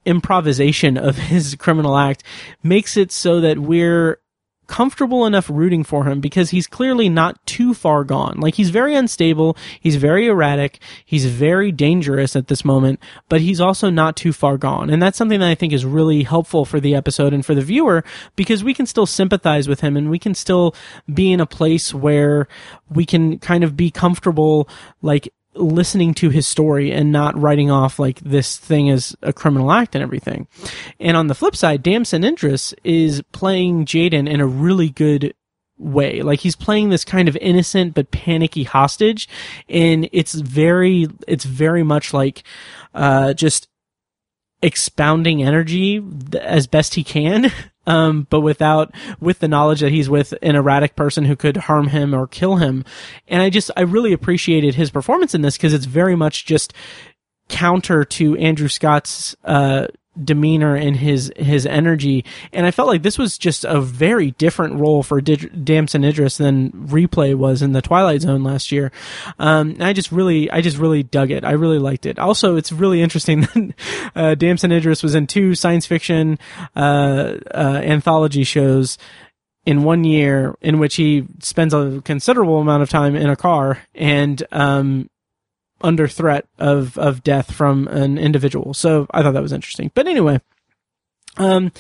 improvisation 0.05 0.97
of 0.97 1.17
his 1.33 1.55
criminal 1.55 1.97
act 1.97 2.23
makes 2.63 2.97
it 2.97 3.13
so 3.13 3.41
that 3.41 3.59
we're 3.59 4.19
comfortable 4.67 5.27
enough 5.27 5.51
rooting 5.51 5.85
for 5.85 6.05
him 6.05 6.21
because 6.21 6.51
he's 6.51 6.67
clearly 6.67 7.09
not 7.09 7.45
too 7.47 7.75
far 7.75 8.05
gone. 8.05 8.39
Like 8.41 8.55
he's 8.55 8.71
very 8.71 8.95
unstable, 8.95 9.57
he's 9.81 9.97
very 9.97 10.27
erratic, 10.27 10.79
he's 11.05 11.27
very 11.27 11.73
dangerous 11.73 12.35
at 12.37 12.49
this 12.49 12.65
moment, 12.65 13.01
but 13.29 13.41
he's 13.41 13.61
also 13.61 13.91
not 13.91 14.17
too 14.17 14.33
far 14.33 14.57
gone. 14.57 14.91
And 14.91 15.03
that's 15.03 15.19
something 15.19 15.41
that 15.41 15.49
I 15.49 15.55
think 15.55 15.73
is 15.73 15.85
really 15.85 16.23
helpful 16.23 16.65
for 16.65 16.81
the 16.81 16.95
episode 16.95 17.33
and 17.33 17.45
for 17.45 17.55
the 17.55 17.63
viewer 17.63 18.05
because 18.37 18.65
we 18.65 18.75
can 18.75 18.87
still 18.87 19.07
sympathize 19.07 19.69
with 19.69 19.81
him 19.81 19.97
and 19.97 20.11
we 20.11 20.19
can 20.19 20.35
still 20.35 20.75
be 21.13 21.33
in 21.33 21.41
a 21.41 21.47
place 21.47 21.93
where 21.93 22.49
we 22.91 23.05
can 23.07 23.39
kind 23.39 23.65
of 23.65 23.77
be 23.77 23.91
comfortable 23.91 24.69
like 25.03 25.33
listening 25.55 26.15
to 26.15 26.31
his 26.31 26.47
story 26.47 26.93
and 26.93 27.13
not 27.13 27.39
writing 27.41 27.71
off 27.71 27.99
like 27.99 28.21
this 28.21 28.57
thing 28.57 28.91
as 28.91 29.17
a 29.23 29.33
criminal 29.33 29.71
act 29.71 29.95
and 29.95 30.03
everything. 30.03 30.47
And 31.01 31.17
on 31.17 31.29
the 31.29 31.35
flip 31.35 31.57
side, 31.57 31.83
Damson 31.83 32.25
Idris 32.25 32.75
is 32.85 33.23
playing 33.33 33.87
Jaden 33.87 34.29
in 34.29 34.41
a 34.41 34.47
really 34.47 34.91
good 34.91 35.35
way. 35.79 36.23
Like 36.23 36.41
he's 36.41 36.57
playing 36.57 36.91
this 36.91 37.05
kind 37.05 37.29
of 37.29 37.37
innocent 37.37 37.95
but 37.95 38.11
panicky 38.11 38.65
hostage 38.65 39.29
and 39.69 40.09
it's 40.13 40.35
very 40.35 41.09
it's 41.27 41.45
very 41.45 41.83
much 41.83 42.13
like 42.13 42.45
uh 42.95 43.35
just 43.35 43.69
expounding 44.63 45.43
energy 45.43 46.03
as 46.41 46.67
best 46.67 46.95
he 46.95 47.05
can 47.05 47.53
um, 47.87 48.27
but 48.31 48.41
without 48.41 48.95
with 49.21 49.39
the 49.39 49.49
knowledge 49.49 49.81
that 49.81 49.93
he's 49.93 50.09
with 50.09 50.35
an 50.43 50.57
erratic 50.57 50.97
person 50.97 51.25
who 51.25 51.37
could 51.37 51.57
harm 51.57 51.89
him 51.89 52.15
or 52.15 52.27
kill 52.27 52.57
him. 52.57 52.85
And 53.29 53.43
I 53.43 53.51
just 53.51 53.71
I 53.77 53.83
really 53.83 54.13
appreciated 54.13 54.75
his 54.75 54.91
performance 54.91 55.35
in 55.35 55.43
this 55.43 55.57
because 55.57 55.75
it's 55.75 55.85
very 55.85 56.17
much 56.17 56.47
just 56.47 56.73
counter 57.49 58.05
to 58.05 58.37
Andrew 58.37 58.69
Scott's 58.69 59.37
uh, 59.45 59.89
demeanor 60.23 60.77
and 60.77 60.97
his 60.97 61.33
his 61.37 61.67
energy. 61.67 62.25
And 62.53 62.67
i 62.67 62.71
felt 62.71 62.89
like 62.89 63.03
this 63.03 63.19
was 63.19 63.39
just 63.39 63.65
a 63.65 63.81
very 63.81 64.33
different 64.33 64.75
role 64.81 65.03
for 65.03 65.21
Did- 65.21 65.65
damson 65.65 66.05
idris 66.05 66.37
than 66.37 66.71
replay 66.73 67.35
was 67.35 67.63
in 67.63 67.73
the 67.73 67.83
twilight 67.83 68.23
zone 68.23 68.45
last 68.45 68.73
year. 68.73 68.93
Um 69.39 69.77
i 69.81 69.93
just 69.93 70.13
really 70.13 70.51
i 70.51 70.61
just 70.61 70.79
really 70.79 71.03
dug 71.03 71.31
it. 71.31 71.45
I 71.45 71.53
really 71.53 71.79
liked 71.79 72.07
it. 72.07 72.19
Also 72.19 72.57
it's 72.57 72.73
really 72.73 73.03
interesting 73.03 73.41
that 73.55 73.75
uh, 74.15 74.35
damson 74.35 74.73
idris 74.73 75.03
was 75.03 75.15
in 75.15 75.27
two 75.27 75.55
science 75.55 75.87
fiction 75.87 76.39
uh, 76.77 77.35
uh 77.55 77.81
anthology 77.83 78.45
shows 78.45 78.99
in 79.67 79.83
one 79.83 80.05
year 80.05 80.55
in 80.61 80.79
which 80.79 80.97
he 80.97 81.27
spends 81.41 81.73
a 81.73 82.03
considerable 82.05 82.59
amount 82.59 82.83
of 82.83 82.91
time 82.91 83.17
in 83.17 83.31
a 83.31 83.37
car 83.37 83.79
and 83.95 84.43
um, 84.53 85.09
under 85.85 86.09
threat 86.09 86.47
of 86.59 86.99
of 86.99 87.23
death 87.23 87.53
from 87.53 87.87
an 87.89 88.19
individual. 88.19 88.75
So 88.75 89.07
I 89.13 89.23
thought 89.23 89.35
that 89.35 89.43
was 89.43 89.53
interesting. 89.53 89.91
But 89.95 90.09
anyway, 90.09 90.41
um, 91.37 91.71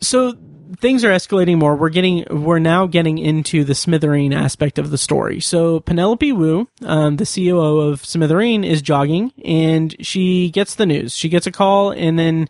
so 0.00 0.34
things 0.78 1.04
are 1.04 1.10
escalating 1.10 1.58
more. 1.58 1.76
We're 1.76 1.90
getting, 1.90 2.24
we're 2.28 2.58
now 2.58 2.86
getting 2.86 3.18
into 3.18 3.64
the 3.64 3.72
Smithereen 3.72 4.34
aspect 4.34 4.78
of 4.78 4.90
the 4.90 4.98
story. 4.98 5.40
So 5.40 5.80
Penelope 5.80 6.32
Wu, 6.32 6.68
um, 6.82 7.16
the 7.16 7.24
COO 7.24 7.80
of 7.80 8.02
Smithereen, 8.02 8.64
is 8.66 8.82
jogging 8.82 9.32
and 9.44 9.94
she 10.04 10.50
gets 10.50 10.74
the 10.74 10.86
news. 10.86 11.14
She 11.14 11.28
gets 11.28 11.46
a 11.46 11.52
call 11.52 11.92
and 11.92 12.18
then 12.18 12.48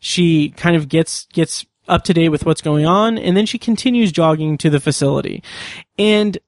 she 0.00 0.50
kind 0.50 0.76
of 0.76 0.88
gets 0.88 1.26
gets 1.26 1.64
up 1.88 2.04
to 2.04 2.14
date 2.14 2.28
with 2.28 2.46
what's 2.46 2.62
going 2.62 2.86
on, 2.86 3.18
and 3.18 3.36
then 3.36 3.46
she 3.46 3.58
continues 3.58 4.12
jogging 4.12 4.56
to 4.58 4.70
the 4.70 4.80
facility. 4.80 5.42
And 5.98 6.38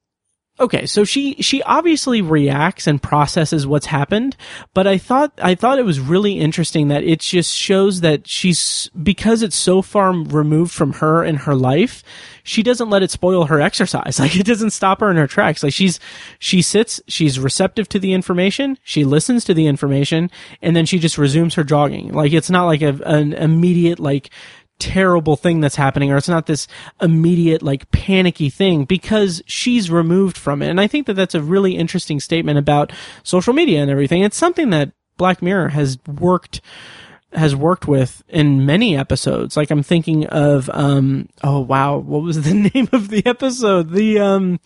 Okay, 0.60 0.86
so 0.86 1.02
she 1.02 1.34
she 1.42 1.64
obviously 1.64 2.22
reacts 2.22 2.86
and 2.86 3.02
processes 3.02 3.66
what's 3.66 3.86
happened, 3.86 4.36
but 4.72 4.86
I 4.86 4.98
thought 4.98 5.32
I 5.42 5.56
thought 5.56 5.80
it 5.80 5.84
was 5.84 5.98
really 5.98 6.38
interesting 6.38 6.86
that 6.88 7.02
it 7.02 7.18
just 7.18 7.52
shows 7.52 8.02
that 8.02 8.28
she's 8.28 8.88
because 9.02 9.42
it's 9.42 9.56
so 9.56 9.82
far 9.82 10.12
removed 10.12 10.70
from 10.70 10.92
her 10.94 11.24
and 11.24 11.38
her 11.38 11.56
life, 11.56 12.04
she 12.44 12.62
doesn't 12.62 12.88
let 12.88 13.02
it 13.02 13.10
spoil 13.10 13.46
her 13.46 13.60
exercise. 13.60 14.20
Like 14.24 14.36
it 14.36 14.46
doesn't 14.46 14.70
stop 14.70 15.00
her 15.00 15.10
in 15.10 15.16
her 15.16 15.26
tracks. 15.26 15.64
Like 15.64 15.72
she's 15.72 15.98
she 16.38 16.62
sits, 16.62 17.00
she's 17.08 17.40
receptive 17.40 17.88
to 17.88 17.98
the 17.98 18.12
information, 18.12 18.78
she 18.84 19.04
listens 19.04 19.44
to 19.46 19.54
the 19.54 19.66
information, 19.66 20.30
and 20.62 20.76
then 20.76 20.86
she 20.86 21.00
just 21.00 21.18
resumes 21.18 21.56
her 21.56 21.64
jogging. 21.64 22.12
Like 22.12 22.32
it's 22.32 22.48
not 22.48 22.66
like 22.66 22.80
a, 22.80 22.94
an 23.04 23.32
immediate 23.32 23.98
like 23.98 24.30
terrible 24.78 25.37
thing 25.37 25.60
that's 25.60 25.76
happening 25.76 26.10
or 26.10 26.16
it's 26.16 26.28
not 26.28 26.46
this 26.46 26.66
immediate 27.00 27.62
like 27.62 27.90
panicky 27.90 28.50
thing 28.50 28.84
because 28.84 29.42
she's 29.46 29.90
removed 29.90 30.37
from 30.37 30.62
it. 30.62 30.68
And 30.68 30.80
i 30.80 30.87
think 30.87 31.06
that 31.06 31.14
that's 31.14 31.34
a 31.34 31.42
really 31.42 31.76
interesting 31.76 32.20
statement 32.20 32.58
about 32.58 32.92
social 33.22 33.54
media 33.54 33.80
and 33.80 33.90
everything. 33.90 34.22
It's 34.22 34.37
something 34.37 34.70
that 34.70 34.92
black 35.16 35.42
mirror 35.42 35.68
has 35.68 35.98
worked 36.06 36.60
has 37.32 37.56
worked 37.56 37.88
with 37.88 38.22
in 38.28 38.66
many 38.66 38.96
episodes. 38.96 39.56
Like 39.56 39.70
i'm 39.70 39.82
thinking 39.82 40.26
of 40.26 40.68
um 40.70 41.28
oh 41.42 41.60
wow 41.60 41.98
what 41.98 42.22
was 42.22 42.42
the 42.48 42.70
name 42.74 42.88
of 42.92 43.08
the 43.08 43.24
episode? 43.26 43.90
The 43.90 44.18
um 44.18 44.60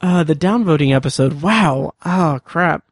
uh 0.00 0.22
the 0.22 0.36
downvoting 0.36 0.94
episode. 0.94 1.42
Wow. 1.42 1.94
Oh 2.04 2.40
crap 2.44 2.84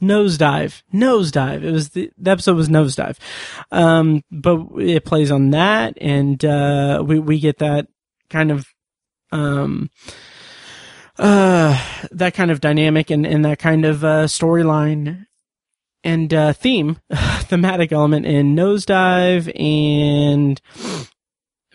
Nosedive, 0.00 0.82
Nosedive. 0.92 1.62
It 1.62 1.72
was 1.72 1.90
the, 1.90 2.10
the 2.16 2.30
episode 2.30 2.56
was 2.56 2.68
Nosedive, 2.68 3.18
um, 3.70 4.22
but 4.30 4.60
it 4.78 5.04
plays 5.04 5.30
on 5.30 5.50
that, 5.50 5.98
and 6.00 6.44
uh, 6.44 7.02
we 7.06 7.18
we 7.18 7.40
get 7.40 7.58
that 7.58 7.88
kind 8.30 8.50
of 8.50 8.66
um, 9.32 9.90
uh, 11.18 12.06
that 12.10 12.34
kind 12.34 12.50
of 12.50 12.60
dynamic 12.60 13.10
and, 13.10 13.26
and 13.26 13.44
that 13.44 13.58
kind 13.58 13.84
of 13.84 14.04
uh, 14.04 14.24
storyline 14.24 15.26
and 16.04 16.32
uh, 16.32 16.52
theme, 16.52 17.00
thematic 17.40 17.92
element 17.92 18.24
in 18.24 18.54
Nosedive, 18.54 19.52
and 19.58 20.60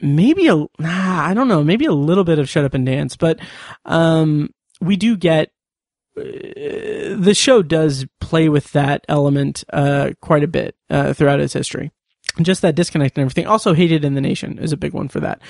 maybe 0.01 0.47
a 0.47 0.65
I 0.79 1.33
don't 1.33 1.47
know, 1.47 1.63
maybe 1.63 1.85
a 1.85 1.93
little 1.93 2.23
bit 2.23 2.39
of 2.39 2.49
Shut 2.49 2.65
Up 2.65 2.73
and 2.73 2.85
Dance, 2.85 3.17
but 3.17 3.39
um, 3.85 4.53
we 4.81 4.95
do 4.95 5.17
get 5.17 5.51
the 6.15 7.33
show 7.35 7.61
does 7.61 8.05
play 8.19 8.49
with 8.49 8.71
that 8.71 9.05
element 9.07 9.63
uh, 9.73 10.11
quite 10.21 10.43
a 10.43 10.47
bit 10.47 10.75
uh, 10.89 11.13
throughout 11.13 11.39
its 11.39 11.53
history. 11.53 11.91
Just 12.41 12.61
that 12.63 12.75
disconnect 12.75 13.17
and 13.17 13.23
everything. 13.23 13.45
Also, 13.45 13.73
hated 13.73 14.03
in 14.03 14.15
the 14.15 14.21
nation 14.21 14.57
is 14.57 14.71
a 14.71 14.77
big 14.77 14.93
one 14.93 15.07
for 15.07 15.19
that. 15.19 15.41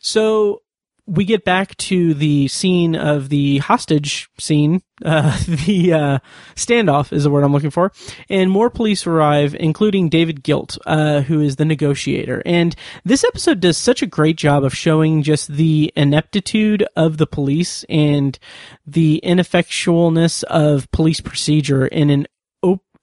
So 0.00 0.62
we 1.06 1.24
get 1.24 1.44
back 1.44 1.76
to 1.76 2.14
the 2.14 2.48
scene 2.48 2.96
of 2.96 3.28
the 3.28 3.58
hostage 3.58 4.30
scene. 4.38 4.82
Uh, 5.04 5.36
the 5.66 5.92
uh, 5.92 6.18
standoff 6.54 7.12
is 7.12 7.24
the 7.24 7.30
word 7.30 7.44
I'm 7.44 7.52
looking 7.52 7.70
for, 7.70 7.92
and 8.30 8.50
more 8.50 8.70
police 8.70 9.06
arrive, 9.06 9.54
including 9.58 10.08
David 10.08 10.42
Gilt, 10.42 10.78
uh, 10.86 11.22
who 11.22 11.40
is 11.40 11.56
the 11.56 11.64
negotiator. 11.64 12.42
And 12.46 12.74
this 13.04 13.24
episode 13.24 13.60
does 13.60 13.76
such 13.76 14.02
a 14.02 14.06
great 14.06 14.36
job 14.36 14.64
of 14.64 14.74
showing 14.74 15.22
just 15.22 15.48
the 15.48 15.92
ineptitude 15.96 16.86
of 16.96 17.18
the 17.18 17.26
police 17.26 17.84
and 17.88 18.38
the 18.86 19.20
ineffectualness 19.24 20.44
of 20.44 20.90
police 20.90 21.20
procedure 21.20 21.86
in 21.86 22.10
an 22.10 22.26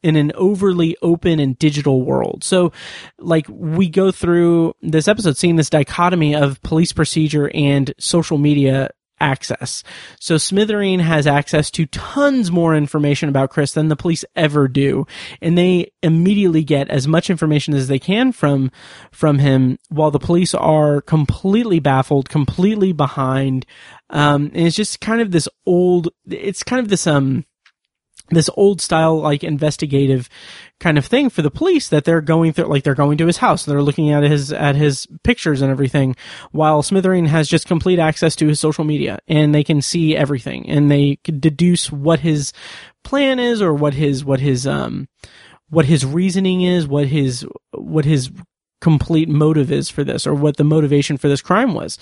in 0.03 0.15
an 0.15 0.31
overly 0.35 0.95
open 1.01 1.39
and 1.39 1.57
digital 1.57 2.03
world. 2.03 2.43
So, 2.43 2.71
like, 3.19 3.45
we 3.49 3.89
go 3.89 4.11
through 4.11 4.75
this 4.81 5.07
episode 5.07 5.37
seeing 5.37 5.55
this 5.55 5.69
dichotomy 5.69 6.35
of 6.35 6.61
police 6.61 6.91
procedure 6.91 7.51
and 7.53 7.93
social 7.99 8.37
media 8.37 8.89
access. 9.21 9.83
So 10.19 10.35
Smithereen 10.35 10.99
has 10.99 11.27
access 11.27 11.69
to 11.71 11.85
tons 11.85 12.51
more 12.51 12.75
information 12.75 13.29
about 13.29 13.51
Chris 13.51 13.73
than 13.73 13.87
the 13.87 13.95
police 13.95 14.25
ever 14.35 14.67
do. 14.67 15.05
And 15.41 15.57
they 15.57 15.91
immediately 16.01 16.63
get 16.63 16.89
as 16.89 17.07
much 17.07 17.29
information 17.29 17.73
as 17.73 17.87
they 17.87 17.99
can 17.99 18.31
from, 18.31 18.71
from 19.11 19.37
him 19.39 19.77
while 19.89 20.11
the 20.11 20.19
police 20.19 20.53
are 20.53 21.01
completely 21.01 21.79
baffled, 21.79 22.29
completely 22.29 22.91
behind. 22.91 23.65
Um, 24.09 24.51
and 24.53 24.67
it's 24.67 24.75
just 24.75 24.99
kind 24.99 25.21
of 25.21 25.31
this 25.31 25.47
old, 25.65 26.09
it's 26.27 26.63
kind 26.63 26.79
of 26.79 26.89
this, 26.89 27.05
um, 27.05 27.45
this 28.31 28.49
old 28.55 28.81
style 28.81 29.19
like 29.19 29.43
investigative 29.43 30.29
kind 30.79 30.97
of 30.97 31.05
thing 31.05 31.29
for 31.29 31.41
the 31.41 31.51
police 31.51 31.89
that 31.89 32.05
they're 32.05 32.21
going 32.21 32.53
through 32.53 32.65
like 32.65 32.83
they're 32.83 32.95
going 32.95 33.17
to 33.17 33.27
his 33.27 33.37
house 33.37 33.65
they're 33.65 33.83
looking 33.83 34.09
at 34.09 34.23
his 34.23 34.51
at 34.51 34.75
his 34.75 35.07
pictures 35.23 35.61
and 35.61 35.71
everything 35.71 36.15
while 36.51 36.81
Smithereen 36.81 37.27
has 37.27 37.47
just 37.47 37.67
complete 37.67 37.99
access 37.99 38.35
to 38.37 38.47
his 38.47 38.59
social 38.59 38.83
media 38.83 39.19
and 39.27 39.53
they 39.53 39.63
can 39.63 39.81
see 39.81 40.15
everything 40.15 40.67
and 40.69 40.89
they 40.89 41.19
deduce 41.23 41.91
what 41.91 42.21
his 42.21 42.53
plan 43.03 43.39
is 43.39 43.61
or 43.61 43.73
what 43.73 43.93
his 43.93 44.25
what 44.25 44.39
his 44.39 44.65
um 44.65 45.07
what 45.69 45.85
his 45.85 46.05
reasoning 46.05 46.61
is 46.61 46.87
what 46.87 47.07
his 47.07 47.45
what 47.73 48.05
his 48.05 48.31
complete 48.81 49.29
motive 49.29 49.71
is 49.71 49.89
for 49.89 50.03
this 50.03 50.27
or 50.27 50.33
what 50.33 50.57
the 50.57 50.63
motivation 50.63 51.15
for 51.15 51.29
this 51.29 51.41
crime 51.41 51.73
was. 51.73 51.97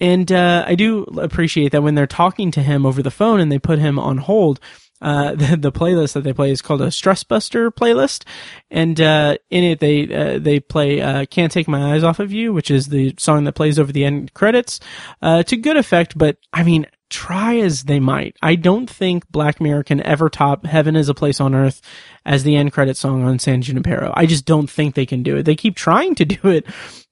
And 0.00 0.32
uh, 0.32 0.64
I 0.66 0.74
do 0.74 1.04
appreciate 1.18 1.70
that 1.72 1.82
when 1.82 1.94
they're 1.94 2.06
talking 2.06 2.50
to 2.52 2.62
him 2.62 2.84
over 2.84 3.02
the 3.02 3.10
phone 3.10 3.38
and 3.38 3.52
they 3.52 3.58
put 3.58 3.78
him 3.78 3.98
on 3.98 4.18
hold, 4.18 4.58
uh, 5.00 5.34
the, 5.34 5.56
the, 5.56 5.72
playlist 5.72 6.14
that 6.14 6.24
they 6.24 6.32
play 6.32 6.50
is 6.50 6.62
called 6.62 6.80
a 6.80 6.90
Stress 6.90 7.24
Buster 7.24 7.70
playlist, 7.70 8.24
and 8.70 9.00
uh, 9.00 9.36
in 9.50 9.64
it 9.64 9.80
they 9.80 10.14
uh, 10.14 10.38
they 10.38 10.60
play 10.60 11.00
uh, 11.00 11.26
"Can't 11.26 11.52
Take 11.52 11.68
My 11.68 11.94
Eyes 11.94 12.04
Off 12.04 12.20
of 12.20 12.32
You," 12.32 12.52
which 12.52 12.70
is 12.70 12.88
the 12.88 13.14
song 13.18 13.44
that 13.44 13.54
plays 13.54 13.78
over 13.78 13.92
the 13.92 14.04
end 14.04 14.34
credits, 14.34 14.80
uh, 15.22 15.42
to 15.44 15.56
good 15.56 15.76
effect. 15.76 16.16
But 16.16 16.38
I 16.52 16.62
mean, 16.62 16.86
try 17.10 17.58
as 17.58 17.84
they 17.84 18.00
might, 18.00 18.36
I 18.42 18.54
don't 18.54 18.88
think 18.88 19.28
Black 19.30 19.60
Mirror 19.60 19.84
can 19.84 20.00
ever 20.02 20.28
top 20.28 20.66
"Heaven 20.66 20.96
Is 20.96 21.08
a 21.08 21.14
Place 21.14 21.40
on 21.40 21.54
Earth" 21.54 21.82
as 22.24 22.44
the 22.44 22.56
end 22.56 22.72
credit 22.72 22.96
song 22.96 23.24
on 23.24 23.38
San 23.38 23.62
Junipero. 23.62 24.12
I 24.16 24.26
just 24.26 24.44
don't 24.46 24.70
think 24.70 24.94
they 24.94 25.06
can 25.06 25.22
do 25.22 25.36
it. 25.36 25.42
They 25.42 25.56
keep 25.56 25.76
trying 25.76 26.14
to 26.16 26.24
do 26.24 26.48
it, 26.48 26.66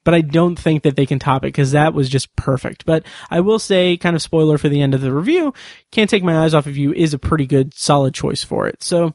but 0.04 0.14
I 0.14 0.20
don't 0.20 0.58
think 0.58 0.82
that 0.82 0.96
they 0.96 1.06
can 1.06 1.18
top 1.18 1.44
it 1.44 1.48
because 1.48 1.72
that 1.72 1.94
was 1.94 2.08
just 2.08 2.34
perfect. 2.36 2.84
But 2.84 3.04
I 3.30 3.40
will 3.40 3.58
say, 3.58 3.96
kind 3.96 4.16
of 4.16 4.22
spoiler 4.22 4.58
for 4.58 4.68
the 4.68 4.80
end 4.80 4.94
of 4.94 5.00
the 5.00 5.12
review, 5.12 5.54
Can't 5.90 6.10
Take 6.10 6.24
My 6.24 6.38
Eyes 6.38 6.54
Off 6.54 6.66
of 6.66 6.76
You 6.76 6.92
is 6.92 7.14
a 7.14 7.18
pretty 7.18 7.46
good, 7.46 7.74
solid 7.74 8.14
choice 8.14 8.42
for 8.42 8.66
it. 8.66 8.82
So, 8.82 9.14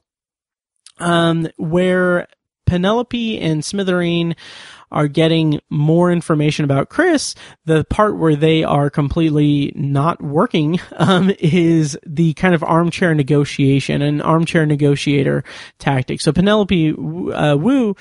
um, 0.99 1.47
where 1.57 2.27
Penelope 2.65 3.39
and 3.39 3.61
Smithereen 3.61 4.35
are 4.91 5.07
getting 5.07 5.59
more 5.69 6.11
information 6.11 6.63
about 6.63 6.89
Chris, 6.89 7.35
the 7.65 7.83
part 7.85 8.17
where 8.17 8.35
they 8.35 8.63
are 8.63 8.89
completely 8.89 9.71
not 9.75 10.21
working 10.21 10.79
um, 10.97 11.31
is 11.39 11.97
the 12.05 12.33
kind 12.33 12.55
of 12.55 12.63
armchair 12.63 13.13
negotiation, 13.13 14.01
an 14.01 14.21
armchair 14.21 14.65
negotiator 14.65 15.43
tactic. 15.79 16.21
So 16.21 16.31
Penelope 16.31 16.91
uh, 16.91 17.55
Wu 17.57 17.95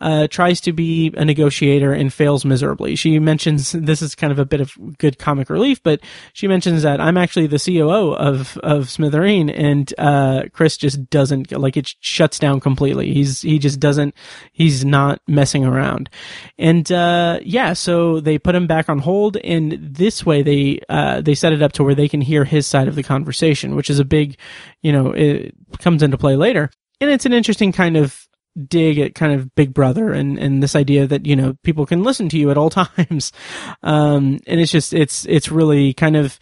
uh, 0.00 0.26
tries 0.28 0.60
to 0.62 0.72
be 0.72 1.12
a 1.16 1.24
negotiator 1.24 1.92
and 1.92 2.12
fails 2.12 2.44
miserably. 2.44 2.96
She 2.96 3.18
mentions 3.18 3.72
this 3.72 4.02
is 4.02 4.14
kind 4.14 4.32
of 4.32 4.38
a 4.38 4.44
bit 4.44 4.60
of 4.60 4.72
good 4.98 5.18
comic 5.18 5.50
relief, 5.50 5.82
but 5.82 6.00
she 6.32 6.48
mentions 6.48 6.82
that 6.82 7.00
I'm 7.00 7.16
actually 7.16 7.46
the 7.46 7.58
COO 7.58 8.14
of 8.14 8.56
of 8.58 8.86
Smithereen, 8.86 9.52
and 9.54 9.92
uh, 9.98 10.44
Chris 10.52 10.76
just 10.76 11.10
doesn't 11.10 11.52
like 11.52 11.76
it 11.76 11.94
shuts 12.00 12.38
down 12.38 12.60
completely. 12.60 13.12
He's 13.12 13.42
he 13.42 13.58
just 13.58 13.80
doesn't 13.80 14.14
he's 14.52 14.84
not 14.84 15.20
messing 15.26 15.64
around. 15.64 16.08
And 16.58 16.90
uh, 16.90 17.40
yeah, 17.42 17.72
so 17.72 18.20
they 18.20 18.38
put 18.38 18.54
him 18.54 18.66
back 18.66 18.88
on 18.88 18.98
hold, 18.98 19.36
and 19.38 19.72
this 19.80 20.24
way 20.24 20.42
they 20.42 20.80
uh, 20.88 21.20
they 21.20 21.34
set 21.34 21.52
it 21.52 21.62
up 21.62 21.72
to 21.72 21.84
where 21.84 21.94
they 21.94 22.08
can 22.08 22.20
hear 22.20 22.44
his 22.44 22.66
side 22.66 22.88
of 22.88 22.94
the 22.94 23.02
conversation, 23.02 23.76
which 23.76 23.90
is 23.90 23.98
a 23.98 24.04
big, 24.04 24.38
you 24.82 24.92
know, 24.92 25.12
it 25.12 25.54
comes 25.78 26.02
into 26.02 26.18
play 26.18 26.36
later, 26.36 26.70
and 27.00 27.10
it's 27.10 27.26
an 27.26 27.32
interesting 27.32 27.72
kind 27.72 27.96
of 27.96 28.26
dig 28.66 28.98
at 28.98 29.14
kind 29.14 29.32
of 29.32 29.54
Big 29.54 29.72
Brother 29.72 30.12
and 30.12 30.38
and 30.38 30.62
this 30.62 30.74
idea 30.74 31.06
that 31.06 31.26
you 31.26 31.36
know 31.36 31.56
people 31.62 31.86
can 31.86 32.02
listen 32.02 32.28
to 32.30 32.38
you 32.38 32.50
at 32.50 32.58
all 32.58 32.70
times, 32.96 33.32
um, 33.82 34.38
and 34.46 34.60
it's 34.60 34.72
just 34.72 34.92
it's 34.92 35.26
it's 35.26 35.50
really 35.50 35.94
kind 35.94 36.16
of 36.16 36.38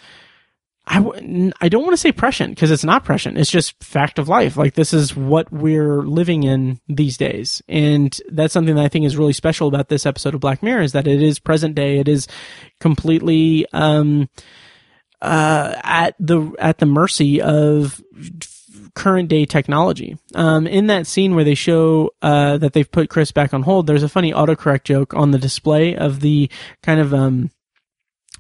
I, 0.91 0.97
w- 0.97 1.53
I 1.61 1.69
don't 1.69 1.83
want 1.83 1.93
to 1.93 1.99
say 1.99 2.13
prescient 2.13 2.55
because 2.55 2.71
it's 2.71 2.85
not 2.85 3.05
prescient. 3.05 3.37
It's 3.37 3.51
just 3.51 3.83
fact 3.85 4.19
of 4.19 4.29
life. 4.29 4.57
Like 4.57 4.75
this 4.75 4.95
is 4.95 5.15
what 5.15 5.53
we're 5.53 6.03
living 6.03 6.45
in 6.45 6.81
these 6.89 7.19
days. 7.19 7.63
And 7.69 8.19
that's 8.31 8.55
something 8.55 8.75
that 8.77 8.85
I 8.85 8.89
think 8.89 9.05
is 9.05 9.17
really 9.17 9.35
special 9.35 9.69
about 9.69 9.89
this 9.89 10.07
episode 10.07 10.35
of 10.35 10.41
Black 10.41 10.63
Mirror 10.63 10.83
is 10.83 10.93
that 10.93 11.07
it 11.07 11.23
is 11.23 11.39
present 11.39 11.75
day. 11.75 11.99
It 11.99 12.09
is 12.09 12.27
completely, 12.81 13.67
um, 13.73 14.31
uh, 15.21 15.75
at 15.85 16.15
the, 16.19 16.53
at 16.59 16.79
the 16.79 16.87
mercy 16.87 17.43
of 17.43 18.01
current 18.95 19.29
day 19.29 19.45
technology. 19.45 20.17
Um, 20.35 20.67
in 20.67 20.87
that 20.87 21.07
scene 21.07 21.35
where 21.35 21.45
they 21.45 21.55
show, 21.55 22.13
uh, 22.23 22.57
that 22.59 22.73
they've 22.73 22.91
put 22.91 23.11
Chris 23.11 23.31
back 23.31 23.53
on 23.53 23.63
hold, 23.63 23.87
there's 23.87 24.03
a 24.03 24.09
funny 24.09 24.33
autocorrect 24.33 24.85
joke 24.85 25.13
on 25.13 25.33
the 25.33 25.39
display 25.39 25.95
of 25.97 26.21
the 26.21 26.51
kind 26.83 26.99
of, 26.99 27.13
um, 27.13 27.51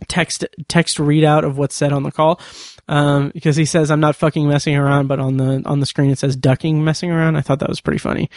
text 0.06 0.44
text 0.68 0.98
readout 0.98 1.44
of 1.44 1.58
what's 1.58 1.74
said 1.74 1.92
on 1.92 2.02
the 2.02 2.12
call 2.12 2.40
um, 2.88 3.30
because 3.34 3.56
he 3.56 3.64
says 3.64 3.90
I'm 3.90 4.00
not 4.00 4.16
fucking 4.16 4.48
messing 4.48 4.76
around, 4.76 5.08
but 5.08 5.20
on 5.20 5.36
the 5.36 5.62
on 5.66 5.80
the 5.80 5.86
screen 5.86 6.10
it 6.10 6.18
says 6.18 6.36
ducking 6.36 6.84
messing 6.84 7.10
around. 7.10 7.36
I 7.36 7.42
thought 7.42 7.60
that 7.60 7.68
was 7.68 7.80
pretty 7.80 7.98
funny. 7.98 8.30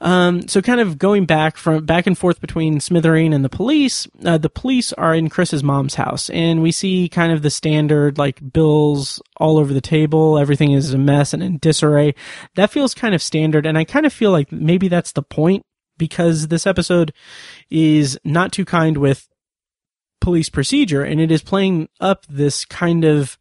Um, 0.00 0.46
so 0.46 0.62
kind 0.62 0.80
of 0.80 0.96
going 0.96 1.26
back 1.26 1.56
from 1.56 1.84
back 1.84 2.06
and 2.06 2.16
forth 2.16 2.40
between 2.40 2.78
Smithereen 2.78 3.34
and 3.34 3.44
the 3.44 3.48
police, 3.48 4.06
uh, 4.24 4.38
the 4.38 4.50
police 4.50 4.92
are 4.92 5.12
in 5.12 5.28
Chris's 5.28 5.64
mom's 5.64 5.96
house 5.96 6.30
and 6.30 6.62
we 6.62 6.70
see 6.70 7.08
kind 7.08 7.32
of 7.32 7.42
the 7.42 7.50
standard 7.50 8.16
like 8.16 8.52
bills 8.52 9.20
all 9.38 9.58
over 9.58 9.74
the 9.74 9.80
table. 9.80 10.38
Everything 10.38 10.70
is 10.70 10.94
a 10.94 10.98
mess 10.98 11.34
and 11.34 11.42
in 11.42 11.58
disarray. 11.58 12.14
That 12.54 12.70
feels 12.70 12.94
kind 12.94 13.12
of 13.12 13.22
standard. 13.22 13.66
And 13.66 13.76
I 13.76 13.82
kind 13.82 14.06
of 14.06 14.12
feel 14.12 14.30
like 14.30 14.52
maybe 14.52 14.86
that's 14.86 15.12
the 15.12 15.22
point 15.22 15.64
because 15.96 16.46
this 16.46 16.64
episode 16.64 17.12
is 17.68 18.16
not 18.24 18.52
too 18.52 18.64
kind 18.64 18.98
with 18.98 19.28
police 20.28 20.50
procedure 20.50 21.02
and 21.02 21.22
it 21.22 21.30
is 21.30 21.40
playing 21.40 21.88
up 22.00 22.26
this 22.26 22.66
kind 22.66 23.02
of 23.02 23.38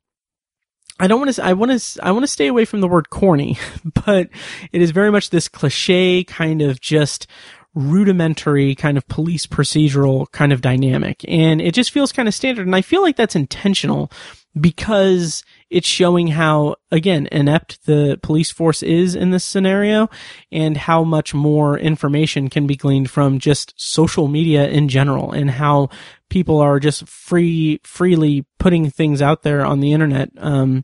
I 1.01 1.07
don't 1.07 1.19
want 1.19 1.35
to 1.35 1.43
I 1.43 1.51
want 1.51 1.77
to 1.77 1.99
I 2.01 2.11
want 2.11 2.23
to 2.23 2.31
stay 2.31 2.47
away 2.47 2.63
from 2.63 2.79
the 2.79 2.87
word 2.87 3.09
corny, 3.09 3.59
but 4.05 4.29
it 4.71 4.81
is 4.81 4.91
very 4.91 5.11
much 5.11 5.29
this 5.29 5.49
cliche 5.49 6.23
kind 6.23 6.61
of 6.61 6.79
just 6.79 7.27
rudimentary 7.75 8.73
kind 8.73 8.97
of 8.97 9.05
police 9.09 9.45
procedural 9.45 10.31
kind 10.31 10.53
of 10.53 10.61
dynamic. 10.61 11.25
And 11.27 11.59
it 11.61 11.73
just 11.73 11.91
feels 11.91 12.13
kind 12.13 12.29
of 12.29 12.33
standard 12.33 12.65
and 12.65 12.75
I 12.75 12.81
feel 12.81 13.01
like 13.01 13.17
that's 13.17 13.35
intentional 13.35 14.09
because 14.59 15.43
it's 15.69 15.87
showing 15.87 16.27
how, 16.27 16.75
again, 16.91 17.27
inept 17.31 17.85
the 17.85 18.19
police 18.23 18.51
force 18.51 18.81
is 18.81 19.15
in 19.15 19.31
this 19.31 19.43
scenario 19.43 20.09
and 20.51 20.77
how 20.77 21.03
much 21.03 21.33
more 21.33 21.77
information 21.77 22.49
can 22.49 22.67
be 22.67 22.75
gleaned 22.75 23.09
from 23.09 23.39
just 23.39 23.73
social 23.75 24.27
media 24.27 24.67
in 24.69 24.87
general 24.87 25.31
and 25.31 25.51
how 25.51 25.89
people 26.29 26.59
are 26.59 26.79
just 26.79 27.07
free, 27.07 27.79
freely 27.83 28.45
putting 28.59 28.89
things 28.89 29.21
out 29.21 29.43
there 29.43 29.65
on 29.65 29.79
the 29.79 29.93
internet, 29.93 30.29
um, 30.37 30.83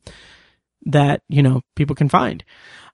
that, 0.85 1.21
you 1.29 1.41
know, 1.41 1.61
people 1.75 1.95
can 1.95 2.09
find. 2.09 2.43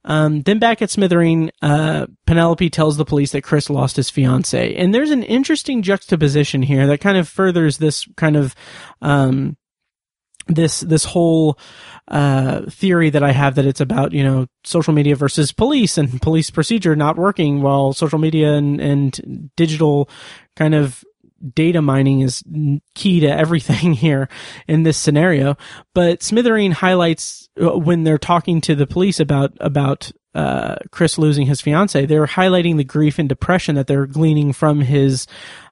Um, 0.05 0.41
then 0.41 0.59
back 0.59 0.81
at 0.81 0.89
Smithereen, 0.89 1.49
uh, 1.61 2.07
Penelope 2.25 2.69
tells 2.69 2.97
the 2.97 3.05
police 3.05 3.31
that 3.33 3.43
Chris 3.43 3.69
lost 3.69 3.97
his 3.97 4.09
fiance. 4.09 4.75
And 4.75 4.93
there's 4.93 5.11
an 5.11 5.23
interesting 5.23 5.81
juxtaposition 5.81 6.61
here 6.61 6.87
that 6.87 7.01
kind 7.01 7.17
of 7.17 7.27
furthers 7.27 7.77
this 7.77 8.07
kind 8.15 8.35
of, 8.35 8.55
um, 9.01 9.57
this 10.49 10.79
this 10.81 11.05
whole 11.05 11.57
uh, 12.07 12.61
theory 12.69 13.09
that 13.11 13.23
I 13.23 13.31
have 13.31 13.55
that 13.55 13.65
it's 13.65 13.81
about 13.81 14.13
you 14.13 14.23
know 14.23 14.47
social 14.63 14.93
media 14.93 15.15
versus 15.15 15.51
police 15.51 15.97
and 15.97 16.21
police 16.23 16.49
procedure 16.49 16.95
not 16.95 17.17
working 17.17 17.61
while 17.61 17.93
social 17.93 18.19
media 18.19 18.53
and 18.53 18.81
and 18.81 19.51
digital 19.55 20.09
kind 20.55 20.75
of 20.75 21.03
data 21.53 21.81
mining 21.81 22.21
is 22.21 22.43
key 22.95 23.19
to 23.21 23.27
everything 23.27 23.93
here 24.05 24.29
in 24.67 24.83
this 24.83 24.97
scenario. 24.97 25.57
But 25.93 26.19
Smithereen 26.19 26.73
highlights 26.73 27.49
uh, 27.61 27.77
when 27.77 28.03
they're 28.03 28.17
talking 28.17 28.61
to 28.61 28.75
the 28.75 28.87
police 28.87 29.19
about 29.19 29.53
about 29.59 30.11
uh, 30.35 30.75
Chris 30.91 31.17
losing 31.17 31.47
his 31.47 31.61
fiance, 31.61 32.05
they're 32.05 32.27
highlighting 32.27 32.77
the 32.77 32.83
grief 32.83 33.17
and 33.17 33.27
depression 33.27 33.75
that 33.75 33.87
they're 33.87 34.05
gleaning 34.05 34.53
from 34.53 34.81
his 34.81 35.25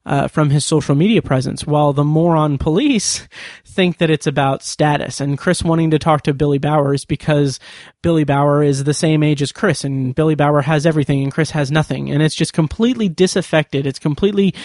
uh, 0.05 0.27
from 0.27 0.49
his 0.49 0.65
social 0.65 0.95
media 0.95 1.21
presence, 1.21 1.67
while 1.67 1.91
the 1.91 2.03
moron 2.03 2.57
police 2.57 3.27
think 3.65 3.97
that 3.97 4.09
it's 4.09 4.25
about 4.25 4.63
status. 4.63 5.19
And 5.19 5.37
Chris 5.37 5.63
wanting 5.63 5.91
to 5.91 5.99
talk 5.99 6.23
to 6.23 6.33
Billy 6.33 6.57
Bauer 6.57 6.95
because 7.07 7.59
Billy 8.01 8.23
Bauer 8.23 8.63
is 8.63 8.85
the 8.85 8.93
same 8.93 9.21
age 9.21 9.41
as 9.41 9.51
Chris, 9.51 9.83
and 9.83 10.15
Billy 10.15 10.33
Bauer 10.33 10.61
has 10.61 10.85
everything, 10.85 11.21
and 11.21 11.31
Chris 11.31 11.51
has 11.51 11.69
nothing, 11.69 12.09
and 12.09 12.23
it's 12.23 12.35
just 12.35 12.53
completely 12.53 13.09
disaffected. 13.09 13.85
It's 13.85 13.99
completely 13.99 14.55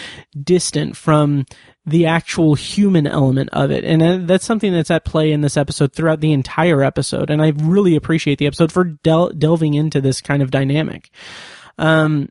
distant 0.41 0.95
from 0.95 1.45
the 1.85 2.05
actual 2.05 2.55
human 2.55 3.05
element 3.05 3.49
of 3.51 3.69
it. 3.69 3.83
And 3.83 4.01
uh, 4.01 4.17
that's 4.21 4.45
something 4.45 4.71
that's 4.71 4.91
at 4.91 5.03
play 5.03 5.33
in 5.33 5.41
this 5.41 5.57
episode 5.57 5.91
throughout 5.91 6.21
the 6.21 6.31
entire 6.31 6.81
episode. 6.81 7.29
And 7.29 7.41
I 7.41 7.49
really 7.57 7.97
appreciate 7.97 8.37
the 8.37 8.47
episode 8.47 8.71
for 8.71 8.85
del- 8.85 9.31
delving 9.31 9.73
into 9.73 9.92
this 10.01 10.21
kind 10.21 10.41
of 10.41 10.51
dynamic. 10.51 11.09
Um, 11.77 12.29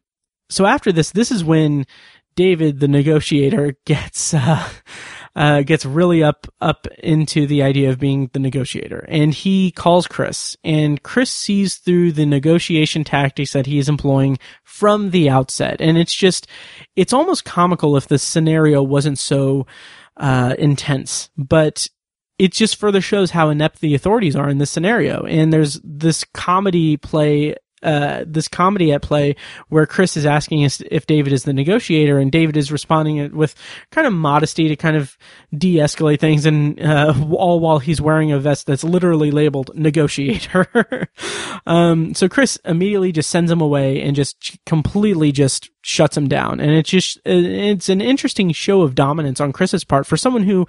so 0.48 0.66
after 0.66 0.92
this, 0.92 1.10
this 1.10 1.30
is 1.30 1.42
when 1.42 1.86
David, 2.34 2.80
the 2.80 2.88
negotiator, 2.88 3.76
gets, 3.84 4.34
uh, 4.34 4.68
uh, 5.34 5.62
gets 5.62 5.86
really 5.86 6.22
up 6.22 6.46
up 6.60 6.86
into 6.98 7.46
the 7.46 7.62
idea 7.62 7.90
of 7.90 7.98
being 7.98 8.28
the 8.32 8.38
negotiator, 8.38 9.04
and 9.08 9.32
he 9.32 9.70
calls 9.70 10.06
Chris, 10.06 10.56
and 10.62 11.02
Chris 11.02 11.30
sees 11.30 11.76
through 11.76 12.12
the 12.12 12.26
negotiation 12.26 13.02
tactics 13.02 13.52
that 13.54 13.66
he 13.66 13.78
is 13.78 13.88
employing 13.88 14.38
from 14.62 15.10
the 15.10 15.30
outset, 15.30 15.80
and 15.80 15.96
it's 15.96 16.14
just 16.14 16.46
it's 16.96 17.14
almost 17.14 17.44
comical 17.44 17.96
if 17.96 18.08
the 18.08 18.18
scenario 18.18 18.82
wasn't 18.82 19.18
so 19.18 19.66
uh, 20.18 20.54
intense, 20.58 21.30
but 21.38 21.88
it 22.42 22.50
just 22.50 22.74
further 22.74 23.00
shows 23.00 23.30
how 23.30 23.50
inept 23.50 23.80
the 23.80 23.94
authorities 23.94 24.34
are 24.34 24.48
in 24.48 24.58
this 24.58 24.68
scenario. 24.68 25.22
And 25.26 25.52
there's 25.52 25.80
this 25.84 26.24
comedy 26.34 26.96
play 26.96 27.54
uh, 27.84 28.24
this 28.26 28.46
comedy 28.46 28.92
at 28.92 29.02
play 29.02 29.34
where 29.68 29.86
Chris 29.86 30.16
is 30.16 30.24
asking 30.24 30.60
if 30.60 31.06
David 31.06 31.32
is 31.32 31.42
the 31.42 31.52
negotiator, 31.52 32.18
and 32.18 32.30
David 32.30 32.56
is 32.56 32.70
responding 32.70 33.34
with 33.36 33.56
kind 33.90 34.06
of 34.06 34.12
modesty 34.12 34.68
to 34.68 34.76
kind 34.76 34.96
of 34.96 35.18
de-escalate 35.56 36.20
things, 36.20 36.46
and 36.46 36.80
uh, 36.80 37.12
all 37.32 37.58
while 37.58 37.80
he's 37.80 38.00
wearing 38.00 38.30
a 38.30 38.38
vest 38.38 38.68
that's 38.68 38.84
literally 38.84 39.32
labeled 39.32 39.72
negotiator. 39.74 41.08
um, 41.66 42.14
so 42.14 42.28
Chris 42.28 42.56
immediately 42.64 43.10
just 43.10 43.30
sends 43.30 43.50
him 43.50 43.60
away 43.60 44.00
and 44.00 44.14
just 44.14 44.60
completely 44.64 45.32
just 45.32 45.68
shuts 45.82 46.16
him 46.16 46.28
down, 46.28 46.60
and 46.60 46.70
it's 46.70 46.90
just 46.90 47.18
it's 47.24 47.88
an 47.88 48.00
interesting 48.00 48.52
show 48.52 48.82
of 48.82 48.94
dominance 48.94 49.40
on 49.40 49.52
Chris's 49.52 49.82
part 49.82 50.06
for 50.06 50.16
someone 50.16 50.44
who 50.44 50.68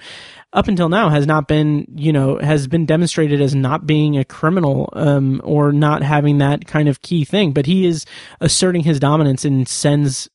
up 0.54 0.68
until 0.68 0.88
now 0.88 1.10
has 1.10 1.26
not 1.26 1.48
been, 1.48 1.86
you 1.96 2.14
know, 2.14 2.38
has 2.38 2.68
been 2.68 2.86
demonstrated 2.86 3.42
as 3.42 3.56
not 3.56 3.88
being 3.88 4.18
a 4.18 4.24
criminal, 4.24 4.90
um, 4.94 5.42
or 5.44 5.72
not 5.72 6.04
having 6.04 6.38
that 6.38 6.68
kind 6.68 6.88
of 6.88 7.02
key 7.02 7.26
thing. 7.26 7.52
But 7.52 7.66
he 7.66 7.86
is 7.86 8.06
asserting 8.40 8.84
his 8.84 9.00
dominance 9.00 9.44
and 9.44 9.68
sends, 9.68 10.30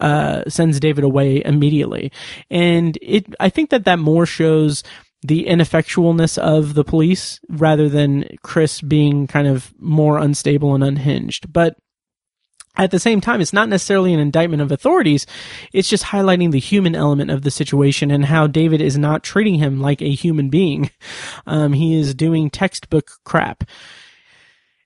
uh, 0.00 0.42
sends 0.48 0.80
David 0.80 1.04
away 1.04 1.42
immediately. 1.44 2.10
And 2.50 2.98
it, 3.00 3.32
I 3.38 3.48
think 3.48 3.70
that 3.70 3.84
that 3.84 3.98
more 4.00 4.26
shows 4.26 4.82
the 5.22 5.44
ineffectualness 5.44 6.38
of 6.38 6.74
the 6.74 6.84
police 6.84 7.40
rather 7.48 7.88
than 7.88 8.24
Chris 8.42 8.80
being 8.80 9.26
kind 9.26 9.46
of 9.46 9.72
more 9.78 10.18
unstable 10.18 10.74
and 10.74 10.82
unhinged. 10.82 11.52
But 11.52 11.76
at 12.76 12.90
the 12.90 13.00
same 13.00 13.20
time, 13.20 13.40
it's 13.40 13.52
not 13.52 13.68
necessarily 13.68 14.14
an 14.14 14.20
indictment 14.20 14.62
of 14.62 14.70
authorities. 14.70 15.26
It's 15.72 15.88
just 15.88 16.04
highlighting 16.04 16.52
the 16.52 16.60
human 16.60 16.94
element 16.94 17.30
of 17.30 17.42
the 17.42 17.50
situation 17.50 18.10
and 18.10 18.24
how 18.24 18.46
David 18.46 18.80
is 18.80 18.96
not 18.96 19.24
treating 19.24 19.54
him 19.54 19.80
like 19.80 20.00
a 20.00 20.14
human 20.14 20.48
being. 20.48 20.90
Um, 21.46 21.72
he 21.72 21.98
is 21.98 22.14
doing 22.14 22.50
textbook 22.50 23.12
crap. 23.24 23.64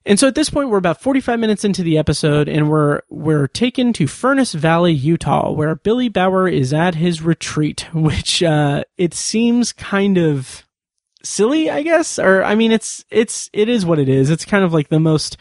And 0.05 0.19
so 0.19 0.27
at 0.27 0.35
this 0.35 0.49
point, 0.49 0.69
we're 0.69 0.77
about 0.77 1.01
45 1.01 1.39
minutes 1.39 1.63
into 1.63 1.83
the 1.83 1.97
episode 1.97 2.47
and 2.47 2.69
we're, 2.69 3.01
we're 3.09 3.47
taken 3.47 3.93
to 3.93 4.07
Furnace 4.07 4.53
Valley, 4.53 4.93
Utah, 4.93 5.51
where 5.51 5.75
Billy 5.75 6.09
Bauer 6.09 6.47
is 6.47 6.73
at 6.73 6.95
his 6.95 7.21
retreat, 7.21 7.87
which, 7.93 8.41
uh, 8.41 8.83
it 8.97 9.13
seems 9.13 9.73
kind 9.73 10.17
of 10.17 10.65
silly, 11.23 11.69
I 11.69 11.81
guess, 11.81 12.17
or, 12.17 12.43
I 12.43 12.55
mean, 12.55 12.71
it's, 12.71 13.03
it's, 13.11 13.49
it 13.53 13.69
is 13.69 13.85
what 13.85 13.99
it 13.99 14.09
is. 14.09 14.29
It's 14.29 14.45
kind 14.45 14.63
of 14.63 14.73
like 14.73 14.89
the 14.89 14.99
most, 14.99 15.37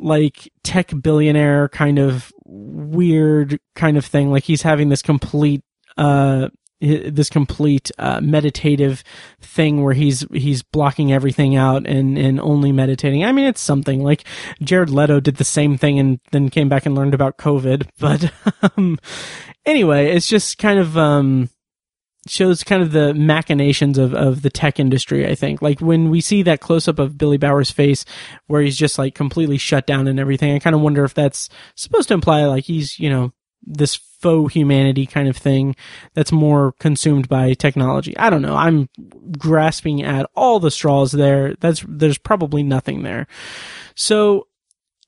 like 0.00 0.50
tech 0.62 0.92
billionaire 1.02 1.68
kind 1.68 1.98
of 1.98 2.32
weird 2.44 3.60
kind 3.74 3.96
of 3.96 4.04
thing. 4.04 4.30
Like 4.30 4.44
he's 4.44 4.62
having 4.62 4.88
this 4.88 5.02
complete, 5.02 5.62
uh, 5.96 6.48
this 6.80 7.28
complete 7.28 7.90
uh, 7.98 8.20
meditative 8.22 9.04
thing 9.40 9.84
where 9.84 9.92
he's 9.92 10.24
he's 10.32 10.62
blocking 10.62 11.12
everything 11.12 11.54
out 11.54 11.86
and 11.86 12.16
and 12.16 12.40
only 12.40 12.72
meditating. 12.72 13.24
I 13.24 13.32
mean, 13.32 13.46
it's 13.46 13.60
something 13.60 14.02
like 14.02 14.24
Jared 14.62 14.90
Leto 14.90 15.20
did 15.20 15.36
the 15.36 15.44
same 15.44 15.76
thing 15.76 15.98
and 15.98 16.20
then 16.32 16.48
came 16.48 16.68
back 16.68 16.86
and 16.86 16.94
learned 16.94 17.14
about 17.14 17.36
COVID. 17.38 17.88
But 18.00 18.32
um, 18.62 18.98
anyway, 19.66 20.12
it's 20.12 20.26
just 20.26 20.56
kind 20.56 20.78
of 20.78 20.96
um, 20.96 21.50
shows 22.28 22.62
kind 22.62 22.82
of 22.82 22.92
the 22.92 23.14
machinations 23.14 23.98
of, 23.98 24.14
of 24.14 24.42
the 24.42 24.50
tech 24.50 24.78
industry, 24.78 25.26
I 25.26 25.34
think. 25.34 25.62
Like 25.62 25.80
when 25.80 26.10
we 26.10 26.20
see 26.20 26.42
that 26.42 26.60
close 26.60 26.86
up 26.86 26.98
of 26.98 27.16
Billy 27.16 27.38
Bauer's 27.38 27.70
face 27.70 28.04
where 28.46 28.62
he's 28.62 28.76
just 28.76 28.98
like 28.98 29.14
completely 29.14 29.58
shut 29.58 29.86
down 29.86 30.06
and 30.06 30.20
everything, 30.20 30.54
I 30.54 30.58
kind 30.58 30.76
of 30.76 30.82
wonder 30.82 31.04
if 31.04 31.14
that's 31.14 31.48
supposed 31.76 32.08
to 32.08 32.14
imply 32.14 32.44
like 32.44 32.64
he's, 32.64 32.98
you 32.98 33.08
know, 33.08 33.32
this 33.62 33.96
faux 34.20 34.52
humanity 34.52 35.06
kind 35.06 35.28
of 35.28 35.36
thing 35.36 35.74
that's 36.14 36.32
more 36.32 36.72
consumed 36.78 37.28
by 37.28 37.54
technology. 37.54 38.16
I 38.18 38.30
don't 38.30 38.42
know. 38.42 38.56
I'm 38.56 38.88
grasping 39.38 40.02
at 40.02 40.28
all 40.34 40.60
the 40.60 40.70
straws 40.70 41.12
there. 41.12 41.54
That's 41.60 41.84
there's 41.88 42.18
probably 42.18 42.62
nothing 42.62 43.02
there. 43.02 43.26
So 43.94 44.46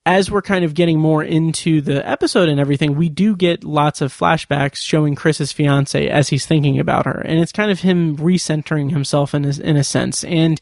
as 0.05 0.29
we're 0.29 0.41
kind 0.41 0.65
of 0.65 0.73
getting 0.73 0.99
more 0.99 1.23
into 1.23 1.79
the 1.79 2.07
episode 2.07 2.49
and 2.49 2.59
everything, 2.59 2.95
we 2.95 3.07
do 3.07 3.35
get 3.35 3.63
lots 3.63 4.01
of 4.01 4.11
flashbacks 4.11 4.75
showing 4.75 5.15
Chris's 5.15 5.53
fiance 5.53 6.09
as 6.09 6.27
he's 6.27 6.45
thinking 6.45 6.77
about 6.77 7.05
her. 7.05 7.21
And 7.21 7.39
it's 7.39 7.53
kind 7.53 7.71
of 7.71 7.79
him 7.79 8.17
recentering 8.17 8.91
himself 8.91 9.33
in 9.33 9.45
a, 9.45 9.59
in 9.61 9.77
a 9.77 9.83
sense. 9.83 10.25
And 10.25 10.59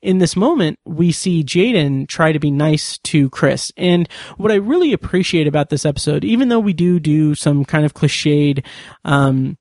in 0.00 0.18
this 0.18 0.36
moment, 0.36 0.78
we 0.84 1.10
see 1.10 1.42
Jaden 1.42 2.06
try 2.06 2.30
to 2.30 2.38
be 2.38 2.52
nice 2.52 2.98
to 2.98 3.30
Chris. 3.30 3.72
And 3.76 4.08
what 4.36 4.52
I 4.52 4.56
really 4.56 4.92
appreciate 4.92 5.48
about 5.48 5.70
this 5.70 5.84
episode, 5.84 6.24
even 6.24 6.48
though 6.48 6.60
we 6.60 6.72
do 6.72 7.00
do 7.00 7.34
some 7.34 7.64
kind 7.64 7.84
of 7.84 7.94
cliched, 7.94 8.64
um, 9.04 9.58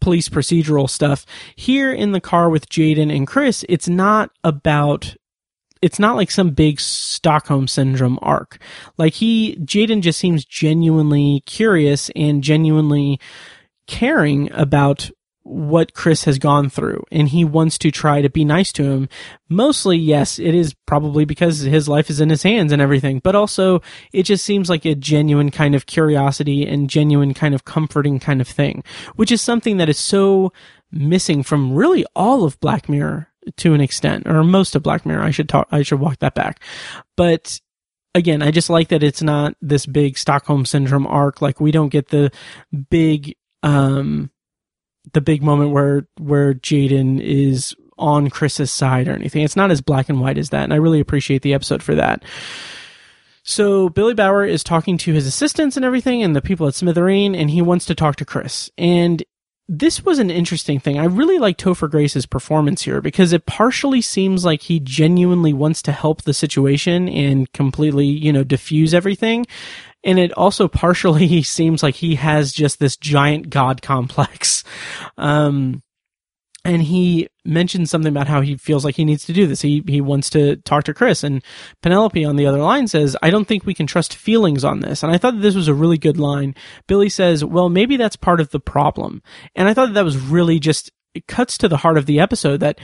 police 0.00 0.28
procedural 0.28 0.90
stuff. 0.90 1.24
Here 1.54 1.92
in 1.92 2.12
the 2.12 2.20
car 2.20 2.50
with 2.50 2.68
Jaden 2.68 3.14
and 3.14 3.26
Chris, 3.26 3.64
it's 3.68 3.88
not 3.88 4.30
about 4.42 5.14
it's 5.82 5.98
not 5.98 6.16
like 6.16 6.30
some 6.30 6.50
big 6.50 6.80
Stockholm 6.80 7.68
syndrome 7.68 8.18
arc. 8.22 8.58
Like 8.98 9.14
he, 9.14 9.56
Jaden 9.56 10.02
just 10.02 10.18
seems 10.18 10.44
genuinely 10.44 11.42
curious 11.46 12.10
and 12.16 12.42
genuinely 12.42 13.20
caring 13.86 14.50
about 14.52 15.10
what 15.46 15.94
Chris 15.94 16.24
has 16.24 16.40
gone 16.40 16.68
through 16.68 17.04
and 17.12 17.28
he 17.28 17.44
wants 17.44 17.78
to 17.78 17.92
try 17.92 18.20
to 18.20 18.28
be 18.28 18.44
nice 18.44 18.72
to 18.72 18.82
him. 18.82 19.08
Mostly, 19.48 19.96
yes, 19.96 20.40
it 20.40 20.54
is 20.56 20.74
probably 20.86 21.24
because 21.24 21.60
his 21.60 21.88
life 21.88 22.10
is 22.10 22.20
in 22.20 22.30
his 22.30 22.42
hands 22.42 22.72
and 22.72 22.82
everything, 22.82 23.20
but 23.20 23.36
also 23.36 23.80
it 24.12 24.24
just 24.24 24.44
seems 24.44 24.68
like 24.68 24.84
a 24.84 24.96
genuine 24.96 25.52
kind 25.52 25.76
of 25.76 25.86
curiosity 25.86 26.66
and 26.66 26.90
genuine 26.90 27.32
kind 27.32 27.54
of 27.54 27.64
comforting 27.64 28.18
kind 28.18 28.40
of 28.40 28.48
thing, 28.48 28.82
which 29.14 29.30
is 29.30 29.40
something 29.40 29.76
that 29.76 29.88
is 29.88 29.98
so 29.98 30.52
missing 30.90 31.44
from 31.44 31.72
really 31.72 32.04
all 32.16 32.44
of 32.44 32.58
Black 32.58 32.88
Mirror 32.88 33.28
to 33.56 33.74
an 33.74 33.80
extent, 33.80 34.26
or 34.26 34.42
most 34.44 34.74
of 34.74 34.82
Black 34.82 35.06
Mirror. 35.06 35.22
I 35.22 35.30
should 35.30 35.48
talk, 35.48 35.68
I 35.70 35.82
should 35.82 36.00
walk 36.00 36.18
that 36.20 36.34
back. 36.34 36.62
But 37.16 37.60
again, 38.14 38.42
I 38.42 38.50
just 38.50 38.70
like 38.70 38.88
that 38.88 39.02
it's 39.02 39.22
not 39.22 39.54
this 39.60 39.86
big 39.86 40.18
Stockholm 40.18 40.64
syndrome 40.64 41.06
arc. 41.06 41.40
Like 41.42 41.60
we 41.60 41.70
don't 41.70 41.90
get 41.90 42.08
the 42.08 42.30
big, 42.90 43.36
um, 43.62 44.30
the 45.12 45.20
big 45.20 45.42
moment 45.42 45.70
where, 45.70 46.08
where 46.18 46.54
Jaden 46.54 47.20
is 47.20 47.74
on 47.98 48.30
Chris's 48.30 48.72
side 48.72 49.08
or 49.08 49.12
anything. 49.12 49.42
It's 49.42 49.56
not 49.56 49.70
as 49.70 49.80
black 49.80 50.08
and 50.08 50.20
white 50.20 50.38
as 50.38 50.50
that. 50.50 50.64
And 50.64 50.72
I 50.72 50.76
really 50.76 51.00
appreciate 51.00 51.42
the 51.42 51.54
episode 51.54 51.82
for 51.82 51.94
that. 51.94 52.24
So 53.42 53.88
Billy 53.88 54.14
Bauer 54.14 54.44
is 54.44 54.64
talking 54.64 54.98
to 54.98 55.12
his 55.12 55.26
assistants 55.26 55.76
and 55.76 55.84
everything 55.84 56.22
and 56.22 56.34
the 56.34 56.42
people 56.42 56.66
at 56.66 56.74
Smithereen 56.74 57.36
and 57.36 57.48
he 57.48 57.62
wants 57.62 57.86
to 57.86 57.94
talk 57.94 58.16
to 58.16 58.24
Chris. 58.24 58.70
And 58.76 59.22
this 59.68 60.04
was 60.04 60.18
an 60.18 60.30
interesting 60.30 60.78
thing. 60.78 60.98
I 60.98 61.04
really 61.04 61.38
like 61.38 61.58
Topher 61.58 61.90
Grace's 61.90 62.26
performance 62.26 62.82
here 62.82 63.00
because 63.00 63.32
it 63.32 63.46
partially 63.46 64.00
seems 64.00 64.44
like 64.44 64.62
he 64.62 64.78
genuinely 64.78 65.52
wants 65.52 65.82
to 65.82 65.92
help 65.92 66.22
the 66.22 66.34
situation 66.34 67.08
and 67.08 67.50
completely, 67.52 68.06
you 68.06 68.32
know, 68.32 68.44
diffuse 68.44 68.94
everything. 68.94 69.44
And 70.04 70.20
it 70.20 70.32
also 70.32 70.68
partially 70.68 71.42
seems 71.42 71.82
like 71.82 71.96
he 71.96 72.14
has 72.14 72.52
just 72.52 72.78
this 72.78 72.96
giant 72.96 73.50
god 73.50 73.82
complex. 73.82 74.62
Um, 75.18 75.82
and 76.66 76.82
he 76.82 77.28
mentions 77.44 77.90
something 77.90 78.10
about 78.10 78.26
how 78.26 78.40
he 78.40 78.56
feels 78.56 78.84
like 78.84 78.96
he 78.96 79.04
needs 79.04 79.24
to 79.26 79.32
do 79.32 79.46
this. 79.46 79.62
He 79.62 79.84
he 79.86 80.00
wants 80.00 80.28
to 80.30 80.56
talk 80.56 80.84
to 80.84 80.94
Chris, 80.94 81.22
and 81.22 81.42
Penelope 81.80 82.24
on 82.24 82.34
the 82.34 82.46
other 82.46 82.58
line 82.58 82.88
says, 82.88 83.16
"I 83.22 83.30
don't 83.30 83.46
think 83.46 83.64
we 83.64 83.74
can 83.74 83.86
trust 83.86 84.14
feelings 84.14 84.64
on 84.64 84.80
this." 84.80 85.02
And 85.02 85.12
I 85.12 85.16
thought 85.16 85.34
that 85.34 85.42
this 85.42 85.54
was 85.54 85.68
a 85.68 85.74
really 85.74 85.96
good 85.96 86.18
line. 86.18 86.56
Billy 86.88 87.08
says, 87.08 87.44
"Well, 87.44 87.68
maybe 87.68 87.96
that's 87.96 88.16
part 88.16 88.40
of 88.40 88.50
the 88.50 88.58
problem," 88.58 89.22
and 89.54 89.68
I 89.68 89.74
thought 89.74 89.86
that, 89.86 89.94
that 89.94 90.04
was 90.04 90.18
really 90.18 90.58
just 90.58 90.90
it 91.14 91.28
cuts 91.28 91.56
to 91.58 91.68
the 91.68 91.78
heart 91.78 91.98
of 91.98 92.06
the 92.06 92.18
episode 92.18 92.58
that 92.60 92.80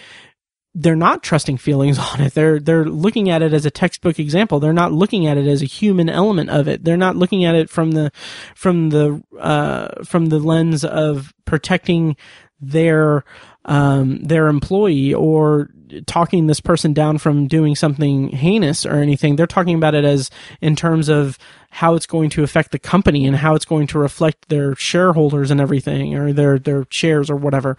they're 0.75 0.97
not 0.97 1.23
trusting 1.23 1.59
feelings 1.59 1.99
on 2.13 2.21
it. 2.21 2.35
They're 2.35 2.61
they're 2.61 2.85
looking 2.85 3.31
at 3.31 3.43
it 3.43 3.53
as 3.53 3.67
a 3.67 3.71
textbook 3.71 4.21
example. 4.21 4.61
They're 4.61 4.73
not 4.73 4.93
looking 4.93 5.27
at 5.27 5.39
it 5.39 5.49
as 5.49 5.61
a 5.61 5.67
human 5.67 6.09
element 6.09 6.51
of 6.51 6.69
it. 6.69 6.85
They're 6.85 6.97
not 6.97 7.17
looking 7.17 7.45
at 7.45 7.57
it 7.57 7.69
from 7.69 7.93
the 7.93 8.13
from 8.55 8.91
the 8.91 9.23
uh, 9.41 10.05
from 10.05 10.27
the 10.27 10.39
lens 10.39 10.85
of 10.85 11.35
protecting 11.45 12.17
their 12.63 13.25
um, 13.65 14.23
their 14.23 14.49
employee 14.49 15.15
or 15.15 15.71
talking 16.07 16.47
this 16.47 16.61
person 16.61 16.93
down 16.93 17.19
from 17.19 17.47
doing 17.47 17.77
something 17.77 18.29
heinous 18.29 18.87
or 18.87 18.97
anything. 18.97 19.37
They're 19.37 19.47
talking 19.47 19.75
about 19.75 19.95
it 19.95 20.05
as 20.05 20.31
in 20.61 20.75
terms 20.75 21.09
of 21.09 21.39
how 21.71 21.95
it's 21.95 22.07
going 22.07 22.31
to 22.31 22.43
affect 22.43 22.73
the 22.73 22.79
company 22.79 23.27
and 23.27 23.37
how 23.37 23.55
it's 23.55 23.65
going 23.65 23.87
to 23.89 23.99
reflect 23.99 24.49
their 24.49 24.75
shareholders 24.77 25.51
and 25.51 25.61
everything 25.61 26.15
or 26.15 26.33
their, 26.33 26.59
their 26.59 26.87
shares 26.91 27.31
or 27.31 27.37
whatever. 27.37 27.77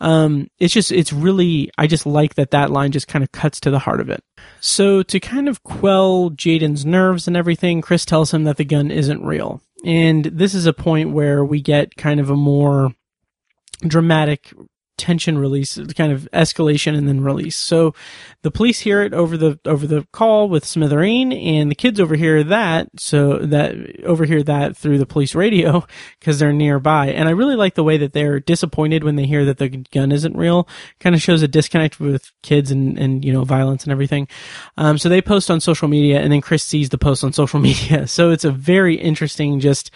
Um, 0.00 0.48
it's 0.58 0.74
just, 0.74 0.92
it's 0.92 1.12
really, 1.12 1.70
I 1.78 1.86
just 1.86 2.06
like 2.06 2.34
that 2.34 2.50
that 2.50 2.70
line 2.70 2.92
just 2.92 3.08
kind 3.08 3.22
of 3.22 3.32
cuts 3.32 3.60
to 3.60 3.70
the 3.70 3.80
heart 3.80 4.00
of 4.00 4.10
it. 4.10 4.22
So 4.60 5.02
to 5.04 5.20
kind 5.20 5.48
of 5.48 5.62
quell 5.62 6.30
Jaden's 6.30 6.84
nerves 6.84 7.26
and 7.26 7.36
everything, 7.36 7.80
Chris 7.80 8.04
tells 8.04 8.32
him 8.32 8.44
that 8.44 8.56
the 8.56 8.64
gun 8.64 8.90
isn't 8.90 9.24
real. 9.24 9.60
And 9.84 10.24
this 10.26 10.54
is 10.54 10.66
a 10.66 10.72
point 10.72 11.10
where 11.10 11.44
we 11.44 11.60
get 11.60 11.96
kind 11.96 12.20
of 12.20 12.30
a 12.30 12.36
more 12.36 12.94
dramatic 13.86 14.52
tension 14.96 15.38
release, 15.38 15.78
kind 15.96 16.12
of 16.12 16.28
escalation 16.32 16.96
and 16.96 17.08
then 17.08 17.22
release. 17.22 17.56
So 17.56 17.94
the 18.42 18.50
police 18.50 18.80
hear 18.80 19.02
it 19.02 19.14
over 19.14 19.36
the 19.36 19.58
over 19.64 19.86
the 19.86 20.06
call 20.12 20.48
with 20.48 20.64
Smithereen, 20.64 21.34
and 21.34 21.70
the 21.70 21.74
kids 21.74 21.98
overhear 21.98 22.44
that. 22.44 22.88
So 22.96 23.38
that 23.38 23.74
overhear 24.04 24.42
that 24.44 24.76
through 24.76 24.98
the 24.98 25.06
police 25.06 25.34
radio 25.34 25.84
because 26.20 26.38
they're 26.38 26.52
nearby. 26.52 27.08
And 27.08 27.28
I 27.28 27.32
really 27.32 27.56
like 27.56 27.74
the 27.74 27.84
way 27.84 27.96
that 27.98 28.12
they're 28.12 28.40
disappointed 28.40 29.04
when 29.04 29.16
they 29.16 29.26
hear 29.26 29.44
that 29.46 29.58
the 29.58 29.68
gun 29.68 30.12
isn't 30.12 30.36
real. 30.36 30.68
Kind 31.00 31.14
of 31.14 31.22
shows 31.22 31.42
a 31.42 31.48
disconnect 31.48 31.98
with 31.98 32.30
kids 32.42 32.70
and 32.70 32.98
and 32.98 33.24
you 33.24 33.32
know 33.32 33.44
violence 33.44 33.84
and 33.84 33.92
everything. 33.92 34.28
Um, 34.76 34.98
so 34.98 35.08
they 35.08 35.22
post 35.22 35.50
on 35.50 35.60
social 35.60 35.88
media, 35.88 36.20
and 36.20 36.32
then 36.32 36.40
Chris 36.40 36.64
sees 36.64 36.90
the 36.90 36.98
post 36.98 37.24
on 37.24 37.32
social 37.32 37.60
media. 37.60 38.06
So 38.06 38.30
it's 38.30 38.44
a 38.44 38.52
very 38.52 38.96
interesting, 38.96 39.60
just 39.60 39.90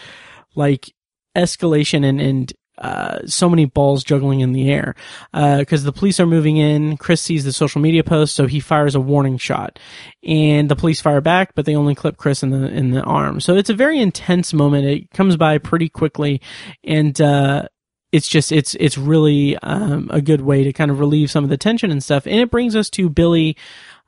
like 0.54 0.92
escalation 1.36 2.04
and 2.04 2.20
and 2.20 2.52
uh, 2.78 3.18
so 3.26 3.48
many 3.48 3.64
balls 3.64 4.04
juggling 4.04 4.40
in 4.40 4.52
the 4.52 4.70
air 4.70 4.94
because 5.32 5.82
uh, 5.82 5.86
the 5.90 5.92
police 5.92 6.20
are 6.20 6.26
moving 6.26 6.56
in. 6.56 6.96
Chris 6.96 7.22
sees 7.22 7.44
the 7.44 7.52
social 7.52 7.80
media 7.80 8.04
post, 8.04 8.34
so 8.34 8.46
he 8.46 8.60
fires 8.60 8.94
a 8.94 9.00
warning 9.00 9.38
shot, 9.38 9.78
and 10.22 10.68
the 10.68 10.76
police 10.76 11.00
fire 11.00 11.20
back, 11.20 11.54
but 11.54 11.64
they 11.64 11.74
only 11.74 11.94
clip 11.94 12.16
Chris 12.16 12.42
in 12.42 12.50
the 12.50 12.68
in 12.68 12.90
the 12.90 13.02
arm. 13.02 13.40
So 13.40 13.56
it's 13.56 13.70
a 13.70 13.74
very 13.74 13.98
intense 14.00 14.52
moment. 14.52 14.86
It 14.86 15.10
comes 15.10 15.36
by 15.36 15.58
pretty 15.58 15.88
quickly, 15.88 16.40
and 16.84 17.18
uh, 17.20 17.68
it's 18.12 18.28
just 18.28 18.52
it's 18.52 18.74
it's 18.76 18.98
really 18.98 19.56
um, 19.58 20.08
a 20.12 20.20
good 20.20 20.40
way 20.40 20.64
to 20.64 20.72
kind 20.72 20.90
of 20.90 21.00
relieve 21.00 21.30
some 21.30 21.44
of 21.44 21.50
the 21.50 21.56
tension 21.56 21.90
and 21.90 22.02
stuff. 22.02 22.26
And 22.26 22.40
it 22.40 22.50
brings 22.50 22.76
us 22.76 22.90
to 22.90 23.08
Billy. 23.08 23.56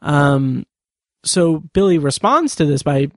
Um, 0.03 0.67
so 1.25 1.59
Billy 1.73 1.99
responds 1.99 2.55
to 2.57 2.65
this 2.65 2.83
by 2.83 3.11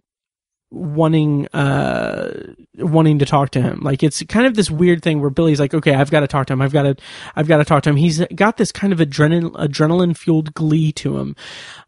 wanting 0.72 1.48
uh 1.48 2.54
wanting 2.78 3.20
to 3.20 3.26
talk 3.26 3.52
to 3.52 3.62
him. 3.62 3.82
Like 3.82 4.04
it's 4.04 4.24
kind 4.24 4.48
of 4.48 4.56
this 4.56 4.72
weird 4.72 5.04
thing 5.04 5.20
where 5.20 5.30
billy's 5.30 5.60
like 5.60 5.74
okay 5.74 5.94
i've 5.94 6.12
got 6.12 6.22
to 6.22 6.28
talk 6.28 6.48
to 6.48 6.54
him. 6.54 6.62
I've 6.62 6.74
got 6.74 6.84
to 6.84 6.96
i've 7.36 7.48
got 7.48 7.58
to 7.58 7.66
talk 7.66 7.84
to 7.84 7.90
him. 7.90 7.98
He's 7.98 8.26
got 8.36 8.58
this 8.58 8.72
kind 8.72 8.94
of 8.94 9.00
adrenaline 9.00 9.52
adrenaline 9.52 10.18
fueled 10.18 10.54
glee 10.54 10.92
to 10.94 11.18
him 11.18 11.36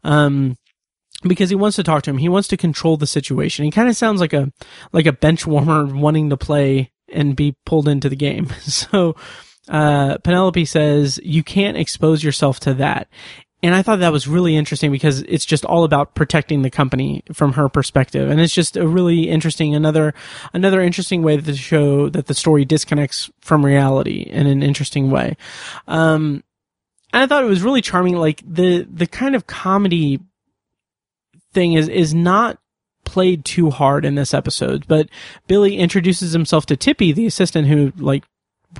um 0.04 0.56
because 1.22 1.48
he 1.48 1.56
wants 1.56 1.76
to 1.76 1.82
talk 1.82 2.02
to 2.02 2.10
him. 2.10 2.18
He 2.18 2.28
wants 2.28 2.48
to 2.48 2.56
control 2.56 2.96
the 2.96 3.06
situation. 3.06 3.64
He 3.64 3.70
kind 3.70 3.88
of 3.88 3.96
sounds 3.96 4.20
like 4.20 4.32
a 4.32 4.52
like 4.92 5.06
a 5.06 5.12
bench 5.12 5.46
warmer 5.46 5.86
wanting 5.86 6.30
to 6.30 6.36
play 6.36 6.90
and 7.10 7.34
be 7.36 7.56
pulled 7.64 7.88
into 7.88 8.08
the 8.08 8.16
game. 8.16 8.48
So 8.60 9.16
uh, 9.68 10.18
Penelope 10.18 10.64
says, 10.66 11.18
you 11.22 11.42
can't 11.42 11.76
expose 11.76 12.22
yourself 12.22 12.60
to 12.60 12.74
that. 12.74 13.08
And 13.64 13.74
I 13.74 13.80
thought 13.80 14.00
that 14.00 14.12
was 14.12 14.28
really 14.28 14.56
interesting 14.56 14.92
because 14.92 15.22
it's 15.22 15.46
just 15.46 15.64
all 15.64 15.84
about 15.84 16.14
protecting 16.14 16.60
the 16.60 16.70
company 16.70 17.22
from 17.32 17.54
her 17.54 17.70
perspective. 17.70 18.28
And 18.28 18.38
it's 18.38 18.52
just 18.52 18.76
a 18.76 18.86
really 18.86 19.30
interesting, 19.30 19.74
another, 19.74 20.12
another 20.52 20.82
interesting 20.82 21.22
way 21.22 21.38
to 21.38 21.56
show 21.56 22.10
that 22.10 22.26
the 22.26 22.34
story 22.34 22.66
disconnects 22.66 23.30
from 23.40 23.64
reality 23.64 24.20
in 24.20 24.46
an 24.46 24.62
interesting 24.62 25.10
way. 25.10 25.38
Um, 25.88 26.44
and 27.14 27.22
I 27.22 27.26
thought 27.26 27.42
it 27.42 27.48
was 27.48 27.62
really 27.62 27.80
charming. 27.80 28.16
Like 28.16 28.42
the, 28.46 28.82
the 28.82 29.06
kind 29.06 29.34
of 29.34 29.46
comedy 29.46 30.20
thing 31.54 31.72
is, 31.72 31.88
is 31.88 32.12
not 32.12 32.58
played 33.06 33.46
too 33.46 33.70
hard 33.70 34.04
in 34.04 34.14
this 34.14 34.34
episode, 34.34 34.86
but 34.86 35.08
Billy 35.46 35.78
introduces 35.78 36.32
himself 36.34 36.66
to 36.66 36.76
Tippy, 36.76 37.12
the 37.12 37.26
assistant 37.26 37.68
who 37.68 37.94
like 37.96 38.24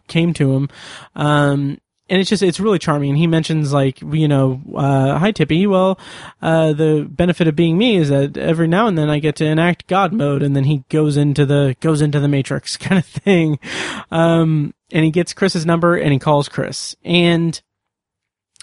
came 0.09 0.35
to 0.35 0.53
him. 0.53 0.68
Um, 1.14 1.78
and 2.09 2.21
it's 2.21 2.29
just 2.29 2.43
it's 2.43 2.61
really 2.61 2.79
charming. 2.79 3.11
And 3.11 3.19
he 3.19 3.27
mentions 3.27 3.73
like 3.73 4.01
you 4.01 4.29
know 4.29 4.61
uh, 4.75 5.19
hi 5.19 5.33
tippy. 5.33 5.67
Well 5.67 5.99
uh, 6.43 6.73
the 6.73 7.07
benefit 7.09 7.49
of 7.49 7.57
being 7.57 7.79
me 7.79 7.97
is 7.97 8.09
that 8.11 8.37
every 8.37 8.67
now 8.67 8.87
and 8.87 8.99
then 8.99 9.09
i 9.11 9.19
get 9.19 9.37
to 9.37 9.45
enact 9.45 9.87
god 9.87 10.13
mode 10.13 10.43
and 10.43 10.55
then 10.55 10.65
he 10.65 10.85
goes 10.89 11.17
into 11.17 11.47
the 11.47 11.77
goes 11.81 12.01
into 12.01 12.21
the 12.21 12.29
matrix 12.29 12.77
kind 12.77 12.99
of 12.99 13.07
thing. 13.07 13.59
Um, 14.11 14.75
and 14.93 15.05
he 15.05 15.11
gets 15.11 15.33
chris's 15.33 15.67
number 15.67 15.97
and 15.97 16.13
he 16.13 16.19
calls 16.19 16.49
chris. 16.49 16.95
And 17.05 17.61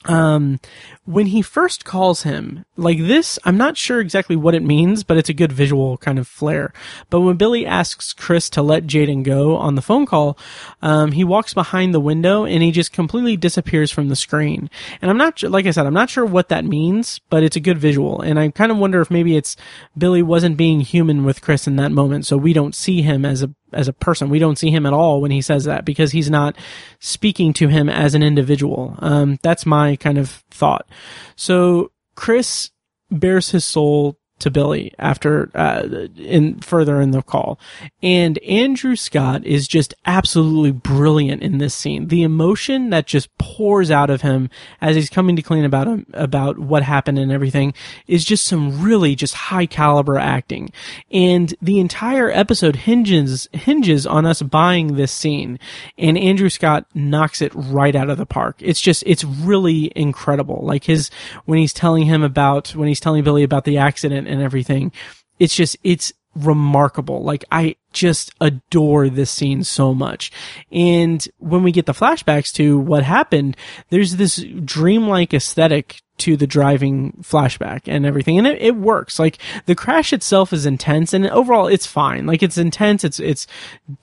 um, 0.06 0.60
when 1.06 1.28
he 1.28 1.42
first 1.42 1.84
calls 1.84 2.24
him 2.24 2.64
like 2.78 3.00
this, 3.00 3.40
I'm 3.44 3.58
not 3.58 3.76
sure 3.76 4.00
exactly 4.00 4.36
what 4.36 4.54
it 4.54 4.62
means, 4.62 5.04
but 5.04 5.18
it's 5.18 5.30
a 5.30 5.34
good 5.34 5.52
visual 5.52 5.98
kind 5.98 6.20
of 6.20 6.28
flair. 6.28 6.74
But 7.10 7.22
when 7.22 7.38
Billy 7.38 7.66
asks 7.66 8.14
Chris 8.14 8.50
to 8.52 8.62
let 8.62 8.86
Jaden 8.86 9.24
go 9.24 9.56
on 9.56 9.76
the 9.76 9.82
phone 9.82 10.06
call, 10.06 10.38
um, 10.82 11.12
he 11.12 11.24
walks 11.24 11.54
behind 11.54 11.94
the 11.94 12.00
window 12.00 12.46
and 12.46 12.62
he 12.62 12.72
just 12.72 12.94
completely 12.94 13.36
disappears 13.36 13.92
from 13.92 14.10
the 14.10 14.16
screen. 14.16 14.70
And 15.02 15.10
I'm 15.10 15.18
not, 15.18 15.42
like 15.42 15.66
I 15.66 15.72
said, 15.72 15.88
I'm 15.88 15.94
not 15.94 16.10
sure 16.10 16.26
what 16.26 16.50
that 16.50 16.66
means, 16.66 17.20
but 17.30 17.44
it's 17.44 17.56
a 17.56 17.62
good 17.62 17.80
visual. 17.80 18.22
And 18.22 18.40
I 18.40 18.50
kind 18.52 18.72
of 18.72 18.78
wonder 18.78 19.02
if 19.02 19.10
maybe 19.10 19.36
it's 19.36 19.58
Billy 19.98 20.22
wasn't 20.22 20.58
being 20.58 20.82
human 20.82 21.26
with 21.26 21.42
Chris 21.42 21.68
in 21.68 21.78
that 21.78 21.92
moment, 21.92 22.26
so 22.28 22.38
we 22.38 22.54
don't 22.54 22.76
see 22.76 23.02
him 23.02 23.26
as 23.26 23.42
a 23.42 23.50
as 23.74 23.88
a 23.88 23.94
person. 23.94 24.30
We 24.30 24.40
don't 24.40 24.58
see 24.58 24.70
him 24.70 24.86
at 24.86 24.94
all 24.94 25.22
when 25.22 25.32
he 25.32 25.42
says 25.42 25.66
that 25.66 25.86
because 25.86 26.12
he's 26.12 26.30
not 26.30 26.58
speaking 27.00 27.54
to 27.54 27.68
him 27.68 27.90
as 27.90 28.16
an 28.16 28.24
individual. 28.24 28.96
Um, 29.00 29.40
that's 29.42 29.66
my 29.66 29.96
kind 29.96 30.18
of 30.18 30.44
thought. 30.52 30.88
So 31.36 31.92
Chris 32.16 32.72
bares 33.10 33.52
his 33.52 33.66
soul 33.66 34.18
to 34.42 34.52
Billy 34.52 34.94
after 35.00 35.50
uh, 35.56 36.08
in 36.18 36.60
further 36.60 37.02
in 37.02 37.12
the 37.12 37.22
call. 37.22 37.60
And 38.04 38.38
Andrew 38.40 38.96
Scott 38.96 39.46
is 39.46 39.68
just 39.68 39.94
absolutely 40.06 40.72
brilliant 40.72 41.42
in 41.42 41.58
this 41.58 41.74
scene. 41.74 42.08
The 42.08 42.24
emotion 42.24 42.90
that 42.90 43.08
just 43.08 43.36
pours 43.38 43.90
out 43.90 44.10
of 44.10 44.22
him 44.22 44.50
as 44.82 44.96
he's 44.96 45.10
coming 45.10 45.36
to 45.36 45.42
clean 45.42 45.66
about 45.66 45.88
him 45.88 46.06
about 46.14 46.60
what 46.60 46.84
happened 46.84 47.20
and 47.20 47.32
everything 47.32 47.74
is 48.08 48.26
just 48.26 48.46
some 48.46 48.82
really 48.82 49.16
just 49.16 49.34
high 49.34 49.66
caliber 49.66 50.18
acting. 50.18 50.72
And 51.12 51.54
the 51.62 51.80
entire 51.80 52.30
episode 52.30 52.76
hinges 52.76 53.48
hinges 53.54 54.06
on 54.06 54.26
us 54.26 54.42
buying 54.42 54.96
this 54.96 55.12
scene. 55.12 55.60
And 55.98 56.18
Andrew 56.18 56.50
Scott 56.50 56.86
knocks 56.94 57.42
it 57.42 57.52
right 57.56 57.96
out 57.96 58.10
of 58.10 58.18
the 58.18 58.26
park. 58.26 58.58
It's 58.60 58.82
just 58.82 59.04
it's 59.06 59.24
really 59.24 59.92
incredible. 59.96 60.62
Like 60.64 60.86
his 60.86 61.10
when 61.46 61.60
he's 61.60 61.74
telling 61.74 62.06
him 62.06 62.24
about 62.24 62.76
when 62.76 62.88
he's 62.88 63.00
telling 63.00 63.24
Billy 63.24 63.44
about 63.44 63.66
the 63.66 63.78
accident 63.78 64.28
and 64.32 64.42
everything. 64.42 64.92
It's 65.40 65.56
just, 65.56 65.78
it's 65.84 66.14
remarkable. 66.36 67.24
Like 67.24 67.44
I 67.52 67.76
just 67.92 68.34
adore 68.40 69.10
this 69.10 69.30
scene 69.30 69.64
so 69.64 69.94
much. 69.94 70.32
And 70.72 71.26
when 71.40 71.64
we 71.64 71.72
get 71.72 71.86
the 71.86 71.94
flashbacks 71.94 72.54
to 72.54 72.80
what 72.80 73.04
happened, 73.04 73.58
there's 73.90 74.16
this 74.16 74.44
dreamlike 74.64 75.34
aesthetic 75.34 76.02
to 76.20 76.38
the 76.38 76.48
driving 76.48 77.14
flashback 77.22 77.82
and 77.88 78.06
everything. 78.06 78.38
And 78.38 78.48
it, 78.48 78.62
it 78.62 78.76
works. 78.76 79.20
Like 79.20 79.40
the 79.66 79.76
crash 79.76 80.14
itself 80.14 80.54
is 80.54 80.66
intense 80.66 81.14
and 81.14 81.28
overall 81.30 81.68
it's 81.68 81.88
fine. 81.88 82.26
Like 82.26 82.44
it's 82.44 82.58
intense. 82.58 83.04
It's, 83.04 83.20
it's 83.20 83.48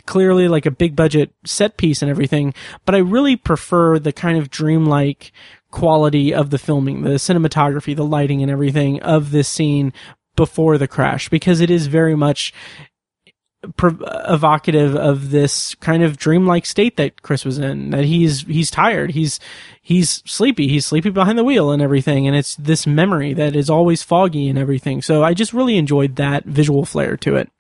clearly 0.04 0.48
like 0.48 0.66
a 0.66 0.70
big 0.70 0.96
budget 0.96 1.32
set 1.44 1.76
piece 1.76 2.02
and 2.02 2.10
everything. 2.10 2.52
But 2.84 2.94
I 2.94 2.98
really 2.98 3.36
prefer 3.36 3.98
the 3.98 4.12
kind 4.12 4.36
of 4.36 4.50
dreamlike 4.50 5.32
quality 5.70 6.34
of 6.34 6.50
the 6.50 6.58
filming, 6.58 7.02
the 7.02 7.10
cinematography, 7.10 7.94
the 7.94 8.04
lighting 8.04 8.42
and 8.42 8.50
everything 8.50 9.00
of 9.02 9.30
this 9.30 9.48
scene 9.48 9.92
before 10.38 10.78
the 10.78 10.86
crash 10.88 11.28
because 11.28 11.60
it 11.60 11.68
is 11.68 11.88
very 11.88 12.14
much 12.14 12.54
evocative 13.74 14.94
of 14.94 15.30
this 15.30 15.74
kind 15.74 16.04
of 16.04 16.16
dreamlike 16.16 16.64
state 16.64 16.96
that 16.96 17.22
Chris 17.22 17.44
was 17.44 17.58
in 17.58 17.90
that 17.90 18.04
he's 18.04 18.42
he's 18.42 18.70
tired 18.70 19.10
he's 19.10 19.40
he's 19.82 20.22
sleepy 20.24 20.68
he's 20.68 20.86
sleepy 20.86 21.10
behind 21.10 21.36
the 21.36 21.42
wheel 21.42 21.72
and 21.72 21.82
everything 21.82 22.28
and 22.28 22.36
it's 22.36 22.54
this 22.54 22.86
memory 22.86 23.34
that 23.34 23.56
is 23.56 23.68
always 23.68 24.00
foggy 24.04 24.48
and 24.48 24.58
everything. 24.58 25.02
So 25.02 25.24
I 25.24 25.34
just 25.34 25.52
really 25.52 25.76
enjoyed 25.76 26.14
that 26.16 26.44
visual 26.44 26.84
flair 26.84 27.16
to 27.18 27.34
it. 27.34 27.50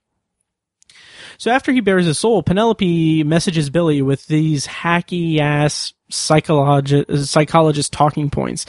So 1.36 1.50
after 1.50 1.72
he 1.72 1.80
bares 1.80 2.06
his 2.06 2.18
soul, 2.18 2.44
Penelope 2.44 3.24
messages 3.24 3.68
Billy 3.68 4.00
with 4.00 4.26
these 4.26 4.68
hacky 4.68 5.38
ass 5.38 5.94
psychologist 6.10 7.30
psychologist 7.30 7.92
talking 7.92 8.30
points. 8.30 8.66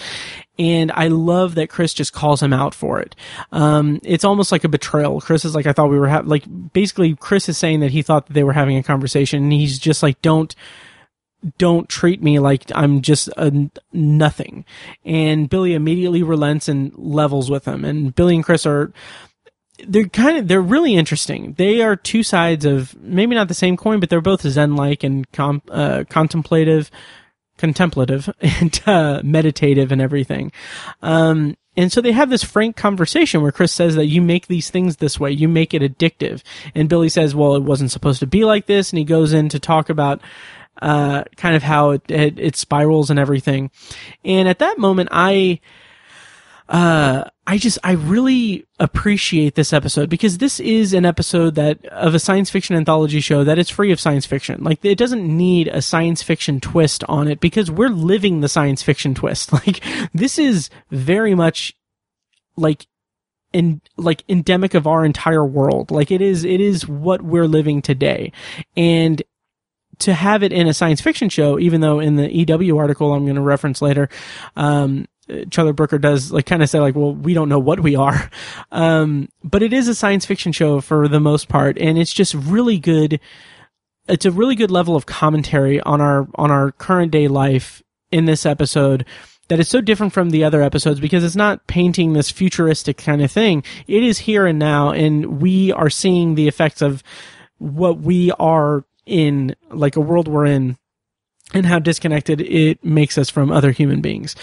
And 0.57 0.91
I 0.91 1.07
love 1.07 1.55
that 1.55 1.69
Chris 1.69 1.93
just 1.93 2.11
calls 2.11 2.43
him 2.43 2.51
out 2.51 2.75
for 2.75 2.99
it. 2.99 3.15
Um, 3.53 3.99
it's 4.03 4.25
almost 4.25 4.51
like 4.51 4.65
a 4.65 4.69
betrayal. 4.69 5.21
Chris 5.21 5.45
is 5.45 5.55
like, 5.55 5.65
I 5.65 5.71
thought 5.71 5.89
we 5.89 5.97
were 5.97 6.21
like, 6.23 6.43
basically 6.73 7.15
Chris 7.15 7.47
is 7.47 7.57
saying 7.57 7.79
that 7.79 7.91
he 7.91 8.01
thought 8.01 8.27
that 8.27 8.33
they 8.33 8.43
were 8.43 8.53
having 8.53 8.75
a 8.75 8.83
conversation 8.83 9.43
and 9.43 9.53
he's 9.53 9.79
just 9.79 10.03
like, 10.03 10.21
don't, 10.21 10.53
don't 11.57 11.87
treat 11.87 12.21
me 12.21 12.39
like 12.39 12.63
I'm 12.75 13.01
just 13.01 13.29
a 13.37 13.69
nothing. 13.93 14.65
And 15.05 15.49
Billy 15.49 15.73
immediately 15.73 16.23
relents 16.23 16.67
and 16.67 16.93
levels 16.97 17.49
with 17.49 17.65
him. 17.65 17.85
And 17.85 18.13
Billy 18.13 18.35
and 18.35 18.43
Chris 18.43 18.65
are 18.65 18.91
they're 19.87 20.09
kind 20.09 20.37
of 20.37 20.47
they're 20.47 20.61
really 20.61 20.95
interesting. 20.95 21.53
They 21.53 21.81
are 21.81 21.95
two 21.95 22.23
sides 22.23 22.65
of 22.65 22.95
maybe 23.01 23.35
not 23.35 23.47
the 23.47 23.53
same 23.53 23.77
coin, 23.77 23.99
but 23.99 24.09
they're 24.09 24.21
both 24.21 24.41
zen-like 24.41 25.03
and 25.03 25.31
com- 25.31 25.61
uh, 25.69 26.03
contemplative, 26.09 26.91
contemplative 27.60 28.34
and 28.41 28.82
uh, 28.88 29.22
meditative 29.24 29.91
and 29.91 30.01
everything. 30.01 30.51
Um, 31.01 31.55
and 31.78 31.91
so 31.91 32.01
they 32.01 32.12
have 32.12 32.30
this 32.30 32.43
frank 32.43 32.76
conversation 32.76 33.41
where 33.41 33.51
Chris 33.51 33.72
says 33.72 33.95
that 33.95 34.07
you 34.07 34.22
make 34.22 34.47
these 34.47 34.70
things 34.70 34.97
this 34.97 35.20
way, 35.20 35.32
you 35.32 35.47
make 35.47 35.74
it 35.74 35.82
addictive, 35.82 36.41
and 36.74 36.89
Billy 36.89 37.10
says, 37.10 37.36
"Well, 37.36 37.55
it 37.55 37.64
wasn't 37.64 37.91
supposed 37.91 38.20
to 38.20 38.28
be 38.28 38.43
like 38.43 38.66
this," 38.66 38.91
and 38.91 38.97
he 38.97 39.05
goes 39.05 39.34
in 39.34 39.49
to 39.49 39.60
talk 39.60 39.89
about. 39.89 40.22
Uh, 40.82 41.26
kind 41.36 41.57
of 41.57 41.64
how 41.64 41.89
it, 41.89 42.10
it, 42.10 42.39
it 42.39 42.55
spirals 42.55 43.10
and 43.10 43.20
everything. 43.20 43.70
And 44.24 44.47
at 44.47 44.60
that 44.60 44.78
moment, 44.78 45.10
I, 45.12 45.60
uh, 46.70 47.24
I 47.47 47.57
just, 47.57 47.80
I 47.84 47.93
really 47.93 48.67
appreciate 48.80 49.55
this 49.55 49.74
episode 49.74 50.07
because 50.07 50.38
this 50.38 50.59
is 50.59 50.93
an 50.93 51.03
episode 51.03 51.55
that, 51.55 51.84
of 51.88 52.13
a 52.13 52.20
science 52.20 52.51
fiction 52.51 52.76
anthology 52.76 53.22
show 53.22 53.43
that 53.43 53.57
is 53.57 53.72
free 53.72 53.91
of 53.91 53.99
science 53.99 54.28
fiction. 54.28 54.63
Like, 54.63 54.86
it 54.86 54.99
doesn't 54.99 55.26
need 55.26 55.67
a 55.67 55.82
science 55.82 56.22
fiction 56.22 56.59
twist 56.59 57.03
on 57.09 57.28
it 57.28 57.39
because 57.39 57.72
we're 57.72 57.89
living 57.89 58.41
the 58.41 58.47
science 58.47 58.84
fiction 58.84 59.15
twist. 59.15 59.51
Like, 59.59 59.84
this 60.13 60.38
is 60.38 60.70
very 60.89 61.36
much, 61.36 61.76
like, 62.55 62.88
in, 63.51 63.82
like, 63.97 64.24
endemic 64.30 64.76
of 64.76 64.86
our 64.86 65.03
entire 65.03 65.45
world. 65.45 65.91
Like, 65.91 66.11
it 66.11 66.22
is, 66.22 66.45
it 66.45 66.61
is 66.61 66.88
what 66.88 67.22
we're 67.24 67.47
living 67.47 67.82
today. 67.82 68.32
And 68.78 69.22
to 69.99 70.13
have 70.13 70.43
it 70.43 70.53
in 70.53 70.67
a 70.67 70.74
science 70.74 71.01
fiction 71.01 71.30
show, 71.30 71.59
even 71.59 71.82
though 71.82 71.99
in 71.99 72.15
the 72.15 72.34
EW 72.34 72.78
article 72.78 73.11
I'm 73.13 73.26
going 73.26 73.36
to 73.36 73.41
reference 73.41 73.82
later, 73.82 74.07
um, 74.55 75.07
Charlie 75.49 75.73
Brooker 75.73 75.97
does 75.97 76.32
like 76.32 76.45
kind 76.45 76.63
of 76.63 76.69
say 76.69 76.80
like, 76.80 76.95
well, 76.95 77.13
we 77.13 77.34
don't 77.34 77.49
know 77.49 77.59
what 77.59 77.80
we 77.80 77.95
are. 77.95 78.30
Um, 78.71 79.30
but 79.43 79.63
it 79.63 79.73
is 79.73 79.88
a 79.88 79.95
science 79.95 80.25
fiction 80.25 80.51
show 80.51 80.80
for 80.80 81.07
the 81.07 81.19
most 81.19 81.47
part. 81.47 81.77
And 81.80 81.97
it's 81.97 82.13
just 82.13 82.34
really 82.34 82.77
good. 82.77 83.19
It's 84.07 84.25
a 84.25 84.32
really 84.32 84.55
good 84.55 84.69
level 84.69 84.95
of 84.95 85.05
commentary 85.05 85.82
on 85.82 86.01
our, 86.01 86.27
on 86.36 86.51
our 86.51 86.71
current 86.73 87.11
day 87.11 87.27
life 87.27 87.82
in 88.11 88.25
this 88.25 88.45
episode 88.45 89.05
that 89.47 89.59
is 89.59 89.67
so 89.67 89.82
different 89.82 90.13
from 90.13 90.30
the 90.30 90.43
other 90.43 90.61
episodes 90.61 90.99
because 90.99 91.23
it's 91.23 91.36
not 91.36 91.65
painting 91.67 92.13
this 92.13 92.30
futuristic 92.30 92.97
kind 92.97 93.21
of 93.21 93.32
thing. 93.32 93.63
It 93.88 94.03
is 94.03 94.19
here 94.19 94.45
and 94.45 94.59
now 94.59 94.91
and 94.91 95.41
we 95.41 95.71
are 95.71 95.89
seeing 95.89 96.36
the 96.36 96.47
effects 96.47 96.82
of 96.82 97.03
what 97.57 97.99
we 97.99 98.32
are 98.34 98.86
in, 99.05 99.55
like 99.71 99.95
a 99.95 100.01
world 100.01 100.27
we're 100.27 100.45
in 100.45 100.77
and 101.53 101.65
how 101.65 101.79
disconnected 101.79 102.41
it 102.41 102.83
makes 102.83 103.17
us 103.17 103.29
from 103.29 103.51
other 103.51 103.71
human 103.71 104.01
beings. 104.01 104.35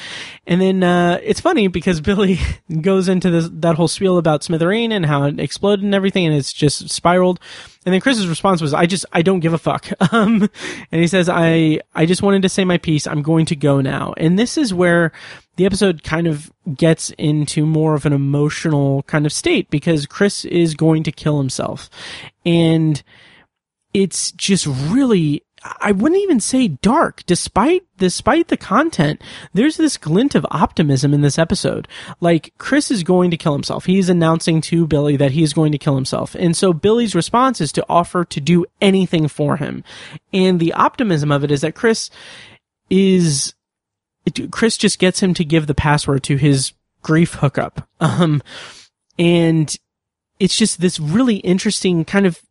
And 0.46 0.60
then 0.60 0.82
uh, 0.82 1.20
it's 1.22 1.40
funny 1.40 1.68
because 1.68 2.00
Billy 2.06 2.38
goes 2.80 3.08
into 3.08 3.30
this 3.30 3.48
that 3.52 3.76
whole 3.76 3.88
spiel 3.88 4.18
about 4.18 4.42
Smithereen 4.42 4.90
and 4.90 5.06
how 5.06 5.24
it 5.24 5.38
exploded 5.38 5.84
and 5.84 5.94
everything, 5.94 6.26
and 6.26 6.34
it's 6.34 6.52
just 6.52 6.90
spiraled. 6.90 7.40
And 7.84 7.92
then 7.92 8.00
Chris's 8.00 8.28
response 8.28 8.60
was, 8.60 8.74
"I 8.74 8.86
just 8.86 9.06
I 9.12 9.22
don't 9.22 9.40
give 9.40 9.52
a 9.52 9.58
fuck." 9.58 9.86
Um, 10.12 10.48
and 10.92 11.00
he 11.00 11.08
says, 11.08 11.28
"I 11.28 11.80
I 11.94 12.06
just 12.06 12.22
wanted 12.22 12.42
to 12.42 12.48
say 12.48 12.64
my 12.64 12.78
piece. 12.78 13.06
I'm 13.06 13.22
going 13.22 13.44
to 13.46 13.56
go 13.56 13.80
now." 13.80 14.14
And 14.16 14.38
this 14.38 14.56
is 14.56 14.72
where 14.72 15.12
the 15.56 15.66
episode 15.66 16.04
kind 16.04 16.26
of 16.26 16.50
gets 16.74 17.10
into 17.18 17.66
more 17.66 17.94
of 17.94 18.06
an 18.06 18.12
emotional 18.12 19.02
kind 19.04 19.26
of 19.26 19.32
state 19.32 19.68
because 19.68 20.06
Chris 20.06 20.44
is 20.44 20.74
going 20.74 21.02
to 21.02 21.12
kill 21.12 21.38
himself, 21.38 21.90
and 22.44 23.02
it's 23.92 24.30
just 24.32 24.66
really 24.66 25.42
I 25.80 25.92
wouldn't 25.92 26.22
even 26.22 26.40
say 26.40 26.68
dark, 26.68 27.22
despite 27.26 27.84
despite 27.98 28.48
the 28.48 28.56
content. 28.56 29.22
There's 29.54 29.76
this 29.76 29.96
glint 29.96 30.34
of 30.34 30.46
optimism 30.50 31.14
in 31.14 31.22
this 31.22 31.38
episode. 31.38 31.88
Like 32.20 32.52
Chris 32.58 32.90
is 32.90 33.02
going 33.02 33.30
to 33.30 33.36
kill 33.36 33.52
himself. 33.52 33.86
He's 33.86 34.08
announcing 34.08 34.60
to 34.62 34.86
Billy 34.86 35.16
that 35.16 35.32
he's 35.32 35.52
going 35.52 35.72
to 35.72 35.78
kill 35.78 35.94
himself, 35.94 36.34
and 36.34 36.56
so 36.56 36.72
Billy's 36.72 37.14
response 37.14 37.60
is 37.60 37.72
to 37.72 37.86
offer 37.88 38.24
to 38.24 38.40
do 38.40 38.66
anything 38.80 39.28
for 39.28 39.56
him. 39.56 39.84
And 40.32 40.60
the 40.60 40.72
optimism 40.72 41.32
of 41.32 41.44
it 41.44 41.50
is 41.50 41.62
that 41.62 41.74
Chris 41.74 42.10
is 42.90 43.54
Chris 44.50 44.76
just 44.76 44.98
gets 44.98 45.22
him 45.22 45.34
to 45.34 45.44
give 45.44 45.66
the 45.66 45.74
password 45.74 46.22
to 46.24 46.36
his 46.36 46.72
grief 47.02 47.34
hookup. 47.34 47.88
Um, 47.98 48.42
and 49.18 49.74
it's 50.38 50.58
just 50.58 50.82
this 50.82 51.00
really 51.00 51.36
interesting 51.36 52.04
kind 52.04 52.26
of 52.26 52.42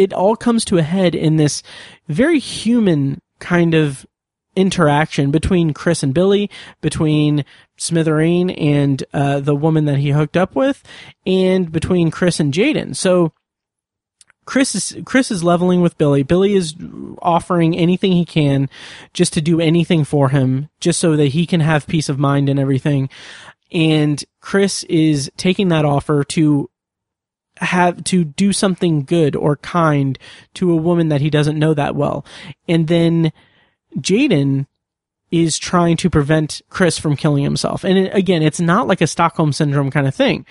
it 0.00 0.14
all 0.14 0.34
comes 0.34 0.64
to 0.64 0.78
a 0.78 0.82
head 0.82 1.14
in 1.14 1.36
this 1.36 1.62
very 2.08 2.38
human 2.38 3.20
kind 3.38 3.74
of 3.74 4.06
interaction 4.56 5.30
between 5.30 5.74
Chris 5.74 6.02
and 6.02 6.14
Billy, 6.14 6.48
between 6.80 7.44
Smithereen 7.78 8.54
and 8.58 9.04
uh, 9.12 9.40
the 9.40 9.54
woman 9.54 9.84
that 9.84 9.98
he 9.98 10.10
hooked 10.10 10.38
up 10.38 10.56
with, 10.56 10.82
and 11.26 11.70
between 11.70 12.10
Chris 12.10 12.40
and 12.40 12.52
Jaden. 12.52 12.96
So 12.96 13.34
Chris 14.46 14.74
is 14.74 14.96
Chris 15.04 15.30
is 15.30 15.44
leveling 15.44 15.82
with 15.82 15.98
Billy. 15.98 16.22
Billy 16.22 16.54
is 16.54 16.74
offering 17.20 17.76
anything 17.76 18.12
he 18.12 18.24
can 18.24 18.70
just 19.12 19.34
to 19.34 19.42
do 19.42 19.60
anything 19.60 20.04
for 20.04 20.30
him, 20.30 20.70
just 20.80 20.98
so 20.98 21.14
that 21.14 21.28
he 21.28 21.44
can 21.44 21.60
have 21.60 21.86
peace 21.86 22.08
of 22.08 22.18
mind 22.18 22.48
and 22.48 22.58
everything. 22.58 23.10
And 23.70 24.24
Chris 24.40 24.82
is 24.84 25.30
taking 25.36 25.68
that 25.68 25.84
offer 25.84 26.24
to 26.24 26.70
have 27.60 28.02
to 28.04 28.24
do 28.24 28.52
something 28.52 29.04
good 29.04 29.36
or 29.36 29.56
kind 29.56 30.18
to 30.54 30.70
a 30.72 30.76
woman 30.76 31.08
that 31.08 31.20
he 31.20 31.30
doesn't 31.30 31.58
know 31.58 31.74
that 31.74 31.94
well. 31.94 32.24
And 32.68 32.88
then 32.88 33.32
Jaden 33.98 34.66
is 35.30 35.58
trying 35.58 35.96
to 35.98 36.10
prevent 36.10 36.60
Chris 36.68 36.98
from 36.98 37.16
killing 37.16 37.44
himself. 37.44 37.84
And 37.84 38.08
again, 38.08 38.42
it's 38.42 38.60
not 38.60 38.88
like 38.88 39.00
a 39.00 39.06
Stockholm 39.06 39.52
syndrome 39.52 39.90
kind 39.90 40.06
of 40.06 40.14
thing 40.14 40.44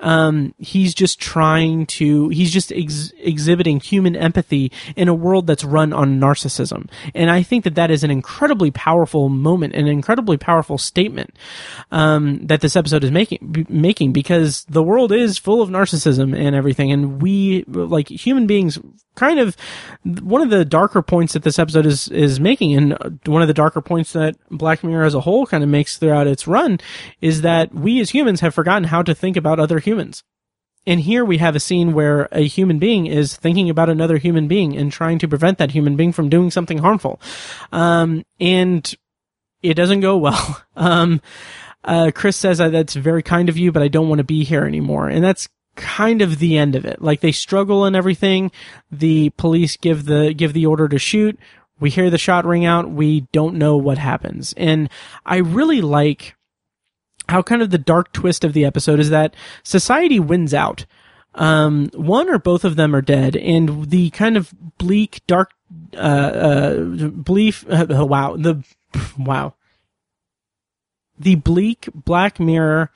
um, 0.00 0.54
he's 0.58 0.94
just 0.94 1.20
trying 1.20 1.86
to, 1.86 2.28
he's 2.28 2.52
just 2.52 2.72
ex- 2.72 3.12
exhibiting 3.18 3.80
human 3.80 4.14
empathy 4.14 4.70
in 4.94 5.08
a 5.08 5.14
world 5.14 5.46
that's 5.46 5.64
run 5.64 5.92
on 5.92 6.20
narcissism. 6.20 6.88
And 7.14 7.30
I 7.30 7.42
think 7.42 7.64
that 7.64 7.74
that 7.76 7.90
is 7.90 8.04
an 8.04 8.10
incredibly 8.10 8.70
powerful 8.70 9.28
moment, 9.28 9.74
an 9.74 9.86
incredibly 9.86 10.36
powerful 10.36 10.78
statement, 10.78 11.36
um, 11.90 12.46
that 12.46 12.60
this 12.60 12.76
episode 12.76 13.04
is 13.04 13.10
making, 13.10 13.48
b- 13.50 13.66
making 13.68 14.12
because 14.12 14.64
the 14.64 14.82
world 14.82 15.12
is 15.12 15.38
full 15.38 15.62
of 15.62 15.70
narcissism 15.70 16.36
and 16.36 16.54
everything. 16.54 16.92
And 16.92 17.22
we, 17.22 17.64
like 17.66 18.08
human 18.08 18.46
beings, 18.46 18.78
kind 19.16 19.40
of 19.40 19.56
one 20.04 20.42
of 20.42 20.50
the 20.50 20.64
darker 20.64 21.02
points 21.02 21.32
that 21.32 21.42
this 21.42 21.58
episode 21.58 21.86
is 21.86 22.08
is 22.08 22.38
making, 22.38 22.76
and 22.76 23.18
one 23.24 23.42
of 23.42 23.48
the 23.48 23.54
darker 23.54 23.80
points 23.80 24.12
that 24.12 24.36
Black 24.50 24.84
Mirror 24.84 25.04
as 25.04 25.14
a 25.14 25.20
whole 25.20 25.46
kind 25.46 25.64
of 25.64 25.70
makes 25.70 25.96
throughout 25.96 26.26
its 26.26 26.46
run, 26.46 26.78
is 27.20 27.40
that 27.40 27.74
we 27.74 28.00
as 28.00 28.10
humans 28.10 28.40
have 28.40 28.54
forgotten 28.54 28.84
how 28.84 29.02
to 29.02 29.14
think 29.14 29.36
about 29.36 29.58
other 29.58 29.78
humans. 29.86 30.22
And 30.86 31.00
here 31.00 31.24
we 31.24 31.38
have 31.38 31.56
a 31.56 31.60
scene 31.60 31.94
where 31.94 32.28
a 32.30 32.46
human 32.46 32.78
being 32.78 33.06
is 33.06 33.36
thinking 33.36 33.68
about 33.68 33.90
another 33.90 34.18
human 34.18 34.46
being 34.46 34.76
and 34.76 34.92
trying 34.92 35.18
to 35.18 35.28
prevent 35.28 35.58
that 35.58 35.72
human 35.72 35.96
being 35.96 36.12
from 36.12 36.28
doing 36.28 36.50
something 36.50 36.78
harmful. 36.78 37.20
Um, 37.72 38.24
and 38.38 38.94
it 39.62 39.74
doesn't 39.74 40.00
go 40.00 40.16
well. 40.16 40.62
Um, 40.78 41.22
uh, 41.84 42.10
Chris 42.14 42.36
says 42.36 42.58
that's 42.58 42.92
very 42.92 43.22
kind 43.22 43.48
of 43.48 43.56
you, 43.56 43.72
but 43.72 43.82
I 43.82 43.88
don't 43.88 44.10
want 44.10 44.18
to 44.18 44.24
be 44.24 44.44
here 44.44 44.66
anymore. 44.66 45.08
And 45.08 45.24
that's 45.24 45.48
kind 45.74 46.20
of 46.20 46.38
the 46.38 46.58
end 46.58 46.76
of 46.76 46.84
it. 46.84 47.00
Like 47.00 47.20
they 47.20 47.32
struggle 47.32 47.86
and 47.86 47.96
everything. 47.96 48.50
The 48.90 49.30
police 49.38 49.78
give 49.78 50.04
the, 50.04 50.34
give 50.34 50.52
the 50.52 50.66
order 50.66 50.86
to 50.86 50.98
shoot. 50.98 51.38
We 51.80 51.88
hear 51.88 52.10
the 52.10 52.18
shot 52.18 52.44
ring 52.44 52.66
out. 52.66 52.90
We 52.90 53.22
don't 53.32 53.54
know 53.54 53.78
what 53.78 53.96
happens. 53.96 54.52
And 54.58 54.90
I 55.24 55.38
really 55.38 55.80
like 55.80 56.36
how 57.28 57.42
kind 57.42 57.62
of 57.62 57.70
the 57.70 57.78
dark 57.78 58.12
twist 58.12 58.44
of 58.44 58.52
the 58.52 58.64
episode 58.64 59.00
is 59.00 59.10
that 59.10 59.34
society 59.62 60.20
wins 60.20 60.54
out. 60.54 60.86
Um, 61.34 61.90
one 61.94 62.30
or 62.30 62.38
both 62.38 62.64
of 62.64 62.76
them 62.76 62.94
are 62.94 63.02
dead, 63.02 63.36
and 63.36 63.90
the 63.90 64.10
kind 64.10 64.36
of 64.36 64.54
bleak, 64.78 65.20
dark, 65.26 65.50
uh, 65.94 65.98
uh, 65.98 66.80
bleak, 67.08 67.56
uh, 67.70 67.86
wow, 68.06 68.36
the, 68.36 68.64
wow. 69.18 69.54
The 71.18 71.34
bleak 71.34 71.88
Black 71.94 72.38
Mirror 72.38 72.90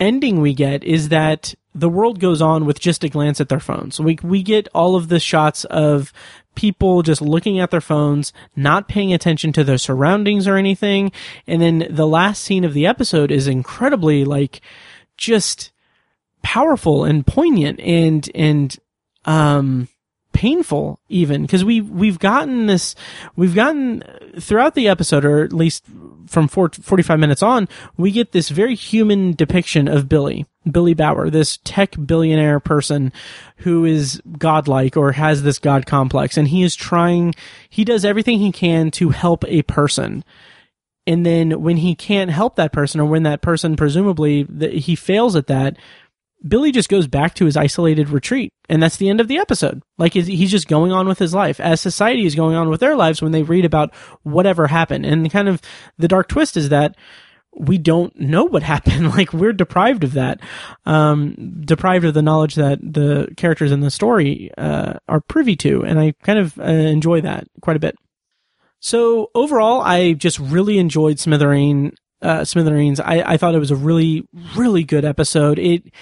ending 0.00 0.40
we 0.40 0.54
get 0.54 0.84
is 0.84 1.08
that 1.08 1.54
the 1.74 1.88
world 1.88 2.20
goes 2.20 2.40
on 2.40 2.64
with 2.64 2.78
just 2.80 3.04
a 3.04 3.08
glance 3.08 3.40
at 3.40 3.48
their 3.48 3.60
phones. 3.60 3.98
We 4.00 4.18
we 4.22 4.42
get 4.42 4.68
all 4.74 4.96
of 4.96 5.08
the 5.08 5.20
shots 5.20 5.64
of 5.64 6.12
people 6.54 7.02
just 7.02 7.20
looking 7.20 7.58
at 7.58 7.70
their 7.70 7.80
phones, 7.80 8.32
not 8.56 8.88
paying 8.88 9.12
attention 9.12 9.52
to 9.52 9.64
their 9.64 9.78
surroundings 9.78 10.46
or 10.46 10.56
anything. 10.56 11.12
And 11.46 11.60
then 11.60 11.86
the 11.90 12.06
last 12.06 12.42
scene 12.42 12.64
of 12.64 12.74
the 12.74 12.86
episode 12.86 13.30
is 13.30 13.46
incredibly 13.46 14.24
like 14.24 14.60
just 15.16 15.72
powerful 16.42 17.04
and 17.04 17.26
poignant 17.26 17.80
and 17.80 18.30
and 18.34 18.78
um 19.24 19.88
painful 20.34 21.00
even 21.08 21.42
because 21.42 21.64
we 21.64 21.80
we've 21.80 22.18
gotten 22.18 22.66
this 22.66 22.94
we've 23.36 23.54
gotten 23.54 24.02
throughout 24.38 24.74
the 24.74 24.88
episode 24.88 25.24
or 25.24 25.42
at 25.42 25.52
least 25.52 25.84
from 26.26 26.48
45 26.48 27.18
minutes 27.18 27.42
on 27.42 27.66
we 27.96 28.10
get 28.10 28.32
this 28.32 28.50
very 28.50 28.74
human 28.74 29.32
depiction 29.32 29.88
of 29.88 30.08
Billy 30.08 30.44
Billy 30.70 30.94
Bauer 30.94 31.30
this 31.30 31.58
tech 31.64 31.94
billionaire 32.06 32.60
person 32.60 33.12
who 33.58 33.84
is 33.84 34.20
godlike 34.38 34.96
or 34.96 35.12
has 35.12 35.42
this 35.42 35.58
god 35.58 35.86
complex 35.86 36.36
and 36.36 36.48
he 36.48 36.62
is 36.62 36.74
trying 36.74 37.34
he 37.68 37.84
does 37.84 38.04
everything 38.04 38.38
he 38.38 38.52
can 38.52 38.90
to 38.90 39.10
help 39.10 39.44
a 39.46 39.62
person 39.62 40.24
and 41.06 41.24
then 41.24 41.60
when 41.60 41.76
he 41.78 41.94
can't 41.94 42.30
help 42.30 42.56
that 42.56 42.72
person 42.72 43.00
or 43.00 43.04
when 43.04 43.24
that 43.24 43.42
person 43.42 43.76
presumably 43.76 44.46
he 44.72 44.96
fails 44.96 45.36
at 45.36 45.46
that 45.46 45.76
Billy 46.46 46.72
just 46.72 46.90
goes 46.90 47.06
back 47.06 47.34
to 47.34 47.46
his 47.46 47.56
isolated 47.56 48.10
retreat, 48.10 48.52
and 48.68 48.82
that's 48.82 48.98
the 48.98 49.08
end 49.08 49.20
of 49.20 49.28
the 49.28 49.38
episode. 49.38 49.82
Like 49.96 50.12
he's 50.12 50.50
just 50.50 50.68
going 50.68 50.92
on 50.92 51.08
with 51.08 51.18
his 51.18 51.32
life 51.32 51.58
as 51.58 51.80
society 51.80 52.26
is 52.26 52.34
going 52.34 52.54
on 52.54 52.68
with 52.68 52.80
their 52.80 52.96
lives 52.96 53.22
when 53.22 53.32
they 53.32 53.42
read 53.42 53.64
about 53.64 53.94
whatever 54.24 54.66
happened. 54.66 55.06
And 55.06 55.30
kind 55.30 55.48
of 55.48 55.62
the 55.96 56.08
dark 56.08 56.28
twist 56.28 56.58
is 56.58 56.68
that 56.68 56.96
we 57.56 57.78
don't 57.78 58.18
know 58.18 58.44
what 58.44 58.62
happened. 58.74 59.10
Like 59.10 59.32
we're 59.32 59.52
deprived 59.52 60.04
of 60.04 60.12
that, 60.14 60.40
um, 60.84 61.62
deprived 61.64 62.04
of 62.04 62.14
the 62.14 62.22
knowledge 62.22 62.54
that 62.56 62.78
the 62.80 63.28
characters 63.36 63.72
in 63.72 63.80
the 63.80 63.90
story 63.90 64.50
uh, 64.56 64.94
are 65.08 65.20
privy 65.20 65.56
to, 65.56 65.84
and 65.84 65.98
I 65.98 66.12
kind 66.22 66.38
of 66.38 66.58
uh, 66.58 66.64
enjoy 66.64 67.20
that 67.22 67.46
quite 67.60 67.76
a 67.76 67.80
bit. 67.80 67.96
So 68.80 69.30
overall, 69.34 69.80
I 69.80 70.12
just 70.12 70.38
really 70.38 70.78
enjoyed 70.78 71.16
Smithereen. 71.16 71.94
Uh, 72.22 72.42
Smithereens. 72.42 73.00
I, 73.00 73.22
I 73.32 73.36
thought 73.36 73.54
it 73.54 73.58
was 73.58 73.70
a 73.70 73.76
really, 73.76 74.26
really 74.56 74.82
good 74.82 75.04
episode. 75.04 75.58
It 75.58 75.92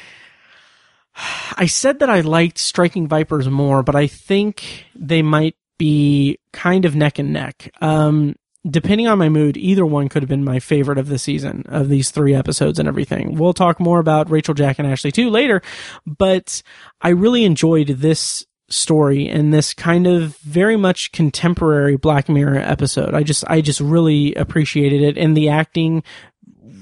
I 1.56 1.66
said 1.66 1.98
that 1.98 2.10
I 2.10 2.20
liked 2.20 2.58
Striking 2.58 3.08
Vipers 3.08 3.48
more, 3.48 3.82
but 3.82 3.94
I 3.94 4.06
think 4.06 4.86
they 4.94 5.22
might 5.22 5.56
be 5.78 6.38
kind 6.52 6.84
of 6.84 6.94
neck 6.94 7.18
and 7.18 7.32
neck. 7.32 7.70
Um, 7.80 8.36
depending 8.68 9.08
on 9.08 9.18
my 9.18 9.28
mood, 9.28 9.56
either 9.56 9.84
one 9.84 10.08
could 10.08 10.22
have 10.22 10.28
been 10.28 10.44
my 10.44 10.60
favorite 10.60 10.98
of 10.98 11.08
the 11.08 11.18
season 11.18 11.64
of 11.66 11.88
these 11.88 12.10
three 12.10 12.34
episodes 12.34 12.78
and 12.78 12.88
everything. 12.88 13.36
We'll 13.36 13.54
talk 13.54 13.80
more 13.80 13.98
about 13.98 14.30
Rachel, 14.30 14.54
Jack, 14.54 14.78
and 14.78 14.86
Ashley 14.86 15.12
too 15.12 15.30
later, 15.30 15.62
but 16.06 16.62
I 17.00 17.10
really 17.10 17.44
enjoyed 17.44 17.88
this 17.88 18.46
story 18.68 19.28
and 19.28 19.52
this 19.52 19.74
kind 19.74 20.06
of 20.06 20.36
very 20.38 20.76
much 20.76 21.12
contemporary 21.12 21.96
Black 21.96 22.28
Mirror 22.28 22.60
episode. 22.60 23.14
I 23.14 23.22
just, 23.22 23.44
I 23.48 23.60
just 23.60 23.80
really 23.80 24.34
appreciated 24.34 25.02
it 25.02 25.18
and 25.18 25.36
the 25.36 25.48
acting 25.48 26.02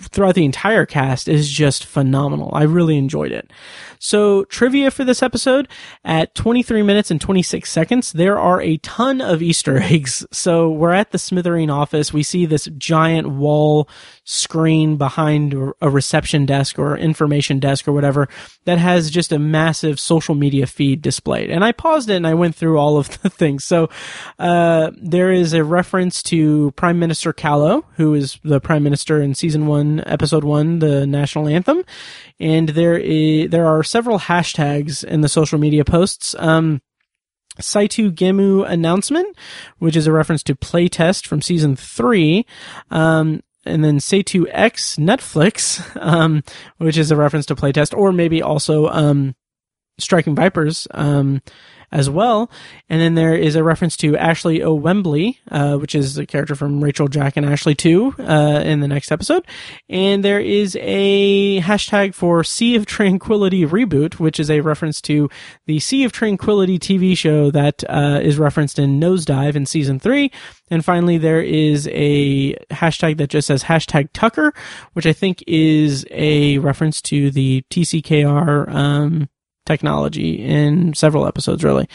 throughout 0.01 0.35
the 0.35 0.45
entire 0.45 0.87
cast 0.87 1.29
is 1.29 1.49
just 1.49 1.85
phenomenal. 1.85 2.51
I 2.53 2.63
really 2.63 2.97
enjoyed 2.97 3.33
it. 3.33 3.51
So 3.99 4.45
trivia 4.45 4.91
for 4.91 5.05
this 5.05 5.23
episode 5.23 5.69
at 6.05 6.35
23 6.35 6.83
minutes 6.83 7.11
and 7.11 7.21
26 7.21 7.71
seconds, 7.71 8.13
there 8.13 8.39
are 8.39 8.61
a 8.61 8.79
ton 8.79 9.21
of 9.21 9.43
Easter 9.43 9.79
eggs. 9.83 10.27
So 10.33 10.71
we're 10.71 10.93
at 10.93 11.11
the 11.11 11.19
Smithereen 11.19 11.73
office. 11.73 12.13
We 12.13 12.23
see 12.23 12.47
this 12.47 12.69
giant 12.79 13.29
wall 13.29 13.89
screen 14.31 14.97
behind 14.97 15.53
a 15.81 15.91
reception 15.91 16.47
desk 16.47 16.79
or 16.79 16.97
information 16.97 17.59
desk 17.59 17.89
or 17.89 17.93
whatever 17.93 18.29
that 18.65 18.79
has 18.79 19.11
just 19.11 19.33
a 19.33 19.41
massive 19.41 19.99
social 19.99 20.37
media 20.37 20.69
feed 20.69 21.03
displayed. 21.03 21.51
And 21.51 21.65
I 21.65 21.73
paused 21.73 22.09
it 22.09 22.15
and 22.15 22.27
I 22.27 22.35
went 22.35 22.55
through 22.55 22.79
all 22.79 22.97
of 22.97 23.21
the 23.23 23.29
things. 23.31 23.65
So, 23.65 23.91
uh, 24.39 24.93
there 24.97 25.33
is 25.33 25.53
a 25.53 25.65
reference 25.65 26.23
to 26.25 26.71
Prime 26.77 27.01
Minister 27.01 27.33
Callow, 27.33 27.85
who 27.97 28.15
is 28.15 28.39
the 28.45 28.61
Prime 28.61 28.85
Minister 28.85 29.21
in 29.21 29.35
season 29.35 29.67
one, 29.67 30.01
episode 30.07 30.45
one, 30.45 30.79
the 30.79 31.09
national 31.09 31.49
anthem. 31.49 31.83
And 32.39 32.69
there 32.69 32.97
is, 32.97 33.51
there 33.51 33.67
are 33.67 33.83
several 33.83 34.21
hashtags 34.21 35.03
in 35.03 35.23
the 35.23 35.29
social 35.29 35.59
media 35.59 35.85
posts. 35.85 36.37
Um, 36.39 36.81
Saito 37.59 38.11
Gemu 38.11 38.65
announcement, 38.71 39.37
which 39.79 39.97
is 39.97 40.07
a 40.07 40.13
reference 40.13 40.45
to 40.45 40.55
playtest 40.55 41.27
from 41.27 41.43
season 41.43 41.75
three. 41.75 42.47
Um, 42.93 43.43
and 43.65 43.85
then 43.85 44.01
Saito 44.01 44.45
X 44.45 44.97
Netflix, 44.97 45.97
um, 46.01 46.43
which 46.79 46.97
is 46.97 47.11
a 47.11 47.17
reference 47.17 47.47
to 47.47 47.55
playtest, 47.55 47.97
or 47.97 48.13
maybe 48.13 48.43
also, 48.43 48.89
um, 48.89 49.35
Striking 49.99 50.35
Vipers, 50.35 50.89
um, 50.93 51.43
as 51.93 52.09
well. 52.09 52.51
And 52.89 53.01
then 53.01 53.15
there 53.15 53.35
is 53.35 53.57
a 53.57 53.65
reference 53.65 53.97
to 53.99 54.17
Ashley 54.17 54.63
O. 54.63 54.75
Wembley, 54.75 55.41
uh, 55.51 55.77
which 55.77 55.95
is 55.95 56.19
a 56.19 56.27
character 56.27 56.55
from 56.55 56.83
Rachel, 56.83 57.09
Jack, 57.09 57.37
and 57.37 57.45
Ashley 57.45 57.75
2 57.75 58.15
uh, 58.19 58.63
in 58.65 58.81
the 58.81 58.89
next 58.89 59.11
episode. 59.11 59.45
And 59.89 60.25
there 60.25 60.41
is 60.41 60.77
a 60.81 61.61
hashtag 61.61 62.15
for 62.15 62.45
Sea 62.45 62.77
of 62.77 62.87
Tranquility 62.87 63.65
reboot, 63.67 64.15
which 64.15 64.39
is 64.39 64.51
a 64.51 64.61
reference 64.61 65.01
to 65.03 65.29
the 65.67 65.81
Sea 65.81 66.05
of 66.05 66.13
Tranquility 66.13 66.79
TV 66.79 67.17
show 67.17 67.51
that 67.51 67.83
uh, 67.89 68.21
is 68.23 68.39
referenced 68.39 68.79
in 68.79 69.01
Nosedive 69.01 69.57
in 69.57 69.67
season 69.67 69.99
3. 69.99 70.31
And 70.71 70.85
finally, 70.85 71.19
there 71.19 71.43
is 71.43 71.89
a 71.91 72.55
hashtag 72.71 73.17
that 73.19 73.31
just 73.31 73.49
says 73.49 73.65
hashtag 73.65 74.11
Tucker, 74.13 74.55
which 74.93 75.07
I 75.07 75.13
think 75.13 75.43
is 75.47 76.07
a 76.11 76.59
reference 76.59 77.03
to 77.03 77.31
the 77.31 77.65
TCKR 77.71 78.73
um, 78.73 79.29
technology 79.67 80.43
in 80.45 80.95
several 80.95 81.27
episodes, 81.27 81.65
really. 81.65 81.89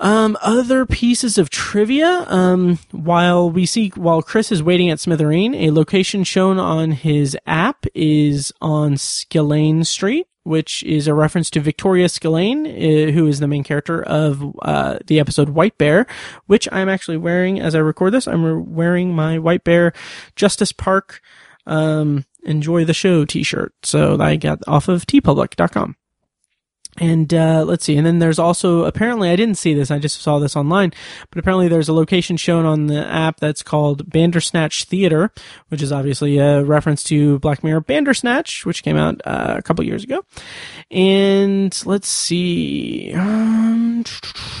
Um, 0.00 0.38
other 0.40 0.86
pieces 0.86 1.36
of 1.36 1.50
trivia. 1.50 2.24
Um, 2.28 2.78
while 2.90 3.50
we 3.50 3.66
see, 3.66 3.90
while 3.90 4.22
Chris 4.22 4.50
is 4.50 4.62
waiting 4.62 4.88
at 4.88 4.98
Smithereen, 4.98 5.54
a 5.54 5.70
location 5.70 6.24
shown 6.24 6.58
on 6.58 6.92
his 6.92 7.36
app 7.46 7.84
is 7.94 8.50
on 8.62 8.96
Skillane 8.96 9.84
Street, 9.84 10.26
which 10.42 10.82
is 10.84 11.06
a 11.06 11.12
reference 11.12 11.50
to 11.50 11.60
Victoria 11.60 12.08
Skillane, 12.08 12.66
uh, 12.66 13.12
who 13.12 13.26
is 13.26 13.40
the 13.40 13.46
main 13.46 13.62
character 13.62 14.02
of 14.02 14.56
uh, 14.62 14.98
the 15.06 15.20
episode 15.20 15.50
White 15.50 15.76
Bear, 15.76 16.06
which 16.46 16.66
I'm 16.72 16.88
actually 16.88 17.18
wearing 17.18 17.60
as 17.60 17.74
I 17.74 17.80
record 17.80 18.14
this. 18.14 18.26
I'm 18.26 18.74
wearing 18.74 19.14
my 19.14 19.38
White 19.38 19.64
Bear 19.64 19.92
Justice 20.34 20.72
Park 20.72 21.20
um, 21.66 22.24
Enjoy 22.42 22.86
the 22.86 22.94
Show 22.94 23.26
t-shirt. 23.26 23.74
So 23.82 24.18
I 24.18 24.36
got 24.36 24.60
off 24.66 24.88
of 24.88 25.06
teepublic.com. 25.06 25.96
And 26.98 27.32
uh, 27.32 27.64
let's 27.66 27.84
see. 27.84 27.96
And 27.96 28.06
then 28.06 28.18
there's 28.18 28.38
also 28.38 28.84
apparently 28.84 29.30
I 29.30 29.36
didn't 29.36 29.56
see 29.56 29.74
this. 29.74 29.90
I 29.90 29.98
just 29.98 30.20
saw 30.20 30.38
this 30.38 30.56
online, 30.56 30.92
but 31.30 31.38
apparently 31.38 31.68
there's 31.68 31.88
a 31.88 31.94
location 31.94 32.36
shown 32.36 32.66
on 32.66 32.88
the 32.88 33.06
app 33.06 33.40
that's 33.40 33.62
called 33.62 34.10
Bandersnatch 34.10 34.84
Theater, 34.84 35.30
which 35.68 35.82
is 35.82 35.92
obviously 35.92 36.38
a 36.38 36.62
reference 36.62 37.02
to 37.04 37.38
Black 37.38 37.64
Mirror 37.64 37.82
Bandersnatch, 37.82 38.66
which 38.66 38.82
came 38.82 38.96
out 38.96 39.20
uh, 39.24 39.54
a 39.56 39.62
couple 39.62 39.84
years 39.84 40.04
ago. 40.04 40.24
And 40.90 41.80
let's 41.86 42.08
see. 42.08 43.12
Um, 43.14 44.04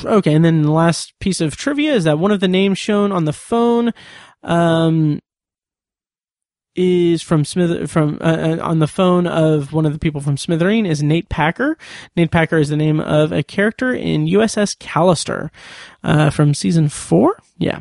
okay, 0.04 0.34
and 0.34 0.44
then 0.44 0.62
the 0.62 0.72
last 0.72 1.18
piece 1.18 1.40
of 1.40 1.56
trivia 1.56 1.92
is 1.92 2.04
that 2.04 2.18
one 2.18 2.30
of 2.30 2.40
the 2.40 2.48
names 2.48 2.78
shown 2.78 3.12
on 3.12 3.24
the 3.24 3.32
phone 3.32 3.92
um, 4.42 5.20
is 6.80 7.22
from 7.22 7.44
Smith 7.44 7.90
from 7.90 8.18
uh, 8.20 8.24
uh, 8.24 8.58
on 8.62 8.78
the 8.78 8.86
phone 8.86 9.26
of 9.26 9.72
one 9.72 9.86
of 9.86 9.92
the 9.92 9.98
people 9.98 10.20
from 10.20 10.36
Smithereen 10.36 10.88
is 10.88 11.02
Nate 11.02 11.28
Packer. 11.28 11.76
Nate 12.16 12.30
Packer 12.30 12.56
is 12.56 12.68
the 12.68 12.76
name 12.76 13.00
of 13.00 13.32
a 13.32 13.42
character 13.42 13.92
in 13.92 14.26
USS 14.26 14.76
Callister 14.78 15.50
uh, 16.02 16.30
from 16.30 16.54
season 16.54 16.88
four. 16.88 17.36
Yeah. 17.58 17.80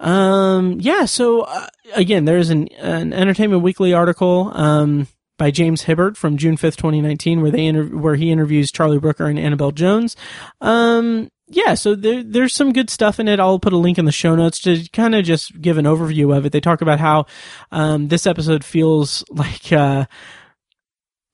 Um, 0.00 0.78
yeah. 0.80 1.04
So 1.04 1.42
uh, 1.42 1.68
again, 1.94 2.24
there's 2.24 2.50
an, 2.50 2.68
an 2.74 3.12
Entertainment 3.12 3.62
Weekly 3.62 3.92
article. 3.92 4.50
Um, 4.54 5.06
by 5.38 5.50
James 5.50 5.84
Hibberd 5.84 6.16
from 6.16 6.38
June 6.38 6.56
5th, 6.56 6.76
2019, 6.76 7.42
where 7.42 7.50
they 7.50 7.66
inter- 7.66 7.94
where 7.94 8.14
he 8.14 8.30
interviews 8.30 8.72
Charlie 8.72 8.98
Brooker 8.98 9.26
and 9.26 9.38
Annabel 9.38 9.70
Jones. 9.70 10.16
Um, 10.62 11.28
yeah, 11.48 11.74
so 11.74 11.94
there, 11.94 12.22
there's 12.24 12.54
some 12.54 12.72
good 12.72 12.90
stuff 12.90 13.20
in 13.20 13.28
it. 13.28 13.38
I'll 13.38 13.60
put 13.60 13.72
a 13.72 13.78
link 13.78 13.98
in 13.98 14.04
the 14.04 14.12
show 14.12 14.34
notes 14.34 14.60
to 14.62 14.88
kind 14.92 15.14
of 15.14 15.24
just 15.24 15.60
give 15.60 15.78
an 15.78 15.84
overview 15.84 16.36
of 16.36 16.44
it. 16.44 16.52
They 16.52 16.60
talk 16.60 16.80
about 16.80 16.98
how 16.98 17.26
um, 17.70 18.08
this 18.08 18.26
episode 18.26 18.64
feels 18.64 19.24
like 19.30 19.72
uh, 19.72 20.06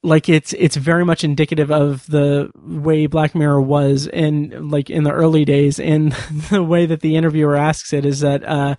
like 0.03 0.29
it's 0.29 0.53
it's 0.55 0.77
very 0.77 1.05
much 1.05 1.25
indicative 1.25 1.71
of 1.71 2.07
the 2.09 2.51
way 2.57 3.07
Black 3.07 3.35
Mirror 3.35 3.63
was 3.63 4.07
in 4.07 4.69
like 4.69 4.91
in 4.91 5.05
the 5.05 5.13
early 5.13 5.47
days, 5.47 5.81
and 5.81 6.13
the 6.51 6.63
way 6.63 6.85
that 6.85 7.01
the 7.01 7.17
interviewer 7.17 7.57
asks 7.57 7.93
it 7.93 8.05
is 8.05 8.21
that. 8.21 8.45
Uh, 8.45 8.77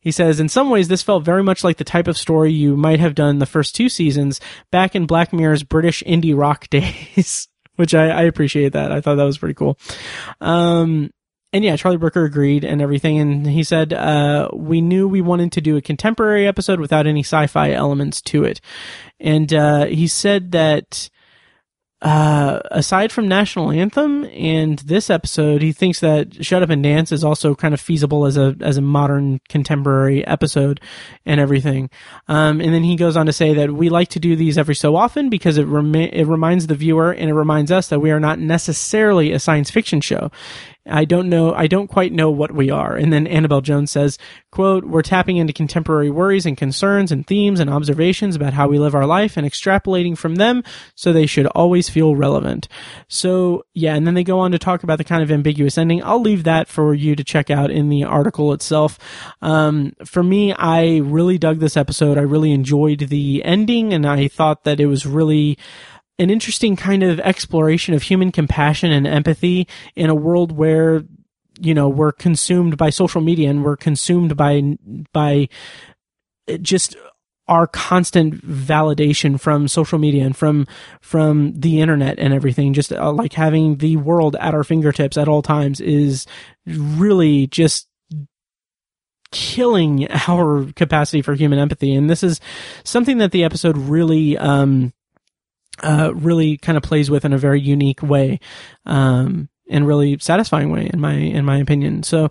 he 0.00 0.12
says, 0.12 0.38
in 0.38 0.50
some 0.50 0.68
ways, 0.68 0.88
this 0.88 1.02
felt 1.02 1.24
very 1.24 1.42
much 1.42 1.64
like 1.64 1.78
the 1.78 1.82
type 1.82 2.08
of 2.08 2.18
story 2.18 2.52
you 2.52 2.76
might 2.76 3.00
have 3.00 3.14
done 3.14 3.38
the 3.38 3.46
first 3.46 3.74
two 3.74 3.88
seasons 3.88 4.38
back 4.70 4.94
in 4.94 5.06
Black 5.06 5.32
Mirror's 5.32 5.62
British 5.62 6.02
indie 6.02 6.38
rock 6.38 6.68
days 6.70 7.48
which 7.76 7.94
I, 7.94 8.08
I 8.08 8.22
appreciate 8.22 8.72
that. 8.72 8.92
I 8.92 9.00
thought 9.00 9.16
that 9.16 9.24
was 9.24 9.38
pretty 9.38 9.54
cool. 9.54 9.78
Um, 10.40 11.10
and 11.52 11.64
yeah, 11.64 11.76
Charlie 11.76 11.98
Brooker 11.98 12.24
agreed 12.24 12.64
and 12.64 12.82
everything. 12.82 13.18
And 13.18 13.46
he 13.46 13.62
said, 13.62 13.92
uh, 13.92 14.48
we 14.52 14.80
knew 14.80 15.06
we 15.06 15.20
wanted 15.20 15.52
to 15.52 15.60
do 15.60 15.76
a 15.76 15.82
contemporary 15.82 16.46
episode 16.46 16.80
without 16.80 17.06
any 17.06 17.20
sci-fi 17.20 17.70
elements 17.70 18.20
to 18.22 18.44
it. 18.44 18.60
And, 19.20 19.52
uh, 19.54 19.86
he 19.86 20.06
said 20.06 20.52
that, 20.52 21.10
uh, 22.04 22.60
aside 22.70 23.10
from 23.10 23.26
National 23.28 23.70
Anthem 23.70 24.24
and 24.26 24.78
this 24.80 25.08
episode, 25.08 25.62
he 25.62 25.72
thinks 25.72 26.00
that 26.00 26.44
Shut 26.44 26.62
Up 26.62 26.68
and 26.68 26.82
Dance 26.82 27.12
is 27.12 27.24
also 27.24 27.54
kind 27.54 27.72
of 27.72 27.80
feasible 27.80 28.26
as 28.26 28.36
a 28.36 28.54
as 28.60 28.76
a 28.76 28.82
modern 28.82 29.40
contemporary 29.48 30.24
episode 30.26 30.82
and 31.24 31.40
everything. 31.40 31.88
Um, 32.28 32.60
and 32.60 32.74
then 32.74 32.84
he 32.84 32.96
goes 32.96 33.16
on 33.16 33.24
to 33.24 33.32
say 33.32 33.54
that 33.54 33.72
we 33.72 33.88
like 33.88 34.08
to 34.08 34.20
do 34.20 34.36
these 34.36 34.58
every 34.58 34.74
so 34.74 34.96
often 34.96 35.30
because 35.30 35.56
it 35.56 35.66
it 35.66 36.26
reminds 36.26 36.66
the 36.66 36.74
viewer 36.74 37.10
and 37.10 37.30
it 37.30 37.34
reminds 37.34 37.72
us 37.72 37.88
that 37.88 38.00
we 38.00 38.10
are 38.10 38.20
not 38.20 38.38
necessarily 38.38 39.32
a 39.32 39.38
science 39.38 39.70
fiction 39.70 40.02
show. 40.02 40.30
I 40.86 41.04
don't 41.04 41.30
know, 41.30 41.54
I 41.54 41.66
don't 41.66 41.88
quite 41.88 42.12
know 42.12 42.30
what 42.30 42.52
we 42.52 42.68
are. 42.68 42.94
And 42.94 43.12
then 43.12 43.26
Annabel 43.26 43.62
Jones 43.62 43.90
says, 43.90 44.18
quote, 44.50 44.84
we're 44.84 45.02
tapping 45.02 45.38
into 45.38 45.52
contemporary 45.52 46.10
worries 46.10 46.44
and 46.44 46.56
concerns 46.56 47.10
and 47.10 47.26
themes 47.26 47.58
and 47.58 47.70
observations 47.70 48.36
about 48.36 48.52
how 48.52 48.68
we 48.68 48.78
live 48.78 48.94
our 48.94 49.06
life 49.06 49.36
and 49.36 49.46
extrapolating 49.46 50.16
from 50.16 50.34
them 50.34 50.62
so 50.94 51.12
they 51.12 51.26
should 51.26 51.46
always 51.46 51.88
feel 51.88 52.14
relevant. 52.14 52.68
So 53.08 53.64
yeah, 53.72 53.94
and 53.94 54.06
then 54.06 54.14
they 54.14 54.24
go 54.24 54.40
on 54.40 54.52
to 54.52 54.58
talk 54.58 54.82
about 54.82 54.98
the 54.98 55.04
kind 55.04 55.22
of 55.22 55.30
ambiguous 55.30 55.78
ending. 55.78 56.02
I'll 56.04 56.20
leave 56.20 56.44
that 56.44 56.68
for 56.68 56.92
you 56.92 57.16
to 57.16 57.24
check 57.24 57.50
out 57.50 57.70
in 57.70 57.88
the 57.88 58.04
article 58.04 58.52
itself. 58.52 58.98
Um, 59.40 59.94
for 60.04 60.22
me, 60.22 60.52
I 60.52 60.98
really 60.98 61.38
dug 61.38 61.60
this 61.60 61.76
episode. 61.76 62.18
I 62.18 62.22
really 62.22 62.52
enjoyed 62.52 63.00
the 63.00 63.42
ending 63.42 63.94
and 63.94 64.06
I 64.06 64.28
thought 64.28 64.64
that 64.64 64.80
it 64.80 64.86
was 64.86 65.06
really, 65.06 65.56
an 66.18 66.30
interesting 66.30 66.76
kind 66.76 67.02
of 67.02 67.18
exploration 67.20 67.94
of 67.94 68.02
human 68.02 68.30
compassion 68.30 68.92
and 68.92 69.06
empathy 69.06 69.66
in 69.96 70.10
a 70.10 70.14
world 70.14 70.52
where 70.52 71.02
you 71.60 71.74
know 71.74 71.88
we're 71.88 72.12
consumed 72.12 72.76
by 72.76 72.90
social 72.90 73.20
media 73.20 73.50
and 73.50 73.64
we're 73.64 73.76
consumed 73.76 74.36
by 74.36 74.76
by 75.12 75.48
just 76.60 76.96
our 77.46 77.66
constant 77.66 78.34
validation 78.46 79.38
from 79.38 79.68
social 79.68 79.98
media 79.98 80.24
and 80.24 80.36
from 80.36 80.66
from 81.00 81.52
the 81.52 81.80
internet 81.80 82.18
and 82.18 82.32
everything. 82.32 82.72
Just 82.72 82.92
uh, 82.92 83.12
like 83.12 83.34
having 83.34 83.76
the 83.76 83.96
world 83.96 84.36
at 84.40 84.54
our 84.54 84.64
fingertips 84.64 85.16
at 85.16 85.28
all 85.28 85.42
times 85.42 85.80
is 85.80 86.26
really 86.66 87.46
just 87.48 87.88
killing 89.30 90.08
our 90.28 90.72
capacity 90.74 91.20
for 91.20 91.34
human 91.34 91.58
empathy. 91.58 91.94
And 91.94 92.08
this 92.08 92.22
is 92.22 92.40
something 92.82 93.18
that 93.18 93.32
the 93.32 93.44
episode 93.44 93.76
really 93.76 94.38
um 94.38 94.92
uh, 95.82 96.12
really 96.14 96.56
kind 96.56 96.76
of 96.76 96.82
plays 96.82 97.10
with 97.10 97.24
in 97.24 97.32
a 97.32 97.38
very 97.38 97.60
unique 97.60 98.02
way, 98.02 98.40
um, 98.86 99.48
and 99.68 99.86
really 99.86 100.18
satisfying 100.18 100.70
way 100.70 100.90
in 100.92 101.00
my 101.00 101.14
in 101.14 101.44
my 101.44 101.58
opinion. 101.58 102.02
So 102.02 102.30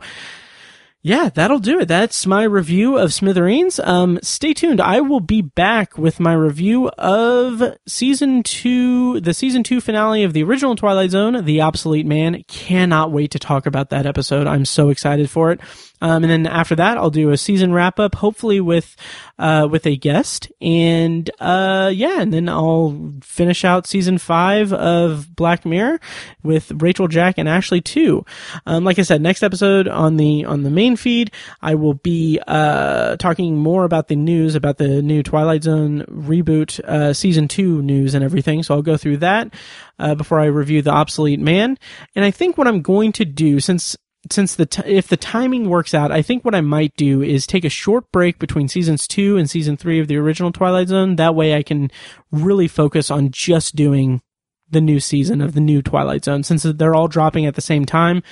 yeah, 1.05 1.29
that'll 1.33 1.59
do 1.59 1.81
it. 1.81 1.89
That's 1.89 2.25
my 2.25 2.43
review 2.43 2.97
of 2.97 3.13
Smithereens. 3.13 3.77
Um, 3.77 4.19
stay 4.23 4.53
tuned. 4.53 4.79
I 4.79 5.01
will 5.01 5.19
be 5.19 5.41
back 5.41 5.97
with 5.97 6.17
my 6.21 6.31
review 6.31 6.87
of 6.97 7.61
season 7.85 8.41
two, 8.41 9.19
the 9.19 9.33
season 9.33 9.63
two 9.63 9.81
finale 9.81 10.23
of 10.23 10.31
the 10.31 10.43
original 10.43 10.77
Twilight 10.77 11.11
Zone, 11.11 11.43
The 11.43 11.59
Obsolete 11.59 12.05
Man. 12.05 12.41
Cannot 12.47 13.11
wait 13.11 13.31
to 13.31 13.39
talk 13.39 13.65
about 13.65 13.89
that 13.89 14.05
episode. 14.05 14.47
I'm 14.47 14.63
so 14.63 14.87
excited 14.89 15.29
for 15.29 15.51
it. 15.51 15.59
Um, 16.03 16.23
and 16.23 16.29
then 16.29 16.45
after 16.45 16.75
that, 16.75 16.97
I'll 16.97 17.09
do 17.09 17.31
a 17.31 17.37
season 17.37 17.73
wrap 17.73 17.97
up, 17.97 18.15
hopefully 18.15 18.59
with, 18.59 18.97
uh, 19.39 19.69
with 19.71 19.87
a 19.87 19.95
guest. 19.95 20.51
And, 20.61 21.31
uh, 21.39 21.91
yeah, 21.93 22.19
and 22.19 22.33
then 22.33 22.49
I'll 22.49 23.13
finish 23.23 23.63
out 23.63 23.87
season 23.87 24.17
five 24.17 24.73
of 24.73 25.33
Black 25.33 25.65
Mirror 25.65 26.01
with 26.43 26.73
Rachel, 26.75 27.07
Jack, 27.07 27.37
and 27.37 27.47
Ashley 27.47 27.79
too. 27.79 28.25
Um, 28.65 28.83
like 28.83 28.99
I 28.99 29.03
said, 29.03 29.21
next 29.21 29.43
episode 29.43 29.87
on 29.87 30.17
the, 30.17 30.43
on 30.43 30.63
the 30.63 30.69
main 30.69 30.97
feed, 30.97 31.31
I 31.61 31.75
will 31.75 31.93
be, 31.93 32.37
uh, 32.47 33.15
talking 33.15 33.55
more 33.55 33.85
about 33.85 34.09
the 34.09 34.17
news, 34.17 34.55
about 34.55 34.79
the 34.79 35.01
new 35.01 35.23
Twilight 35.23 35.63
Zone 35.63 36.03
reboot, 36.09 36.81
uh, 36.81 37.13
season 37.13 37.47
two 37.47 37.81
news 37.81 38.13
and 38.13 38.25
everything. 38.25 38.61
So 38.61 38.75
I'll 38.75 38.81
go 38.81 38.97
through 38.97 39.17
that, 39.17 39.53
uh, 39.99 40.15
before 40.15 40.41
I 40.41 40.47
review 40.47 40.81
the 40.81 40.91
obsolete 40.91 41.39
man. 41.39 41.77
And 42.13 42.25
I 42.25 42.31
think 42.31 42.57
what 42.57 42.67
I'm 42.67 42.81
going 42.81 43.13
to 43.13 43.23
do, 43.23 43.61
since 43.61 43.95
since 44.31 44.55
the 44.55 44.65
t- 44.65 44.83
if 44.85 45.07
the 45.07 45.17
timing 45.17 45.69
works 45.69 45.93
out, 45.93 46.11
I 46.11 46.21
think 46.21 46.45
what 46.45 46.55
I 46.55 46.61
might 46.61 46.95
do 46.95 47.21
is 47.21 47.45
take 47.45 47.65
a 47.65 47.69
short 47.69 48.11
break 48.11 48.39
between 48.39 48.67
seasons 48.67 49.07
two 49.07 49.37
and 49.37 49.49
season 49.49 49.77
three 49.77 49.99
of 49.99 50.07
the 50.07 50.17
original 50.17 50.51
Twilight 50.51 50.87
Zone. 50.87 51.17
That 51.17 51.35
way, 51.35 51.55
I 51.55 51.63
can 51.63 51.91
really 52.31 52.67
focus 52.67 53.11
on 53.11 53.31
just 53.31 53.75
doing 53.75 54.21
the 54.69 54.81
new 54.81 54.99
season 54.99 55.41
of 55.41 55.53
the 55.53 55.61
new 55.61 55.81
Twilight 55.81 56.25
Zone 56.25 56.43
since 56.43 56.63
they're 56.63 56.95
all 56.95 57.07
dropping 57.07 57.45
at 57.45 57.55
the 57.55 57.61
same 57.61 57.85
time 57.85 58.23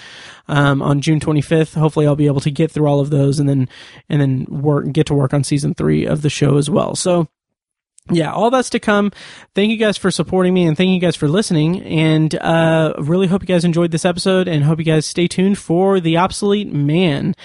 um, 0.48 0.82
on 0.82 1.02
June 1.02 1.20
25th. 1.20 1.76
Hopefully, 1.76 2.08
I'll 2.08 2.16
be 2.16 2.28
able 2.28 2.42
to 2.42 2.52
get 2.52 2.72
through 2.72 2.88
all 2.88 3.00
of 3.00 3.10
those 3.10 3.40
and 3.40 3.48
then 3.48 3.68
and 4.10 4.22
then 4.22 4.46
work 4.50 4.92
get 4.92 5.08
to 5.08 5.14
work 5.14 5.34
on 5.34 5.44
season 5.44 5.74
three 5.74 6.06
of 6.06 6.22
the 6.22 6.30
show 6.30 6.58
as 6.58 6.70
well. 6.70 6.96
So 6.96 7.28
yeah, 8.12 8.32
all 8.32 8.50
that's 8.50 8.70
to 8.72 8.80
come. 8.80 9.12
Thank 9.56 9.72
you 9.72 9.78
guys 9.78 9.98
for 9.98 10.12
supporting 10.12 10.54
me 10.54 10.66
and 10.66 10.78
thank 10.78 10.90
you 10.90 11.00
guys 11.00 11.16
for 11.16 11.28
listening. 11.28 11.82
And 11.84 12.34
uh, 12.36 12.94
really 13.00 13.28
hope 13.28 13.42
you 13.42 13.48
guys 13.48 13.66
enjoyed 13.66 13.92
this 13.92 14.06
episode 14.06 14.48
and 14.48 14.64
hope 14.64 14.80
you 14.80 14.86
guys 14.86 15.06
stay 15.06 15.28
tuned 15.28 15.58
for 15.58 16.00
The 16.00 16.18
Obsolete 16.18 16.72
Man. 16.72 17.36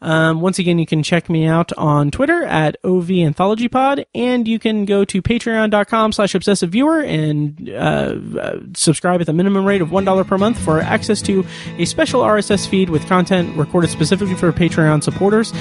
Um, 0.00 0.40
once 0.40 0.58
again, 0.58 0.78
you 0.78 0.86
can 0.86 1.02
check 1.02 1.28
me 1.28 1.46
out 1.46 1.72
on 1.74 2.10
Twitter 2.10 2.44
at 2.44 2.76
OV 2.84 3.10
Anthology 3.10 3.68
Pod 3.68 4.04
and 4.14 4.46
you 4.46 4.58
can 4.58 4.84
go 4.84 5.04
to 5.04 5.22
patreon.com 5.22 6.12
slash 6.12 6.34
obsessive 6.34 6.70
viewer 6.70 7.00
and 7.00 7.70
uh, 7.70 8.16
uh, 8.40 8.60
subscribe 8.74 9.20
at 9.20 9.26
the 9.26 9.32
minimum 9.32 9.64
rate 9.64 9.80
of 9.80 9.88
$1 9.88 10.26
per 10.26 10.38
month 10.38 10.58
for 10.58 10.80
access 10.80 11.22
to 11.22 11.44
a 11.78 11.84
special 11.84 12.22
RSS 12.22 12.68
feed 12.68 12.90
with 12.90 13.06
content 13.06 13.56
recorded 13.56 13.90
specifically 13.90 14.34
for 14.34 14.52
Patreon 14.52 15.02
supporters, 15.02 15.52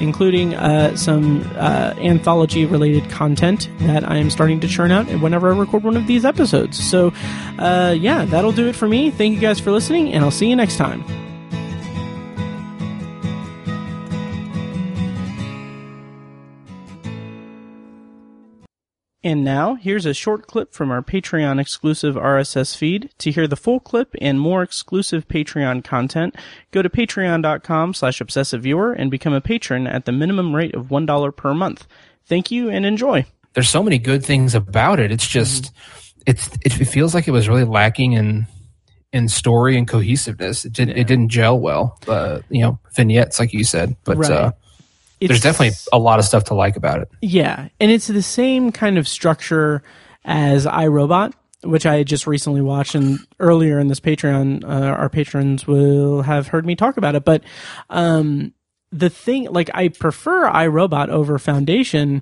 including 0.00 0.54
uh, 0.54 0.96
some 0.96 1.42
uh, 1.56 1.94
anthology 1.98 2.66
related 2.66 3.08
content 3.10 3.68
that 3.78 4.04
I 4.14 4.18
am 4.18 4.30
starting 4.30 4.60
to 4.60 4.68
churn 4.68 4.90
out 4.90 5.06
whenever 5.20 5.52
I 5.52 5.56
record 5.56 5.82
one 5.82 5.96
of 5.96 6.06
these 6.06 6.24
episodes. 6.24 6.82
So, 6.82 7.12
uh, 7.58 7.94
yeah, 7.98 8.24
that'll 8.24 8.52
do 8.52 8.68
it 8.68 8.76
for 8.76 8.88
me. 8.88 9.10
Thank 9.10 9.34
you 9.34 9.40
guys 9.40 9.60
for 9.60 9.70
listening, 9.70 10.12
and 10.12 10.24
I'll 10.24 10.30
see 10.30 10.48
you 10.48 10.56
next 10.56 10.76
time. 10.76 11.04
And 19.24 19.42
now, 19.42 19.76
here's 19.76 20.04
a 20.04 20.12
short 20.12 20.46
clip 20.46 20.74
from 20.74 20.90
our 20.90 21.02
Patreon 21.02 21.58
exclusive 21.58 22.14
RSS 22.14 22.76
feed. 22.76 23.08
To 23.18 23.30
hear 23.30 23.48
the 23.48 23.56
full 23.56 23.80
clip 23.80 24.14
and 24.20 24.38
more 24.38 24.62
exclusive 24.62 25.26
Patreon 25.26 25.82
content, 25.82 26.36
go 26.72 26.82
to 26.82 26.90
patreon.com 26.90 27.94
slash 27.94 28.20
obsessiveviewer 28.20 28.94
and 28.98 29.10
become 29.10 29.32
a 29.32 29.40
patron 29.40 29.86
at 29.86 30.04
the 30.04 30.12
minimum 30.12 30.54
rate 30.54 30.74
of 30.74 30.88
$1 30.88 31.36
per 31.36 31.54
month. 31.54 31.86
Thank 32.26 32.50
you 32.50 32.68
and 32.68 32.84
enjoy. 32.84 33.24
There's 33.54 33.68
so 33.68 33.82
many 33.82 33.98
good 33.98 34.24
things 34.24 34.54
about 34.54 35.00
it. 35.00 35.10
It's 35.10 35.26
just, 35.26 35.72
it's, 36.26 36.50
it 36.62 36.70
feels 36.72 37.14
like 37.14 37.28
it 37.28 37.30
was 37.30 37.48
really 37.48 37.64
lacking 37.64 38.12
in, 38.12 38.46
in 39.12 39.28
story 39.28 39.78
and 39.78 39.86
cohesiveness. 39.86 40.64
It, 40.64 40.72
didn't 40.72 40.96
it 40.96 41.06
didn't 41.06 41.28
gel 41.28 41.58
well. 41.58 41.98
Uh, 42.08 42.40
you 42.50 42.62
know, 42.62 42.78
vignettes, 42.94 43.38
like 43.38 43.52
you 43.52 43.64
said, 43.64 43.96
but, 44.04 44.16
Right. 44.18 44.30
uh, 44.30 44.52
there's 45.20 45.40
definitely 45.40 45.74
a 45.92 45.98
lot 45.98 46.18
of 46.18 46.24
stuff 46.26 46.44
to 46.44 46.54
like 46.54 46.76
about 46.76 47.00
it. 47.00 47.08
Yeah, 47.22 47.68
and 47.80 47.90
it's 47.90 48.08
the 48.08 48.20
same 48.20 48.72
kind 48.72 48.98
of 48.98 49.08
structure 49.08 49.82
as 50.24 50.66
iRobot, 50.66 51.32
which 51.62 51.86
I 51.86 52.02
just 52.02 52.26
recently 52.26 52.60
watched, 52.60 52.94
and 52.94 53.20
earlier 53.40 53.78
in 53.78 53.88
this 53.88 54.00
Patreon, 54.00 54.64
uh, 54.64 54.66
our 54.66 55.08
patrons 55.08 55.66
will 55.66 56.22
have 56.22 56.48
heard 56.48 56.66
me 56.66 56.74
talk 56.76 56.98
about 56.98 57.14
it. 57.14 57.24
But 57.24 57.42
um, 57.88 58.52
the 58.92 59.08
thing, 59.08 59.44
like, 59.44 59.70
I 59.72 59.88
prefer 59.88 60.50
iRobot 60.50 61.08
over 61.08 61.38
Foundation 61.38 62.20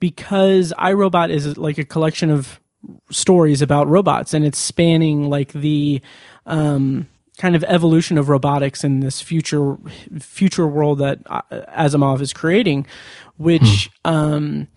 because 0.00 0.72
iRobot 0.78 1.30
is 1.30 1.56
like 1.56 1.78
a 1.78 1.84
collection 1.84 2.30
of 2.30 2.60
stories 3.10 3.62
about 3.62 3.88
robots, 3.88 4.34
and 4.34 4.44
it's 4.44 4.58
spanning 4.58 5.28
like 5.28 5.52
the 5.52 6.00
um, 6.46 7.08
kind 7.38 7.54
of 7.54 7.64
evolution 7.64 8.18
of 8.18 8.28
robotics 8.28 8.84
in 8.84 9.00
this 9.00 9.20
future 9.20 9.76
future 10.20 10.66
world 10.66 10.98
that 10.98 11.20
uh, 11.26 11.42
Asimov 11.76 12.20
is 12.20 12.32
creating, 12.32 12.86
which 13.36 13.90
um, 14.04 14.68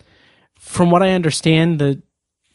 from 0.58 0.90
what 0.90 1.02
I 1.02 1.10
understand, 1.10 1.78
the 1.78 2.02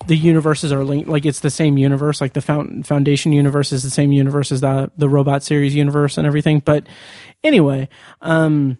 the 0.07 0.16
universes 0.16 0.72
are 0.72 0.84
linked. 0.84 1.09
Like 1.09 1.26
it's 1.26 1.39
the 1.39 1.49
same 1.49 1.78
universe. 1.78 2.22
Like 2.22 2.34
the 2.34 2.41
found, 2.41 2.86
Foundation 2.86 3.32
universe 3.32 3.72
is 3.72 3.84
the 3.84 3.89
same 3.89 4.11
universe 4.11 4.51
as 4.51 4.61
the 4.61 4.91
the 4.97 5.09
Robot 5.09 5.43
series 5.43 5.76
universe 5.76 6.18
and 6.18 6.28
everything. 6.28 6.59
But 6.59 6.88
anyway, 7.43 7.89
um, 8.22 8.78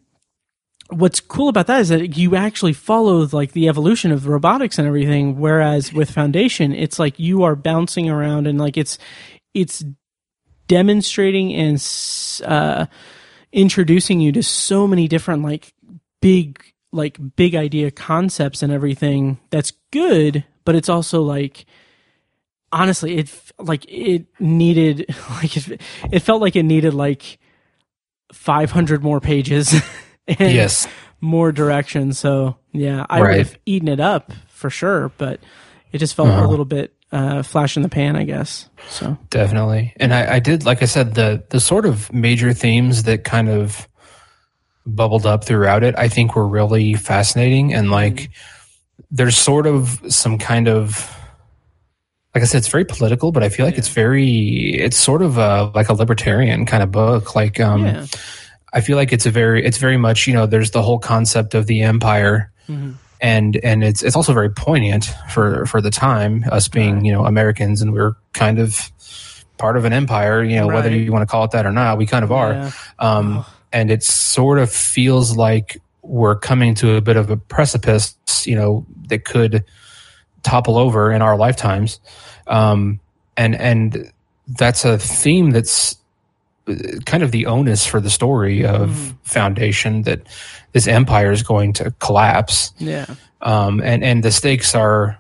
what's 0.90 1.20
cool 1.20 1.50
about 1.50 1.68
that 1.68 1.82
is 1.82 1.90
that 1.90 2.18
you 2.18 2.36
actually 2.36 2.74
follow 2.74 3.28
like 3.32 3.54
the 3.54 3.68
evolution 3.68 4.12
of 4.12 4.28
robotics 4.28 4.78
and 4.78 4.88
everything. 4.88 5.40
Whereas 5.40 5.92
with 5.92 6.12
Foundation, 6.12 6.74
it's 6.74 7.00
like 7.00 7.20
you 7.20 7.44
are 7.44 7.56
bouncing 7.56 8.10
around 8.10 8.48
and 8.48 8.60
like 8.60 8.78
it's 8.78 8.98
it's 9.54 9.84
demonstrating 10.68 11.54
and 11.54 12.42
uh, 12.44 12.86
introducing 13.52 14.20
you 14.20 14.32
to 14.32 14.44
so 14.44 14.88
many 14.88 15.08
different 15.08 15.44
like 15.44 15.74
big 16.22 16.62
like 16.92 17.18
big 17.36 17.56
idea 17.56 17.92
concepts 17.92 18.64
and 18.64 18.72
everything 18.72 19.38
that's 19.50 19.74
good 19.92 20.46
but 20.64 20.76
it's 20.76 20.90
also 20.90 21.22
like 21.22 21.66
honestly 22.72 23.18
it 23.18 23.30
like 23.60 23.86
it 23.88 24.26
needed 24.40 25.06
like 25.30 25.56
it, 25.58 25.82
it 26.12 26.20
felt 26.20 26.42
like 26.42 26.56
it 26.56 26.64
needed 26.64 26.94
like 26.94 27.38
500 28.32 29.04
more 29.04 29.20
pages 29.20 29.76
Yes. 30.40 30.88
more 31.22 31.52
direction 31.52 32.14
so 32.14 32.56
yeah 32.72 33.06
I 33.10 33.22
would 33.22 33.38
have 33.38 33.58
eaten 33.66 33.88
it 33.88 34.00
up 34.00 34.32
for 34.50 34.70
sure 34.70 35.12
but 35.18 35.40
it 35.92 36.00
just 36.00 36.16
felt 36.16 36.30
a 36.30 36.48
little 36.48 36.66
bit 36.66 36.94
uh 37.12 37.44
flash 37.44 37.78
in 37.78 37.84
the 37.84 37.90
pan 37.90 38.16
i 38.16 38.24
guess 38.24 38.68
so 38.90 39.18
Definitely. 39.30 39.94
And 39.98 40.14
I, 40.14 40.36
I 40.36 40.40
did, 40.40 40.66
like 40.66 40.82
I 40.82 40.86
said, 40.86 41.14
the 41.16 41.44
the 41.50 41.60
sort 41.60 41.86
of 41.86 42.12
major 42.12 42.54
themes 42.54 43.04
that 43.04 43.24
kind 43.24 43.50
of 43.50 43.88
bubbled 44.86 45.26
up 45.26 45.44
throughout 45.44 45.84
it, 45.84 45.96
I 45.98 46.08
think 46.08 46.36
were 46.36 46.48
really 46.48 46.94
fascinating. 46.96 47.74
And 47.74 47.90
like, 47.92 48.30
there's 49.12 49.38
sort 49.38 49.66
of 49.68 50.00
some 50.10 50.38
kind 50.38 50.68
of, 50.68 51.12
like 52.36 52.44
I 52.44 52.48
said, 52.48 52.60
it's 52.60 52.68
very 52.68 52.86
political, 52.86 53.32
but 53.32 53.44
I 53.44 53.50
feel 53.50 53.66
like 53.66 53.78
it's 53.78 53.90
very, 53.90 54.76
it's 54.76 54.98
sort 54.98 55.22
of 55.22 55.38
a, 55.38 55.72
like 55.74 55.90
a 55.90 55.94
libertarian 55.94 56.66
kind 56.66 56.84
of 56.84 56.92
book. 56.92 57.36
Like, 57.36 57.60
um, 57.60 57.86
yeah 57.86 58.06
I 58.76 58.82
feel 58.82 58.98
like 58.98 59.12
it's 59.12 59.26
a 59.26 59.32
very, 59.32 59.66
it's 59.66 59.78
very 59.78 59.98
much, 59.98 60.28
you 60.28 60.34
know, 60.34 60.46
there's 60.46 60.72
the 60.72 60.84
whole 60.84 61.00
concept 61.00 61.56
of 61.56 61.66
the 61.66 61.82
empire. 61.82 62.52
And 63.22 63.56
and 63.64 63.84
it's 63.84 64.04
it's 64.04 64.16
also 64.16 64.34
very 64.34 64.50
poignant 64.52 65.06
for 65.30 65.66
for 65.66 65.82
the 65.82 65.90
time, 65.90 66.44
us 66.52 66.68
being 66.68 67.06
you 67.06 67.14
know 67.14 67.26
Americans, 67.26 67.82
and 67.82 67.94
we're 67.94 68.14
kind 68.34 68.60
of 68.60 68.92
part 69.58 69.78
of 69.78 69.86
an 69.86 69.94
empire. 69.94 70.44
You 70.44 70.58
know 70.58 70.68
whether 70.68 70.92
you 70.92 71.12
want 71.14 71.24
to 71.24 71.26
call 71.26 71.46
it 71.46 71.52
that 71.52 71.66
or 71.66 71.72
not, 71.72 71.98
we 71.98 72.06
kind 72.06 72.26
of 72.26 72.32
are. 72.34 72.52
Yeah. 72.52 72.72
Um, 73.00 73.46
and 73.72 73.90
it 73.90 74.04
sort 74.04 74.60
of 74.60 74.70
feels 74.70 75.36
like 75.36 75.82
we're 76.02 76.36
coming 76.36 76.76
to 76.76 76.96
a 76.96 77.02
bit 77.02 77.18
of 77.18 77.30
a 77.30 77.38
precipice, 77.38 78.16
you 78.46 78.56
know, 78.56 78.86
that 79.08 79.26
could 79.26 79.64
topple 80.44 80.78
over 80.78 81.12
in 81.12 81.22
our 81.22 81.38
lifetimes. 81.38 82.00
Um, 82.48 83.00
and 83.38 83.56
and 83.56 84.12
that's 84.48 84.86
a 84.86 84.98
theme 84.98 85.52
that's 85.52 85.98
kind 87.06 87.24
of 87.24 87.32
the 87.32 87.46
onus 87.46 87.86
for 87.86 88.00
the 88.00 88.10
story 88.10 88.66
of 88.66 89.14
Foundation 89.24 90.04
that 90.04 90.22
this 90.72 90.88
empire 90.88 91.32
is 91.32 91.44
going 91.44 91.74
to 91.74 91.92
collapse. 92.00 92.74
yeah 92.78 93.06
Um, 93.42 93.82
and 93.82 94.04
and 94.04 94.24
the 94.24 94.32
stakes 94.32 94.74
are 94.76 95.20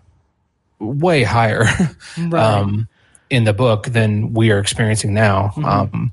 way 0.79 1.23
higher 1.23 1.65
right 2.17 2.33
um, 2.33 2.87
in 3.29 3.43
the 3.43 3.53
book 3.53 3.87
than 3.87 4.33
we 4.33 4.51
are 4.51 4.59
experiencing 4.59 5.13
now. 5.13 5.53
Um, 5.63 6.11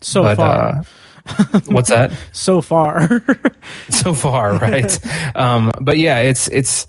so 0.00 0.22
but 0.22 0.36
far 0.36 0.68
uh, 0.68 0.82
what's 1.66 1.90
that? 1.90 2.12
so 2.32 2.60
far 2.60 3.22
so 3.90 4.14
far, 4.14 4.56
right? 4.56 4.98
um, 5.36 5.70
but 5.80 5.98
yeah, 5.98 6.18
it's 6.18 6.48
it's. 6.48 6.86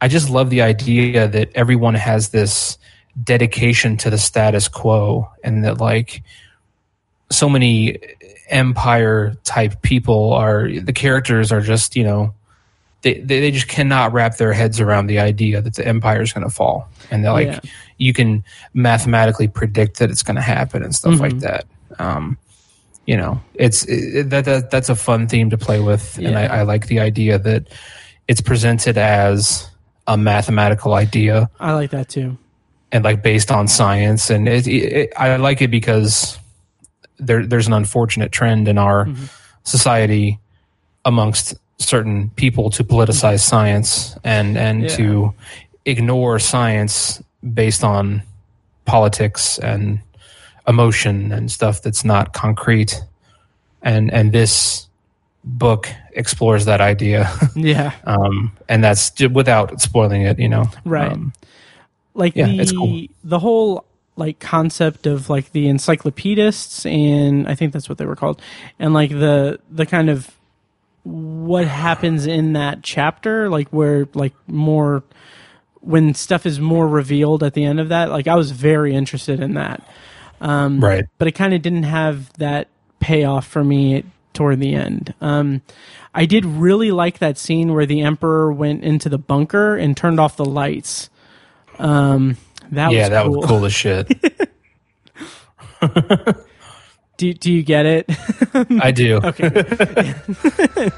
I 0.00 0.08
just 0.08 0.30
love 0.30 0.50
the 0.50 0.62
idea 0.62 1.28
that 1.28 1.50
everyone 1.54 1.94
has 1.94 2.30
this 2.30 2.76
dedication 3.22 3.96
to 3.98 4.10
the 4.10 4.18
status 4.18 4.66
quo, 4.68 5.30
and 5.44 5.64
that 5.64 5.78
like 5.78 6.22
so 7.32 7.48
many 7.48 7.98
empire 8.48 9.34
type 9.44 9.80
people 9.82 10.32
are 10.34 10.68
the 10.68 10.92
characters 10.92 11.50
are 11.50 11.62
just 11.62 11.96
you 11.96 12.04
know 12.04 12.34
they 13.02 13.14
they, 13.14 13.40
they 13.40 13.50
just 13.50 13.68
cannot 13.68 14.12
wrap 14.12 14.36
their 14.36 14.52
heads 14.52 14.78
around 14.80 15.06
the 15.06 15.18
idea 15.18 15.60
that 15.60 15.74
the 15.74 15.86
empire 15.86 16.22
is 16.22 16.32
going 16.32 16.44
to 16.44 16.50
fall, 16.52 16.88
and 17.10 17.24
they're 17.24 17.32
like 17.32 17.48
Yeah. 17.48 17.60
you 17.98 18.12
can 18.12 18.44
mathematically 18.74 19.48
predict 19.48 19.98
that 19.98 20.10
it's 20.10 20.22
going 20.22 20.36
to 20.36 20.42
happen 20.42 20.82
and 20.82 20.94
stuff 20.94 21.18
like 21.18 21.38
that. 21.40 21.64
Um, 21.98 22.38
you 23.06 23.16
know, 23.16 23.40
it's 23.54 23.84
it, 23.86 24.30
that, 24.30 24.44
that 24.44 24.70
that's 24.70 24.88
a 24.88 24.94
fun 24.94 25.26
theme 25.26 25.50
to 25.50 25.58
play 25.58 25.80
with, 25.80 26.18
and 26.18 26.38
I, 26.38 26.58
I 26.58 26.62
like 26.62 26.86
the 26.86 27.00
idea 27.00 27.38
that 27.38 27.66
it's 28.28 28.40
presented 28.40 28.96
as 28.96 29.68
a 30.06 30.16
mathematical 30.16 30.94
idea. 30.94 31.50
I 31.58 31.72
like 31.72 31.90
that 31.90 32.08
too. 32.08 32.38
And 32.92 33.02
like 33.02 33.22
based 33.22 33.50
on 33.50 33.66
science, 33.66 34.30
and 34.30 34.46
it, 34.46 34.68
it, 34.68 35.12
I 35.16 35.36
like 35.36 35.60
it 35.62 35.70
because 35.72 36.38
there 37.26 37.46
there's 37.46 37.66
an 37.66 37.72
unfortunate 37.72 38.32
trend 38.32 38.68
in 38.68 38.78
our 38.78 39.08
society 39.64 40.38
amongst 41.04 41.54
certain 41.78 42.30
people 42.36 42.70
to 42.70 42.84
politicize 42.84 43.40
science 43.40 44.16
and 44.24 44.56
and 44.58 44.82
Yeah. 44.82 44.96
to 44.96 45.34
ignore 45.84 46.38
science 46.38 47.22
based 47.54 47.82
on 47.84 48.22
politics 48.84 49.58
and 49.58 49.98
emotion 50.68 51.32
and 51.32 51.50
stuff 51.50 51.82
that's 51.82 52.04
not 52.04 52.32
concrete 52.32 53.00
and 53.82 54.12
and 54.12 54.32
this 54.32 54.86
book 55.44 55.88
explores 56.14 56.64
that 56.66 56.80
idea 56.80 57.28
yeah 57.56 57.90
um 58.04 58.52
and 58.68 58.84
that's 58.84 59.10
without 59.32 59.80
spoiling 59.80 60.22
it 60.22 60.38
you 60.38 60.48
know 60.48 60.64
Right. 60.84 61.10
um, 61.12 61.32
like 62.14 62.36
Yeah, 62.36 62.46
the 62.46 62.60
it's 62.60 62.72
cool. 62.72 63.06
the 63.24 63.38
whole 63.40 63.84
like 64.16 64.38
concept 64.38 65.06
of 65.06 65.30
like 65.30 65.52
the 65.52 65.68
encyclopedists 65.68 66.84
and 66.84 67.48
I 67.48 67.54
think 67.54 67.72
that's 67.72 67.88
what 67.88 67.98
they 67.98 68.04
were 68.04 68.16
called 68.16 68.42
and 68.78 68.92
like 68.92 69.10
the 69.10 69.58
the 69.70 69.86
kind 69.86 70.10
of 70.10 70.30
what 71.04 71.66
happens 71.66 72.26
in 72.26 72.52
that 72.52 72.82
chapter 72.82 73.48
like 73.48 73.68
where 73.68 74.06
like 74.14 74.34
more 74.46 75.02
when 75.80 76.14
stuff 76.14 76.44
is 76.46 76.60
more 76.60 76.86
revealed 76.86 77.42
at 77.42 77.54
the 77.54 77.64
end 77.64 77.80
of 77.80 77.88
that 77.88 78.10
like 78.10 78.28
I 78.28 78.34
was 78.34 78.50
very 78.50 78.94
interested 78.94 79.40
in 79.40 79.54
that 79.54 79.86
right 80.80 81.06
but 81.18 81.26
it 81.26 81.32
kind 81.32 81.54
of 81.54 81.62
didn't 81.62 81.84
have 81.84 82.32
that 82.34 82.68
payoff 83.00 83.46
for 83.46 83.64
me 83.64 84.04
toward 84.32 84.60
the 84.60 84.74
end. 84.74 85.14
Um, 85.20 85.62
I 86.14 86.26
did 86.26 86.44
really 86.44 86.90
like 86.90 87.18
that 87.18 87.38
scene 87.38 87.72
where 87.72 87.86
the 87.86 88.02
emperor 88.02 88.52
went 88.52 88.84
into 88.84 89.08
the 89.08 89.18
bunker 89.18 89.76
and 89.76 89.96
turned 89.96 90.20
off 90.20 90.36
the 90.36 90.44
lights. 90.44 91.10
Um, 91.78 92.36
that 92.72 92.90
yeah 92.90 93.00
was 93.02 93.10
that 93.10 93.24
cool. 93.24 93.36
was 93.36 93.46
cool 93.46 93.64
as 93.64 93.72
shit 93.72 94.08
Do, 97.18 97.32
do 97.34 97.52
you 97.52 97.62
get 97.62 97.86
it? 97.86 98.06
i 98.82 98.90
do 98.90 99.16
okay. 99.24 100.14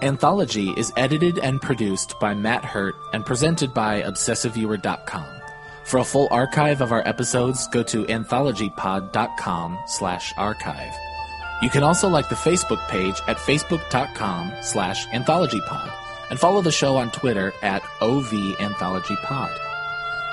Anthology 0.00 0.70
is 0.76 0.92
edited 0.96 1.38
and 1.40 1.60
produced 1.60 2.14
by 2.20 2.32
Matt 2.32 2.64
Hurt 2.64 2.94
and 3.12 3.26
presented 3.26 3.74
by 3.74 4.02
ObsessiveViewer.com. 4.02 5.26
For 5.84 5.98
a 5.98 6.04
full 6.04 6.28
archive 6.30 6.80
of 6.80 6.92
our 6.92 7.06
episodes, 7.06 7.66
go 7.68 7.82
to 7.82 8.04
anthologypod.com 8.04 9.78
slash 9.86 10.32
archive. 10.36 10.94
You 11.60 11.68
can 11.68 11.82
also 11.82 12.08
like 12.08 12.28
the 12.28 12.36
Facebook 12.36 12.86
page 12.88 13.20
at 13.26 13.38
facebook.com 13.38 14.52
slash 14.62 15.06
anthologypod 15.08 15.97
and 16.30 16.38
follow 16.38 16.62
the 16.62 16.72
show 16.72 16.96
on 16.96 17.10
Twitter 17.10 17.52
at 17.62 17.82
OV 18.00 18.32
Anthology 18.60 19.16
Pod. 19.22 19.50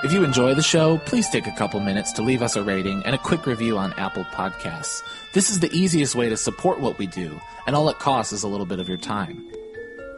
If 0.04 0.12
you 0.12 0.24
enjoy 0.24 0.54
the 0.54 0.62
show, 0.62 1.00
please 1.00 1.30
take 1.30 1.48
a 1.48 1.56
couple 1.56 1.80
minutes 1.80 2.12
to 2.14 2.22
leave 2.22 2.42
us 2.42 2.56
a 2.56 2.64
rating 2.64 3.04
and 3.06 3.16
a 3.16 3.20
quick 3.20 3.46
review 3.46 3.78
on 3.78 3.94
Apple 3.94 4.26
Podcasts. 4.26 5.02
This 5.34 5.50
is 5.50 5.60
the 5.60 5.74
easiest 5.76 6.14
way 6.14 6.30
to 6.30 6.38
support 6.38 6.80
what 6.80 6.98
we 7.00 7.08
do, 7.08 7.40
and 7.66 7.76
all 7.76 7.90
it 7.90 7.98
costs 7.98 8.32
is 8.32 8.44
a 8.44 8.48
little 8.48 8.66
bit 8.68 8.80
of 8.80 8.88
your 8.88 8.98
time. 8.98 9.44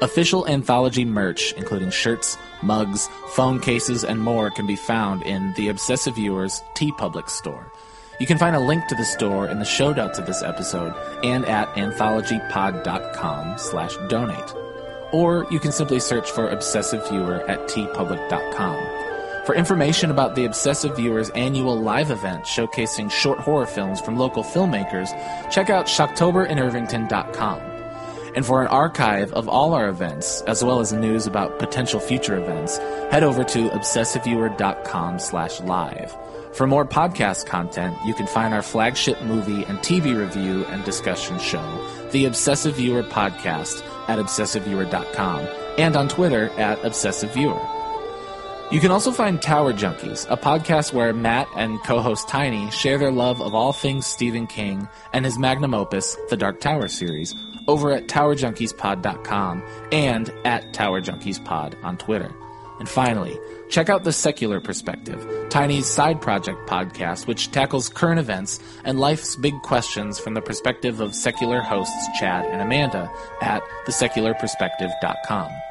Official 0.00 0.46
anthology 0.46 1.04
merch, 1.04 1.52
including 1.54 1.90
shirts, 1.90 2.38
mugs, 2.62 3.08
phone 3.30 3.58
cases, 3.58 4.04
and 4.04 4.20
more, 4.20 4.50
can 4.50 4.66
be 4.66 4.76
found 4.76 5.22
in 5.22 5.52
the 5.54 5.68
Obsessive 5.68 6.14
Viewers 6.14 6.62
TeePublic 6.74 7.28
store. 7.28 7.72
You 8.20 8.26
can 8.26 8.38
find 8.38 8.54
a 8.54 8.60
link 8.60 8.86
to 8.88 8.94
the 8.94 9.04
store 9.04 9.48
in 9.48 9.58
the 9.58 9.64
show 9.64 9.92
notes 9.92 10.18
of 10.18 10.26
this 10.26 10.42
episode 10.42 10.94
and 11.24 11.44
at 11.46 11.68
anthologypod.com 11.74 13.58
slash 13.58 13.96
donate. 14.08 14.54
Or 15.12 15.46
you 15.50 15.58
can 15.58 15.72
simply 15.72 16.00
search 16.00 16.30
for 16.30 16.48
Obsessive 16.48 17.08
Viewer 17.08 17.42
at 17.48 17.68
teepublic.com. 17.68 19.46
For 19.46 19.54
information 19.54 20.10
about 20.10 20.34
the 20.34 20.44
Obsessive 20.44 20.96
Viewers 20.96 21.30
annual 21.30 21.80
live 21.80 22.10
event 22.10 22.44
showcasing 22.44 23.10
short 23.10 23.38
horror 23.40 23.66
films 23.66 24.00
from 24.00 24.16
local 24.16 24.44
filmmakers, 24.44 25.08
check 25.50 25.70
out 25.70 25.86
shocktoberinirvington.com. 25.86 27.77
And 28.38 28.46
for 28.46 28.62
an 28.62 28.68
archive 28.68 29.32
of 29.32 29.48
all 29.48 29.74
our 29.74 29.88
events, 29.88 30.42
as 30.42 30.62
well 30.62 30.78
as 30.78 30.92
news 30.92 31.26
about 31.26 31.58
potential 31.58 31.98
future 31.98 32.38
events, 32.38 32.78
head 33.10 33.24
over 33.24 33.42
to 33.42 33.68
obsessiveviewer.com 33.70 35.18
slash 35.18 35.60
live. 35.62 36.16
For 36.52 36.64
more 36.64 36.84
podcast 36.84 37.46
content, 37.46 37.96
you 38.06 38.14
can 38.14 38.28
find 38.28 38.54
our 38.54 38.62
flagship 38.62 39.20
movie 39.22 39.64
and 39.64 39.80
TV 39.80 40.16
review 40.16 40.64
and 40.66 40.84
discussion 40.84 41.36
show, 41.40 42.08
The 42.12 42.26
Obsessive 42.26 42.76
Viewer 42.76 43.02
Podcast, 43.02 43.82
at 44.06 44.20
obsessiveviewer.com, 44.20 45.48
and 45.76 45.96
on 45.96 46.06
Twitter 46.08 46.50
at 46.50 46.78
obsessiveviewer. 46.82 47.78
You 48.70 48.80
can 48.80 48.90
also 48.90 49.10
find 49.12 49.40
Tower 49.40 49.72
Junkies, 49.72 50.30
a 50.30 50.36
podcast 50.36 50.92
where 50.92 51.14
Matt 51.14 51.48
and 51.56 51.82
co-host 51.84 52.28
Tiny 52.28 52.70
share 52.70 52.98
their 52.98 53.10
love 53.10 53.40
of 53.40 53.54
all 53.54 53.72
things 53.72 54.06
Stephen 54.06 54.46
King 54.46 54.86
and 55.14 55.24
his 55.24 55.38
magnum 55.38 55.72
opus, 55.72 56.16
The 56.28 56.36
Dark 56.36 56.60
Tower 56.60 56.86
series, 56.86 57.34
over 57.68 57.92
at 57.92 58.08
TowerJunkiesPod.com 58.08 59.62
and 59.92 60.32
at 60.44 60.72
TowerJunkiesPod 60.72 61.84
on 61.84 61.96
Twitter. 61.98 62.34
And 62.78 62.88
finally, 62.88 63.38
check 63.68 63.88
out 63.88 64.04
The 64.04 64.12
Secular 64.12 64.60
Perspective, 64.60 65.26
Tiny's 65.50 65.86
side 65.86 66.20
project 66.20 66.68
podcast, 66.68 67.26
which 67.26 67.50
tackles 67.50 67.88
current 67.88 68.20
events 68.20 68.60
and 68.84 69.00
life's 69.00 69.36
big 69.36 69.54
questions 69.62 70.18
from 70.18 70.34
the 70.34 70.42
perspective 70.42 71.00
of 71.00 71.14
secular 71.14 71.60
hosts 71.60 72.06
Chad 72.18 72.46
and 72.46 72.62
Amanda 72.62 73.10
at 73.40 73.62
TheSecularPerspective.com. 73.86 75.67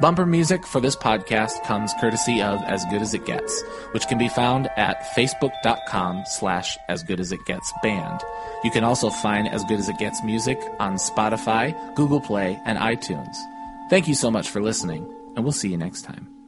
Bumper 0.00 0.24
music 0.24 0.66
for 0.66 0.80
this 0.80 0.96
podcast 0.96 1.62
comes 1.64 1.92
courtesy 2.00 2.40
of 2.40 2.62
As 2.62 2.86
Good 2.86 3.02
As 3.02 3.12
It 3.12 3.26
Gets, 3.26 3.62
which 3.90 4.08
can 4.08 4.16
be 4.16 4.28
found 4.28 4.70
at 4.78 5.02
facebook.com 5.14 6.22
slash 6.24 6.78
as 6.88 7.02
good 7.02 7.20
as 7.20 7.32
it 7.32 7.44
gets 7.44 7.70
band. 7.82 8.22
You 8.64 8.70
can 8.70 8.82
also 8.82 9.10
find 9.10 9.46
As 9.46 9.62
Good 9.64 9.78
As 9.78 9.90
It 9.90 9.98
Gets 9.98 10.24
music 10.24 10.58
on 10.78 10.94
Spotify, 10.94 11.74
Google 11.96 12.20
Play, 12.20 12.58
and 12.64 12.78
iTunes. 12.78 13.36
Thank 13.90 14.08
you 14.08 14.14
so 14.14 14.30
much 14.30 14.48
for 14.48 14.62
listening, 14.62 15.06
and 15.36 15.44
we'll 15.44 15.52
see 15.52 15.68
you 15.68 15.76
next 15.76 16.02
time. 16.02 16.39